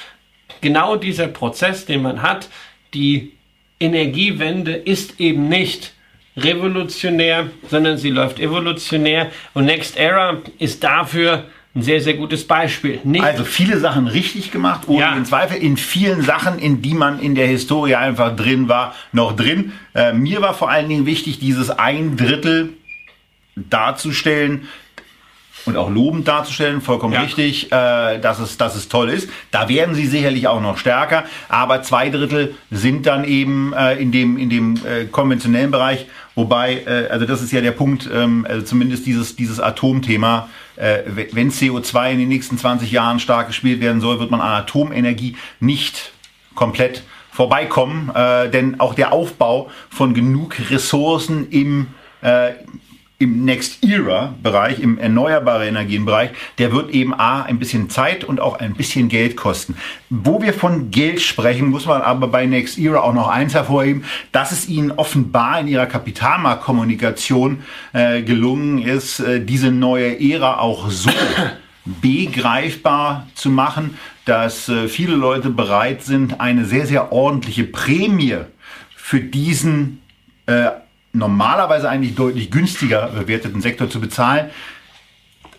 genau 0.63 0.97
dieser 0.97 1.29
Prozess, 1.29 1.85
den 1.85 2.03
man 2.03 2.23
hat. 2.23 2.49
Die 2.95 3.33
Energiewende 3.79 4.73
ist 4.73 5.21
eben 5.21 5.49
nicht 5.49 5.93
revolutionär, 6.37 7.51
sondern 7.69 7.99
sie 7.99 8.11
läuft 8.11 8.41
evolutionär 8.41 9.31
und 9.53 9.67
Next 9.67 9.97
Era 9.97 10.39
ist 10.59 10.83
dafür 10.83 11.45
ein 11.79 11.83
sehr, 11.83 12.01
sehr 12.01 12.15
gutes 12.15 12.47
Beispiel. 12.47 12.99
Nicht 13.05 13.25
also 13.25 13.45
viele 13.45 13.79
Sachen 13.79 14.09
richtig 14.09 14.51
gemacht, 14.51 14.83
ohne 14.89 15.01
ja. 15.01 15.15
den 15.15 15.25
Zweifel. 15.25 15.57
In 15.57 15.77
vielen 15.77 16.23
Sachen, 16.23 16.59
in 16.59 16.83
die 16.83 16.95
man 16.95 17.21
in 17.21 17.35
der 17.35 17.47
Historie 17.47 17.95
einfach 17.95 18.35
drin 18.35 18.69
war, 18.69 18.95
noch 19.13 19.37
drin. 19.37 19.73
Äh, 19.95 20.13
mir 20.13 20.43
war 20.43 20.55
vor 20.55 20.71
allen 20.71 20.89
Dingen 20.89 21.07
wichtig, 21.07 21.39
dieses 21.39 21.71
ein 21.71 22.17
Drittel 22.17 22.71
darzustellen, 23.57 24.69
und 25.67 25.77
auch 25.77 25.91
lobend 25.91 26.27
darzustellen, 26.27 26.81
vollkommen 26.81 27.13
ja. 27.13 27.21
richtig, 27.21 27.71
äh, 27.71 28.19
dass, 28.19 28.39
es, 28.39 28.57
dass 28.57 28.75
es 28.75 28.89
toll 28.89 29.11
ist. 29.11 29.29
Da 29.51 29.69
werden 29.69 29.95
sie 29.95 30.07
sicherlich 30.07 30.49
auch 30.49 30.63
noch 30.63 30.79
stärker, 30.79 31.25
aber 31.49 31.83
zwei 31.83 32.09
Drittel 32.09 32.55
sind 32.71 33.07
dann 33.07 33.25
eben 33.25 33.75
äh, 33.75 33.97
in 33.97 34.11
dem, 34.11 34.39
in 34.39 34.49
dem 34.49 34.77
äh, 34.77 35.05
konventionellen 35.05 35.71
Bereich, 35.71 36.07
wobei, 36.37 36.83
äh, 36.87 37.09
also 37.11 37.27
das 37.27 37.43
ist 37.43 37.53
ja 37.53 37.61
der 37.61 37.73
Punkt, 37.73 38.09
ähm, 38.11 38.47
also 38.49 38.65
zumindest 38.65 39.05
dieses, 39.05 39.37
dieses 39.37 39.61
Atomthema, 39.61 40.49
äh, 40.79 41.03
wenn 41.33 41.51
CO2 41.51 42.13
in 42.13 42.19
den 42.19 42.29
nächsten 42.29 42.59
20 42.59 42.91
Jahren 42.91 43.21
stark 43.21 43.49
gespielt 43.49 43.81
werden 43.81 44.01
soll, 44.01 44.21
wird 44.21 44.31
man 44.31 44.41
an 44.41 44.63
Atomenergie 44.63 45.37
nicht 45.61 46.13
komplett 46.55 47.03
vorbeikommen, 47.31 48.11
äh, 48.15 48.51
denn 48.51 48.81
auch 48.81 48.95
der 48.95 49.13
Aufbau 49.13 49.71
von 49.91 50.15
genug 50.15 50.57
Ressourcen 50.71 51.49
im 51.51 51.89
äh, 52.21 52.53
im 53.21 53.45
Next 53.45 53.85
Era 53.85 54.35
Bereich, 54.43 54.79
im 54.79 54.97
erneuerbare 54.97 55.67
Energien-Bereich, 55.67 56.31
der 56.59 56.73
wird 56.73 56.91
eben 56.91 57.13
A, 57.13 57.43
ein 57.43 57.59
bisschen 57.59 57.91
Zeit 57.91 58.23
und 58.23 58.41
auch 58.41 58.61
ein 58.61 58.75
bisschen 58.75 59.09
Geld 59.09 59.37
kosten. 59.37 59.77
Wo 60.09 60.41
wir 60.41 60.55
von 60.55 60.93
Geld 60.93 61.21
sprechen, 61.21 61.69
muss 61.69 61.87
man 61.87 62.01
aber 62.01 62.29
bei 62.29 62.47
Next 62.47 62.79
Era 62.79 63.01
auch 63.01 63.15
noch 63.15 63.27
eins 63.27 63.55
hervorheben, 63.55 64.05
dass 64.31 64.53
es 64.53 64.69
ihnen 64.69 64.93
offenbar 64.93 65.59
in 65.61 65.67
ihrer 65.67 65.87
Kapitalmarktkommunikation 65.87 67.65
äh, 67.93 68.23
gelungen 68.23 68.79
ist, 68.83 69.19
äh, 69.19 69.45
diese 69.45 69.73
neue 69.73 70.21
Ära 70.21 70.61
auch 70.61 70.89
so 70.89 71.11
begreifbar 71.85 73.27
zu 73.35 73.51
machen, 73.51 73.99
dass 74.27 74.69
äh, 74.69 74.87
viele 74.87 75.17
Leute 75.17 75.51
bereit 75.51 76.05
sind, 76.05 76.41
eine 76.41 76.65
sehr, 76.67 76.87
sehr 76.87 77.11
ordentliche 77.11 77.65
Prämie 77.65 78.37
für 78.95 79.21
diesen 79.21 80.03
äh, 80.47 80.71
normalerweise 81.13 81.89
eigentlich 81.89 82.15
deutlich 82.15 82.51
günstiger 82.51 83.09
bewerteten 83.09 83.61
Sektor 83.61 83.89
zu 83.89 84.01
bezahlen. 84.01 84.51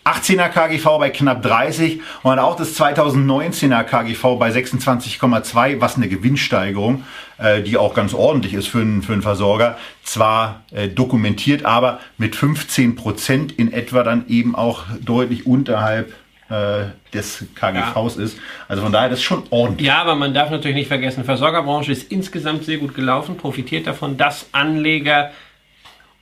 18er 0.04 0.48
KGV 0.48 0.98
bei 0.98 1.10
knapp 1.10 1.42
30 1.42 2.00
und 2.22 2.38
auch 2.38 2.56
das 2.56 2.78
2019er 2.80 3.84
KGV 3.84 4.38
bei 4.38 4.50
26,2, 4.50 5.80
was 5.80 5.96
eine 5.96 6.08
Gewinnsteigerung, 6.08 7.04
äh, 7.38 7.62
die 7.62 7.76
auch 7.76 7.94
ganz 7.94 8.14
ordentlich 8.14 8.54
ist 8.54 8.68
für 8.68 8.80
einen, 8.80 9.02
Versorger, 9.02 9.76
zwar 10.02 10.62
äh, 10.72 10.88
dokumentiert, 10.88 11.66
aber 11.66 12.00
mit 12.16 12.34
15 12.34 12.96
Prozent 12.96 13.52
in 13.52 13.72
etwa 13.72 14.02
dann 14.02 14.26
eben 14.28 14.54
auch 14.54 14.84
deutlich 15.00 15.46
unterhalb 15.46 16.12
des 16.50 17.44
KGVs 17.54 18.16
ja. 18.16 18.22
ist. 18.24 18.38
Also 18.66 18.82
von 18.82 18.92
daher, 18.92 19.08
das 19.08 19.20
ist 19.20 19.24
schon 19.24 19.44
ordentlich. 19.50 19.86
Ja, 19.86 20.00
aber 20.00 20.16
man 20.16 20.34
darf 20.34 20.50
natürlich 20.50 20.76
nicht 20.76 20.88
vergessen, 20.88 21.24
Versorgerbranche 21.24 21.92
ist 21.92 22.10
insgesamt 22.10 22.64
sehr 22.64 22.78
gut 22.78 22.94
gelaufen, 22.94 23.36
profitiert 23.36 23.86
davon, 23.86 24.16
dass 24.16 24.48
Anleger 24.52 25.30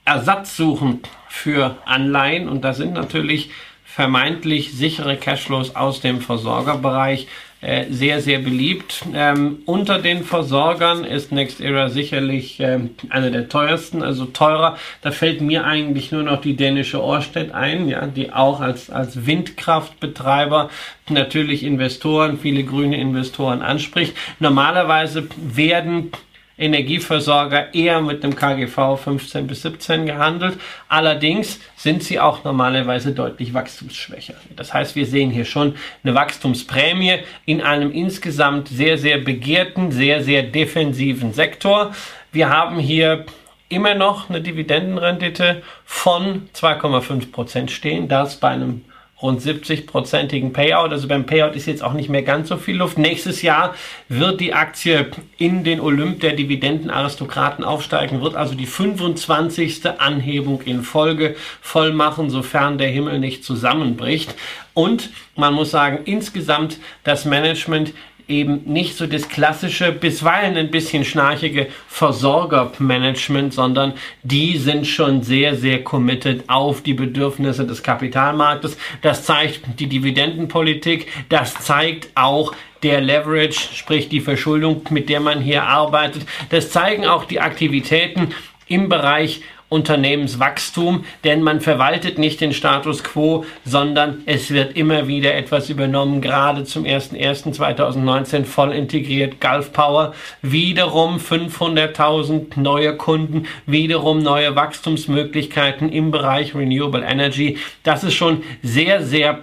Ersatz 0.05 0.57
suchen 0.57 1.01
für 1.29 1.77
Anleihen 1.85 2.49
und 2.49 2.63
da 2.63 2.73
sind 2.73 2.95
natürlich 2.95 3.51
vermeintlich 3.85 4.73
sichere 4.73 5.17
Cashflows 5.17 5.77
aus 5.77 6.01
dem 6.01 6.21
Versorgerbereich 6.21 7.25
äh, 7.25 7.27
sehr, 7.91 8.21
sehr 8.21 8.39
beliebt. 8.39 9.05
Ähm, 9.15 9.59
unter 9.65 9.99
den 9.99 10.23
Versorgern 10.23 11.03
ist 11.05 11.33
NextEra 11.33 11.89
sicherlich 11.89 12.61
äh, 12.61 12.79
einer 13.09 13.31
der 13.31 13.49
teuersten, 13.49 14.03
also 14.03 14.27
teurer. 14.27 14.77
Da 15.03 15.11
fällt 15.11 15.41
mir 15.41 15.65
eigentlich 15.65 16.13
nur 16.13 16.23
noch 16.23 16.41
die 16.41 16.55
dänische 16.55 17.03
Orsted 17.03 17.53
ein, 17.53 17.89
ja, 17.89 18.07
die 18.07 18.33
auch 18.33 18.61
als, 18.61 18.91
als 18.91 19.27
Windkraftbetreiber 19.27 20.71
natürlich 21.09 21.65
Investoren, 21.65 22.39
viele 22.39 22.63
grüne 22.63 23.01
Investoren 23.01 23.63
anspricht. 23.63 24.17
Normalerweise 24.39 25.27
werden 25.37 26.13
Energieversorger 26.59 27.73
eher 27.73 28.01
mit 28.01 28.23
dem 28.23 28.35
KGV 28.35 28.97
15 28.97 29.47
bis 29.47 29.63
17 29.63 30.07
gehandelt. 30.07 30.59
Allerdings 30.89 31.61
sind 31.77 32.03
sie 32.03 32.19
auch 32.19 32.45
normalerweise 32.45 33.13
deutlich 33.13 33.55
wachstumsschwächer. 33.55 34.35
Das 34.57 34.75
heißt, 34.75 34.97
wir 34.97 35.07
sehen 35.07 35.31
hier 35.31 35.45
schon 35.45 35.77
eine 36.03 36.15
Wachstumsprämie 36.15 37.21
in 37.47 37.63
einem 37.63 37.93
insgesamt 37.93 38.69
sehr, 38.69 38.99
sehr 38.99 39.19
begehrten, 39.19 39.93
sehr, 39.93 40.23
sehr 40.23 40.43
defensiven 40.43 41.33
Sektor. 41.33 41.95
Wir 42.33 42.51
haben 42.51 42.79
hier 42.79 43.25
immer 43.69 43.95
noch 43.95 44.29
eine 44.29 44.41
Dividendenrendite 44.41 45.63
von 45.85 46.49
2,5 46.55 47.31
Prozent 47.31 47.71
stehen. 47.71 48.09
Das 48.09 48.41
bei 48.41 48.49
einem 48.49 48.85
rund 49.21 49.41
70-prozentigen 49.41 50.53
Payout. 50.53 50.91
Also 50.91 51.09
beim 51.09 51.27
Payout 51.27 51.57
ist 51.57 51.67
jetzt 51.67 51.83
auch 51.83 51.93
nicht 51.93 52.09
mehr 52.09 52.23
ganz 52.23 52.49
so 52.49 52.57
viel 52.57 52.77
Luft. 52.77 52.99
Nächstes 52.99 53.43
Jahr 53.43 53.75
wird 54.09 54.41
die 54.41 54.55
Aktie 54.55 55.11
in 55.37 55.65
den 55.65 55.81
Olymp 55.81 56.21
der 56.21 56.35
Dividendenaristokraten 56.35 57.65
aufsteigen, 57.65 58.23
wird 58.23 58.37
also 58.37 58.55
die 58.55 58.67
25. 58.67 59.87
Anhebung 59.99 60.63
in 60.63 60.83
Folge 60.83 61.35
voll 61.61 61.93
machen, 61.93 62.31
sofern 62.31 62.79
der 62.79 62.89
Himmel 62.89 63.19
nicht 63.19 63.45
zusammenbricht. 63.45 64.35
Und 64.75 65.11
man 65.35 65.55
muss 65.55 65.73
sagen, 65.73 66.01
insgesamt 66.05 66.79
das 67.03 67.25
Management 67.25 67.93
eben 68.29 68.63
nicht 68.67 68.97
so 68.97 69.07
das 69.07 69.29
klassische, 69.29 69.91
bisweilen 69.91 70.57
ein 70.57 70.71
bisschen 70.71 71.05
schnarchige 71.05 71.69
Versorgermanagement, 71.89 73.55
sondern 73.55 73.95
die 74.23 74.59
sind 74.59 74.87
schon 74.87 75.23
sehr, 75.23 75.57
sehr 75.57 75.83
committed 75.83 76.45
auf 76.49 76.83
die 76.83 76.95
Bedürfnisse 76.95 77.67
des 77.67 77.83
Kapitalmarktes. 77.83 78.77
Das 79.03 79.25
zeigt 79.25 79.81
die 79.81 79.87
Dividendenpolitik, 79.87 81.07
das 81.29 81.55
zeigt 81.55 82.11
auch 82.15 82.55
der 82.83 83.01
Leverage, 83.01 83.75
sprich 83.75 84.09
die 84.09 84.21
Verschuldung, 84.21 84.83
mit 84.91 85.09
der 85.09 85.21
man 85.21 85.41
hier 85.41 85.65
arbeitet. 85.65 86.27
Das 86.51 86.71
zeigen 86.71 87.07
auch 87.07 87.25
die 87.25 87.41
Aktivitäten 87.41 88.35
im 88.69 88.89
Bereich 88.89 89.41
Unternehmenswachstum, 89.69 91.05
denn 91.25 91.43
man 91.43 91.61
verwaltet 91.61 92.19
nicht 92.19 92.41
den 92.41 92.53
Status 92.53 93.05
quo, 93.05 93.45
sondern 93.65 94.23
es 94.27 94.51
wird 94.51 94.77
immer 94.77 95.09
wieder 95.09 95.35
etwas 95.35 95.69
übernommen, 95.69 96.21
gerade 96.21 96.65
zum 96.65 96.85
01.01.2019 96.85 98.45
voll 98.45 98.73
integriert 98.73 99.41
Gulf 99.41 99.73
Power, 99.73 100.15
wiederum 100.43 101.19
500.000 101.19 102.59
neue 102.59 102.97
Kunden, 102.97 103.47
wiederum 103.67 104.21
neue 104.21 104.57
Wachstumsmöglichkeiten 104.57 105.91
im 105.91 106.11
Bereich 106.11 106.55
Renewable 106.55 107.05
Energy. 107.05 107.59
Das 107.83 108.05
ist 108.05 108.15
schon 108.15 108.43
sehr, 108.63 109.03
sehr 109.03 109.41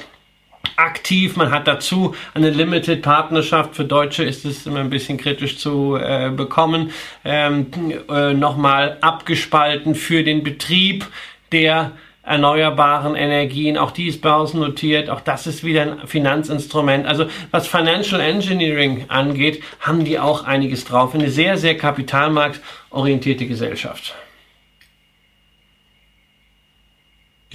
aktiv. 0.75 1.35
Man 1.35 1.51
hat 1.51 1.67
dazu 1.67 2.15
eine 2.33 2.49
Limited 2.49 3.01
Partnerschaft. 3.01 3.75
Für 3.75 3.85
Deutsche 3.85 4.23
ist 4.23 4.45
es 4.45 4.65
immer 4.65 4.79
ein 4.79 4.89
bisschen 4.89 5.17
kritisch 5.17 5.57
zu 5.57 5.95
äh, 5.95 6.29
bekommen. 6.29 6.91
Ähm, 7.23 7.67
äh, 8.09 8.33
Nochmal 8.33 8.97
abgespalten 9.01 9.95
für 9.95 10.23
den 10.23 10.43
Betrieb 10.43 11.05
der 11.51 11.91
erneuerbaren 12.25 13.15
Energien. 13.15 13.77
Auch 13.77 13.91
die 13.91 14.07
ist 14.07 14.21
börsennotiert. 14.21 15.09
Auch 15.09 15.21
das 15.21 15.47
ist 15.47 15.63
wieder 15.63 15.83
ein 15.83 16.07
Finanzinstrument. 16.07 17.05
Also 17.05 17.27
was 17.51 17.67
Financial 17.67 18.19
Engineering 18.19 19.05
angeht, 19.09 19.61
haben 19.79 20.03
die 20.05 20.19
auch 20.19 20.43
einiges 20.43 20.85
drauf. 20.85 21.13
Eine 21.13 21.29
sehr, 21.29 21.57
sehr 21.57 21.77
kapitalmarktorientierte 21.77 23.45
Gesellschaft. 23.45 24.15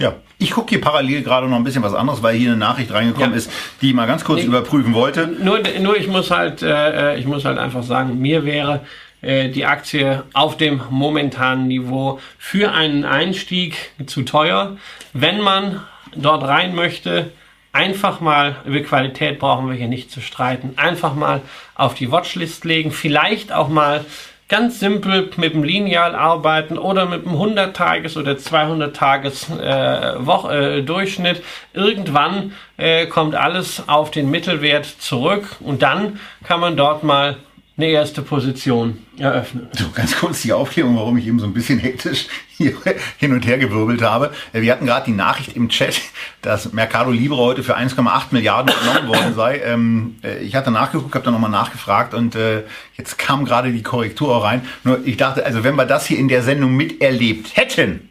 Ja, 0.01 0.13
ich 0.39 0.51
gucke 0.51 0.69
hier 0.69 0.81
parallel 0.81 1.21
gerade 1.21 1.47
noch 1.47 1.55
ein 1.57 1.63
bisschen 1.63 1.83
was 1.83 1.93
anderes, 1.93 2.23
weil 2.23 2.35
hier 2.35 2.49
eine 2.49 2.57
Nachricht 2.57 2.91
reingekommen 2.91 3.31
Ja. 3.31 3.37
ist, 3.37 3.51
die 3.81 3.89
ich 3.89 3.93
mal 3.93 4.07
ganz 4.07 4.23
kurz 4.23 4.41
Nee. 4.41 4.47
überprüfen 4.47 4.93
wollte. 4.93 5.27
Nur, 5.27 5.59
nur 5.79 5.95
ich 5.97 6.07
muss 6.07 6.31
halt, 6.31 6.61
äh, 6.63 7.15
ich 7.17 7.25
muss 7.25 7.45
halt 7.45 7.57
einfach 7.59 7.83
sagen, 7.83 8.19
mir 8.19 8.43
wäre 8.45 8.81
äh, 9.21 9.49
die 9.49 9.65
Aktie 9.65 10.23
auf 10.33 10.57
dem 10.57 10.81
momentanen 10.89 11.67
Niveau 11.67 12.19
für 12.39 12.71
einen 12.71 13.05
Einstieg 13.05 13.75
zu 14.07 14.23
teuer. 14.23 14.77
Wenn 15.13 15.39
man 15.41 15.81
dort 16.15 16.43
rein 16.47 16.73
möchte, 16.73 17.31
einfach 17.71 18.19
mal, 18.19 18.55
über 18.65 18.79
Qualität 18.79 19.37
brauchen 19.37 19.69
wir 19.69 19.75
hier 19.75 19.87
nicht 19.87 20.09
zu 20.11 20.21
streiten, 20.21 20.73
einfach 20.77 21.13
mal 21.13 21.41
auf 21.75 21.93
die 21.93 22.11
Watchlist 22.11 22.65
legen, 22.65 22.91
vielleicht 22.91 23.51
auch 23.53 23.69
mal 23.69 24.03
ganz 24.51 24.81
simpel 24.81 25.31
mit 25.37 25.53
dem 25.53 25.63
Lineal 25.63 26.13
arbeiten 26.13 26.77
oder 26.77 27.05
mit 27.05 27.25
dem 27.25 27.31
100-Tages- 27.31 28.17
oder 28.17 28.33
200-Tages 28.33 29.49
äh, 29.49 30.81
äh. 30.81 31.41
Irgendwann 31.73 32.51
äh, 32.75 33.05
kommt 33.05 33.33
alles 33.33 33.87
auf 33.87 34.11
den 34.11 34.29
Mittelwert 34.29 34.85
zurück 34.85 35.55
und 35.61 35.81
dann 35.81 36.19
kann 36.43 36.59
man 36.59 36.75
dort 36.75 37.01
mal 37.01 37.37
eine 37.77 37.87
erste 37.87 38.21
Position 38.21 38.99
eröffnen. 39.17 39.67
So, 39.71 39.85
ganz 39.93 40.17
kurz 40.17 40.41
die 40.41 40.53
Aufklärung, 40.53 40.97
warum 40.97 41.17
ich 41.17 41.25
eben 41.25 41.39
so 41.39 41.45
ein 41.45 41.53
bisschen 41.53 41.79
hektisch 41.79 42.27
hier 42.57 42.73
hin 43.17 43.31
und 43.31 43.47
her 43.47 43.57
gewirbelt 43.57 44.01
habe. 44.01 44.31
Äh, 44.53 44.61
Wir 44.61 44.71
hatten 44.73 44.85
gerade 44.85 45.05
die 45.05 45.15
Nachricht 45.15 45.55
im 45.55 45.69
Chat, 45.69 45.99
dass 46.41 46.73
Mercado 46.73 47.11
Libre 47.11 47.37
heute 47.37 47.63
für 47.63 47.77
1,8 47.77 48.23
Milliarden 48.31 48.73
genommen 48.79 49.07
worden 49.07 49.35
sei. 49.35 49.61
Ähm, 49.71 50.15
äh, 50.23 50.39
ich 50.39 50.55
hatte 50.55 50.71
nachgeguckt, 50.71 51.13
habe 51.13 51.23
da 51.23 51.31
nochmal 51.31 51.51
nachgefragt 51.51 52.13
und 52.13 52.35
äh, 52.35 52.63
jetzt 52.97 53.17
kam 53.17 53.45
gerade 53.45 53.71
die 53.71 53.83
Korrektur 53.83 54.35
auch 54.35 54.43
rein. 54.43 54.63
Nur 54.83 55.05
ich 55.05 55.17
dachte, 55.17 55.45
also 55.45 55.63
wenn 55.63 55.75
wir 55.75 55.85
das 55.85 56.07
hier 56.07 56.17
in 56.17 56.27
der 56.27 56.41
Sendung 56.41 56.75
miterlebt 56.75 57.55
hätten, 57.55 58.09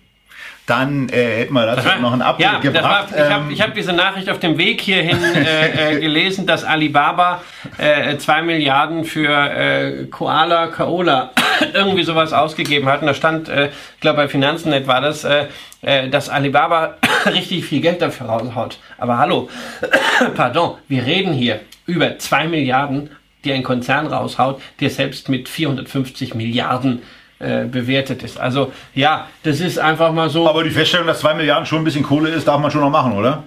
dann 0.71 1.09
äh, 1.09 1.41
hätten 1.41 1.55
wir 1.55 1.67
dazu 1.67 1.89
noch 2.01 2.13
ein 2.13 2.23
Update 2.23 2.47
ja, 2.47 2.59
gebracht. 2.61 3.13
war, 3.13 3.19
ich 3.19 3.31
habe 3.31 3.53
Ähm, 3.53 3.61
hab 3.61 3.75
diese 3.75 3.93
Nachricht 3.93 4.31
auf 4.31 4.39
dem 4.39 4.57
Weg 4.57 4.81
hierhin 4.81 5.19
äh, 5.35 5.97
äh, 5.97 6.01
gelesen, 6.01 6.47
dass 6.47 6.63
Alibaba 6.63 7.43
äh, 7.77 8.17
zwei 8.19 8.41
Milliarden 8.43 9.05
für 9.05 9.33
äh, 9.33 10.07
Koala, 10.07 10.69
Kaola 10.69 11.33
irgendwie 11.75 12.05
sowas 12.05 12.33
ausgegeben 12.33 12.89
hat. 12.89 13.01
Und 13.01 13.09
da 13.09 13.15
stand, 13.15 13.49
äh, 13.49 13.71
ich 13.95 14.01
glaube 14.01 14.19
bei 14.19 14.29
Finanznet 14.29 14.87
war 14.87 15.01
das, 15.01 15.25
äh, 15.25 15.47
äh, 15.83 16.09
dass 16.09 16.29
Alibaba 16.29 16.95
richtig 17.27 17.65
viel 17.65 17.81
Geld 17.81 18.01
dafür 18.01 18.29
raushaut. 18.29 18.79
Aber 18.97 19.19
hallo, 19.19 19.49
pardon, 20.37 20.77
wir 20.87 21.05
reden 21.05 21.33
hier 21.33 21.61
über 21.87 22.17
zwei 22.19 22.47
Milliarden, 22.47 23.11
die 23.45 23.53
ein 23.53 23.65
Konzern 23.65 24.07
raushaut, 24.07 24.63
der 24.79 24.91
selbst 24.91 25.29
mit 25.29 25.49
450 25.49 26.35
Milliarden 26.37 26.99
äh, 26.99 27.20
bewertet 27.41 28.23
ist. 28.23 28.39
Also 28.39 28.71
ja, 28.95 29.27
das 29.43 29.61
ist 29.61 29.79
einfach 29.79 30.13
mal 30.13 30.29
so. 30.29 30.49
aber 30.49 30.63
die 30.63 30.71
Feststellung, 30.71 31.07
dass 31.07 31.21
2 31.21 31.35
Milliarden 31.35 31.65
schon 31.67 31.79
ein 31.79 31.85
bisschen 31.85 32.03
Kohle 32.03 32.29
ist, 32.29 32.47
darf 32.47 32.61
man 32.61 32.71
schon 32.71 32.83
noch 32.83 32.91
machen, 32.91 33.13
oder? 33.13 33.45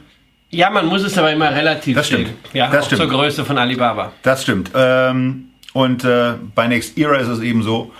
Ja, 0.50 0.70
man 0.70 0.86
muss 0.88 1.04
es 1.04 1.18
aber 1.18 1.32
immer 1.32 1.52
relativ 1.54 1.96
Das 1.96 2.08
stimmt. 2.08 2.28
sehen. 2.28 2.36
Ja, 2.54 2.70
Das 2.70 2.86
stimmt. 2.86 3.02
zur 3.02 3.10
Größe 3.10 3.44
von 3.46 3.58
Alibaba. 3.58 4.12
Das 4.24 4.44
stimmt. 4.44 4.72
Ähm, 4.76 5.50
und 5.74 6.04
äh, 6.04 6.34
bei 6.54 6.68
Next 6.68 6.98
Era 6.98 7.18
ist 7.18 7.28
es 7.28 7.40
eben 7.42 7.64
so, 7.64 7.92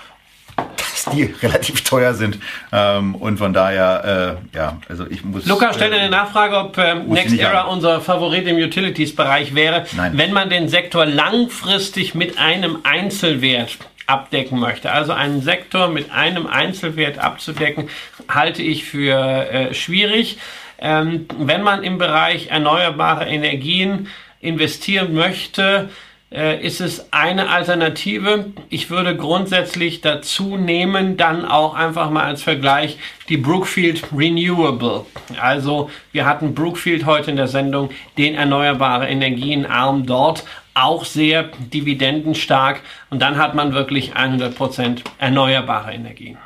dass 0.76 1.06
die 1.12 1.24
relativ 1.42 1.82
teuer 1.82 2.14
sind. 2.14 2.38
Ähm, 2.72 3.16
und 3.16 3.38
von 3.38 3.52
daher, 3.52 4.38
äh, 4.52 4.56
ja, 4.56 4.78
also 4.88 5.04
ich 5.10 5.24
muss. 5.24 5.46
Luca 5.46 5.72
stellt 5.72 5.92
äh, 5.92 5.96
eine 5.96 6.10
Nachfrage, 6.10 6.56
ob 6.56 6.78
ähm, 6.78 7.08
Next 7.08 7.36
Era 7.36 7.64
haben. 7.64 7.70
unser 7.70 8.00
Favorit 8.00 8.46
im 8.46 8.56
Utilities-Bereich 8.56 9.54
wäre, 9.56 9.84
Nein. 9.96 10.12
wenn 10.16 10.32
man 10.32 10.48
den 10.48 10.68
Sektor 10.68 11.06
langfristig 11.06 12.14
mit 12.14 12.38
einem 12.38 12.78
Einzelwert 12.84 13.78
abdecken 14.06 14.58
möchte. 14.58 14.92
Also 14.92 15.12
einen 15.12 15.40
Sektor 15.40 15.88
mit 15.88 16.10
einem 16.12 16.46
Einzelwert 16.46 17.18
abzudecken, 17.18 17.88
halte 18.28 18.62
ich 18.62 18.84
für 18.84 19.16
äh, 19.16 19.74
schwierig. 19.74 20.38
Ähm, 20.78 21.26
wenn 21.38 21.62
man 21.62 21.82
im 21.82 21.98
Bereich 21.98 22.48
erneuerbare 22.48 23.26
Energien 23.26 24.08
investieren 24.40 25.14
möchte, 25.14 25.88
äh, 26.34 26.60
ist 26.66 26.80
es 26.80 27.12
eine 27.12 27.48
Alternative. 27.48 28.46
Ich 28.68 28.90
würde 28.90 29.16
grundsätzlich 29.16 30.00
dazu 30.00 30.56
nehmen, 30.56 31.16
dann 31.16 31.44
auch 31.44 31.74
einfach 31.74 32.10
mal 32.10 32.24
als 32.24 32.42
Vergleich 32.42 32.98
die 33.28 33.36
Brookfield 33.36 34.02
Renewable. 34.14 35.06
Also 35.40 35.90
wir 36.10 36.26
hatten 36.26 36.54
Brookfield 36.54 37.06
heute 37.06 37.30
in 37.30 37.36
der 37.36 37.46
Sendung, 37.46 37.90
den 38.18 38.34
erneuerbare 38.34 39.06
Energienarm 39.06 40.06
dort, 40.06 40.44
auch 40.74 41.04
sehr 41.04 41.44
dividendenstark 41.72 42.80
und 43.10 43.20
dann 43.20 43.38
hat 43.38 43.54
man 43.54 43.72
wirklich 43.72 44.14
100% 44.16 45.02
erneuerbare 45.18 45.92
Energien. 45.92 46.36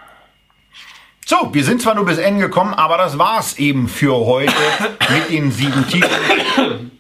So, 1.26 1.53
wir 1.53 1.64
sind 1.64 1.83
zwar 1.83 1.95
nur 1.95 2.07
bis 2.07 2.18
Ende 2.18 2.41
gekommen, 2.41 2.72
aber 2.72 2.97
das 2.97 3.18
war's 3.18 3.59
eben 3.59 3.89
für 3.89 4.14
heute 4.14 4.53
mit 5.11 5.31
den 5.31 5.51
sieben 5.51 5.87
Titeln. 5.87 6.98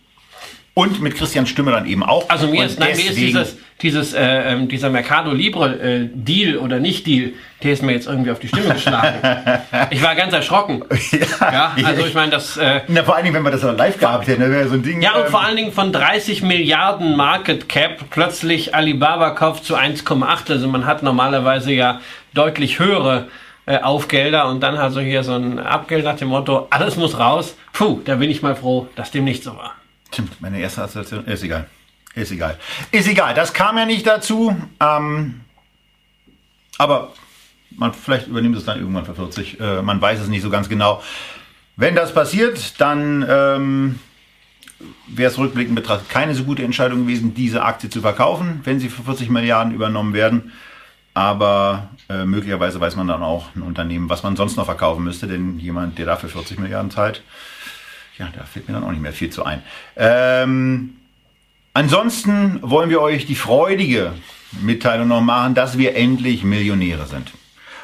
Und 0.78 1.00
mit 1.00 1.16
Christian 1.16 1.44
Stimme 1.44 1.72
dann 1.72 1.86
eben 1.86 2.04
auch. 2.04 2.30
Also 2.30 2.46
mir 2.46 2.60
Und 2.60 2.66
ist, 2.66 2.78
nein, 2.78 2.96
mir 2.96 3.10
ist 3.10 3.18
dieses, 3.18 3.56
dieses, 3.82 4.14
äh, 4.14 4.52
ähm, 4.52 4.68
dieser 4.68 4.90
Mercado 4.90 5.32
Libre 5.32 5.74
äh, 5.74 6.08
Deal 6.14 6.56
oder 6.56 6.78
nicht 6.78 7.04
Deal, 7.04 7.32
der 7.64 7.72
ist 7.72 7.82
mir 7.82 7.90
jetzt 7.90 8.06
irgendwie 8.06 8.30
auf 8.30 8.38
die 8.38 8.46
Stimme 8.46 8.74
geschlagen. 8.74 9.18
ich 9.90 10.00
war 10.04 10.14
ganz 10.14 10.32
erschrocken. 10.32 10.84
Ja, 11.40 11.74
also 11.82 12.06
ich 12.06 12.14
meine, 12.14 12.30
das, 12.30 12.56
äh, 12.58 12.82
Na, 12.86 13.02
vor 13.02 13.16
allen 13.16 13.24
Dingen, 13.24 13.34
wenn 13.34 13.42
wir 13.42 13.50
das 13.50 13.64
noch 13.64 13.76
live 13.76 13.98
gehabt 13.98 14.28
hätten, 14.28 14.40
das 14.40 14.50
wäre 14.50 14.68
so 14.68 14.74
ein 14.74 14.84
Ding. 14.84 15.02
ja 15.02 15.14
und 15.14 15.24
ähm, 15.24 15.30
vor 15.32 15.44
allen 15.44 15.56
Dingen 15.56 15.72
von 15.72 15.92
30 15.92 16.42
Milliarden 16.42 17.16
Market 17.16 17.68
Cap 17.68 18.04
plötzlich 18.10 18.72
Alibaba 18.72 19.30
kauft 19.30 19.64
zu 19.64 19.74
1,8. 19.74 20.52
Also 20.52 20.68
man 20.68 20.86
hat 20.86 21.02
normalerweise 21.02 21.72
ja 21.72 22.00
deutlich 22.34 22.78
höhere 22.78 23.26
äh, 23.66 23.78
Aufgelder 23.78 24.48
und 24.48 24.60
dann 24.60 24.76
also 24.76 25.00
hier 25.00 25.24
so 25.24 25.32
ein 25.32 25.58
Abgeld 25.58 26.04
nach 26.04 26.18
dem 26.18 26.28
Motto, 26.28 26.68
alles 26.70 26.94
muss 26.94 27.18
raus. 27.18 27.56
Puh, 27.72 27.98
da 28.04 28.14
bin 28.14 28.30
ich 28.30 28.42
mal 28.42 28.54
froh, 28.54 28.86
dass 28.94 29.10
dem 29.10 29.24
nicht 29.24 29.42
so 29.42 29.56
war. 29.56 29.77
Stimmt, 30.18 30.40
meine 30.40 30.58
erste 30.58 30.82
Assoziation. 30.82 31.24
Ist 31.26 31.44
egal. 31.44 31.66
Ist 32.16 32.32
egal. 32.32 32.58
Ist 32.90 33.06
egal. 33.06 33.34
Das 33.34 33.52
kam 33.52 33.78
ja 33.78 33.86
nicht 33.86 34.04
dazu. 34.04 34.52
Ähm, 34.80 35.42
aber 36.76 37.12
man, 37.70 37.94
vielleicht 37.94 38.26
übernimmt 38.26 38.56
es 38.56 38.64
dann 38.64 38.80
irgendwann 38.80 39.04
für 39.04 39.14
40. 39.14 39.60
Äh, 39.60 39.80
man 39.82 40.00
weiß 40.00 40.18
es 40.18 40.26
nicht 40.26 40.42
so 40.42 40.50
ganz 40.50 40.68
genau. 40.68 41.04
Wenn 41.76 41.94
das 41.94 42.12
passiert, 42.12 42.80
dann 42.80 43.24
ähm, 43.28 44.00
wäre 45.06 45.30
es 45.30 45.38
rückblickend 45.38 45.76
betrachtet 45.76 46.08
keine 46.08 46.34
so 46.34 46.42
gute 46.42 46.64
Entscheidung 46.64 47.02
gewesen, 47.02 47.34
diese 47.34 47.62
Aktie 47.62 47.88
zu 47.88 48.00
verkaufen, 48.00 48.62
wenn 48.64 48.80
sie 48.80 48.88
für 48.88 49.04
40 49.04 49.30
Milliarden 49.30 49.72
übernommen 49.72 50.14
werden. 50.14 50.50
Aber 51.14 51.90
äh, 52.08 52.24
möglicherweise 52.24 52.80
weiß 52.80 52.96
man 52.96 53.06
dann 53.06 53.22
auch 53.22 53.54
ein 53.54 53.62
Unternehmen, 53.62 54.10
was 54.10 54.24
man 54.24 54.34
sonst 54.34 54.56
noch 54.56 54.64
verkaufen 54.64 55.04
müsste, 55.04 55.28
denn 55.28 55.60
jemand, 55.60 55.96
der 55.96 56.06
dafür 56.06 56.28
40 56.28 56.58
Milliarden 56.58 56.90
zahlt, 56.90 57.22
ja, 58.18 58.28
da 58.36 58.44
fällt 58.44 58.68
mir 58.68 58.74
dann 58.74 58.84
auch 58.84 58.90
nicht 58.90 59.02
mehr 59.02 59.12
viel 59.12 59.30
zu 59.30 59.44
ein. 59.44 59.62
Ähm, 59.96 60.96
ansonsten 61.72 62.58
wollen 62.62 62.90
wir 62.90 63.00
euch 63.00 63.26
die 63.26 63.34
freudige 63.34 64.12
Mitteilung 64.60 65.08
noch 65.08 65.20
machen, 65.20 65.54
dass 65.54 65.78
wir 65.78 65.94
endlich 65.94 66.42
Millionäre 66.44 67.06
sind. 67.06 67.32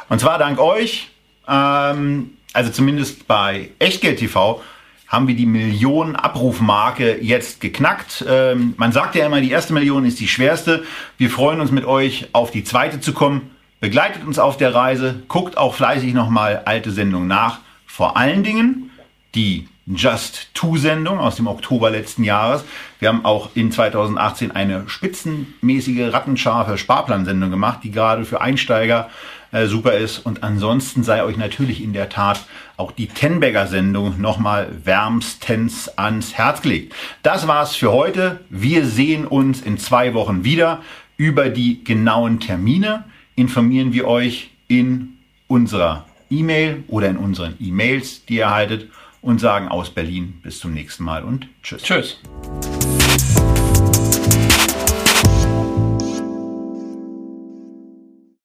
Und 0.09 0.21
zwar 0.21 0.39
dank 0.39 0.59
euch, 0.59 1.11
ähm, 1.49 2.31
also 2.53 2.71
zumindest 2.71 3.27
bei 3.27 3.71
Echtgeld 3.79 4.19
TV, 4.19 4.63
haben 5.07 5.29
wir 5.29 5.37
die 5.37 5.47
Millionen 5.47 6.17
Abrufmarke 6.17 7.23
jetzt 7.23 7.61
geknackt. 7.61 8.25
Ähm, 8.29 8.75
man 8.77 8.91
sagt 8.91 9.15
ja 9.15 9.27
immer, 9.27 9.41
die 9.41 9.51
erste 9.51 9.73
Million 9.73 10.05
ist 10.05 10.19
die 10.19 10.29
schwerste. 10.29 10.83
Wir 11.19 11.31
freuen 11.31 11.61
uns 11.61 11.71
mit 11.71 11.85
euch 11.85 12.29
auf 12.33 12.51
die 12.51 12.65
zweite 12.65 13.01
zu 13.01 13.13
kommen. 13.13 13.51
Begleitet 13.81 14.25
uns 14.27 14.39
auf 14.39 14.57
der 14.57 14.75
Reise, 14.75 15.23
guckt 15.29 15.59
auch 15.59 15.75
fleißig 15.75 16.15
nochmal 16.15 16.63
alte 16.65 16.91
Sendungen 16.91 17.29
nach. 17.29 17.61
Vor 17.87 18.17
allen 18.17 18.43
Dingen 18.43 18.91
die 19.35 19.69
Just 19.87 20.49
Two 20.55 20.79
Sendung 20.79 21.19
aus 21.19 21.37
dem 21.37 21.47
Oktober 21.47 21.91
letzten 21.91 22.25
Jahres. 22.25 22.65
Wir 23.01 23.11
haben 23.11 23.25
auch 23.25 23.51
in 23.55 23.71
2018 23.71 24.51
eine 24.51 24.89
spitzenmäßige 24.89 26.13
rattenscharfe 26.13 26.79
Sparplansendung 26.79 27.51
gemacht, 27.51 27.81
die 27.83 27.91
gerade 27.91 28.25
für 28.25 28.41
Einsteiger 28.41 29.11
äh, 29.53 29.67
super 29.67 29.93
ist. 29.93 30.21
Und 30.21 30.43
ansonsten 30.43 31.03
sei 31.03 31.23
euch 31.23 31.37
natürlich 31.37 31.83
in 31.83 31.93
der 31.93 32.09
Tat 32.09 32.47
auch 32.79 32.93
die 32.93 33.09
Tenbagger 33.09 33.67
Sendung 33.67 34.21
nochmal 34.21 34.69
wärmstens 34.85 35.89
ans 35.99 36.33
Herz 36.33 36.63
gelegt. 36.63 36.95
Das 37.23 37.47
war's 37.47 37.77
für 37.77 37.93
heute. 37.93 38.41
Wir 38.49 38.87
sehen 38.87 39.27
uns 39.27 39.61
in 39.61 39.77
zwei 39.77 40.15
Wochen 40.15 40.45
wieder. 40.45 40.81
Über 41.19 41.51
die 41.51 41.85
genauen 41.85 42.41
Termine 42.41 43.05
informieren 43.37 43.93
wir 43.93 44.09
euch 44.09 44.51
in 44.67 45.19
unserer 45.47 46.07
E-Mail 46.31 46.85
oder 46.89 47.09
in 47.09 47.19
unseren 47.19 47.55
E-Mails, 47.61 48.25
die 48.25 48.37
ihr 48.37 48.45
erhaltet 48.45 48.89
und 49.25 49.41
sagen 49.41 49.69
aus 49.69 49.91
Berlin 49.91 50.41
bis 50.43 50.59
zum 50.59 50.75
nächsten 50.75 51.03
Mal 51.03 51.25
und 51.25 51.49
tschüss. 51.63 51.83
Tschüss. 51.83 52.21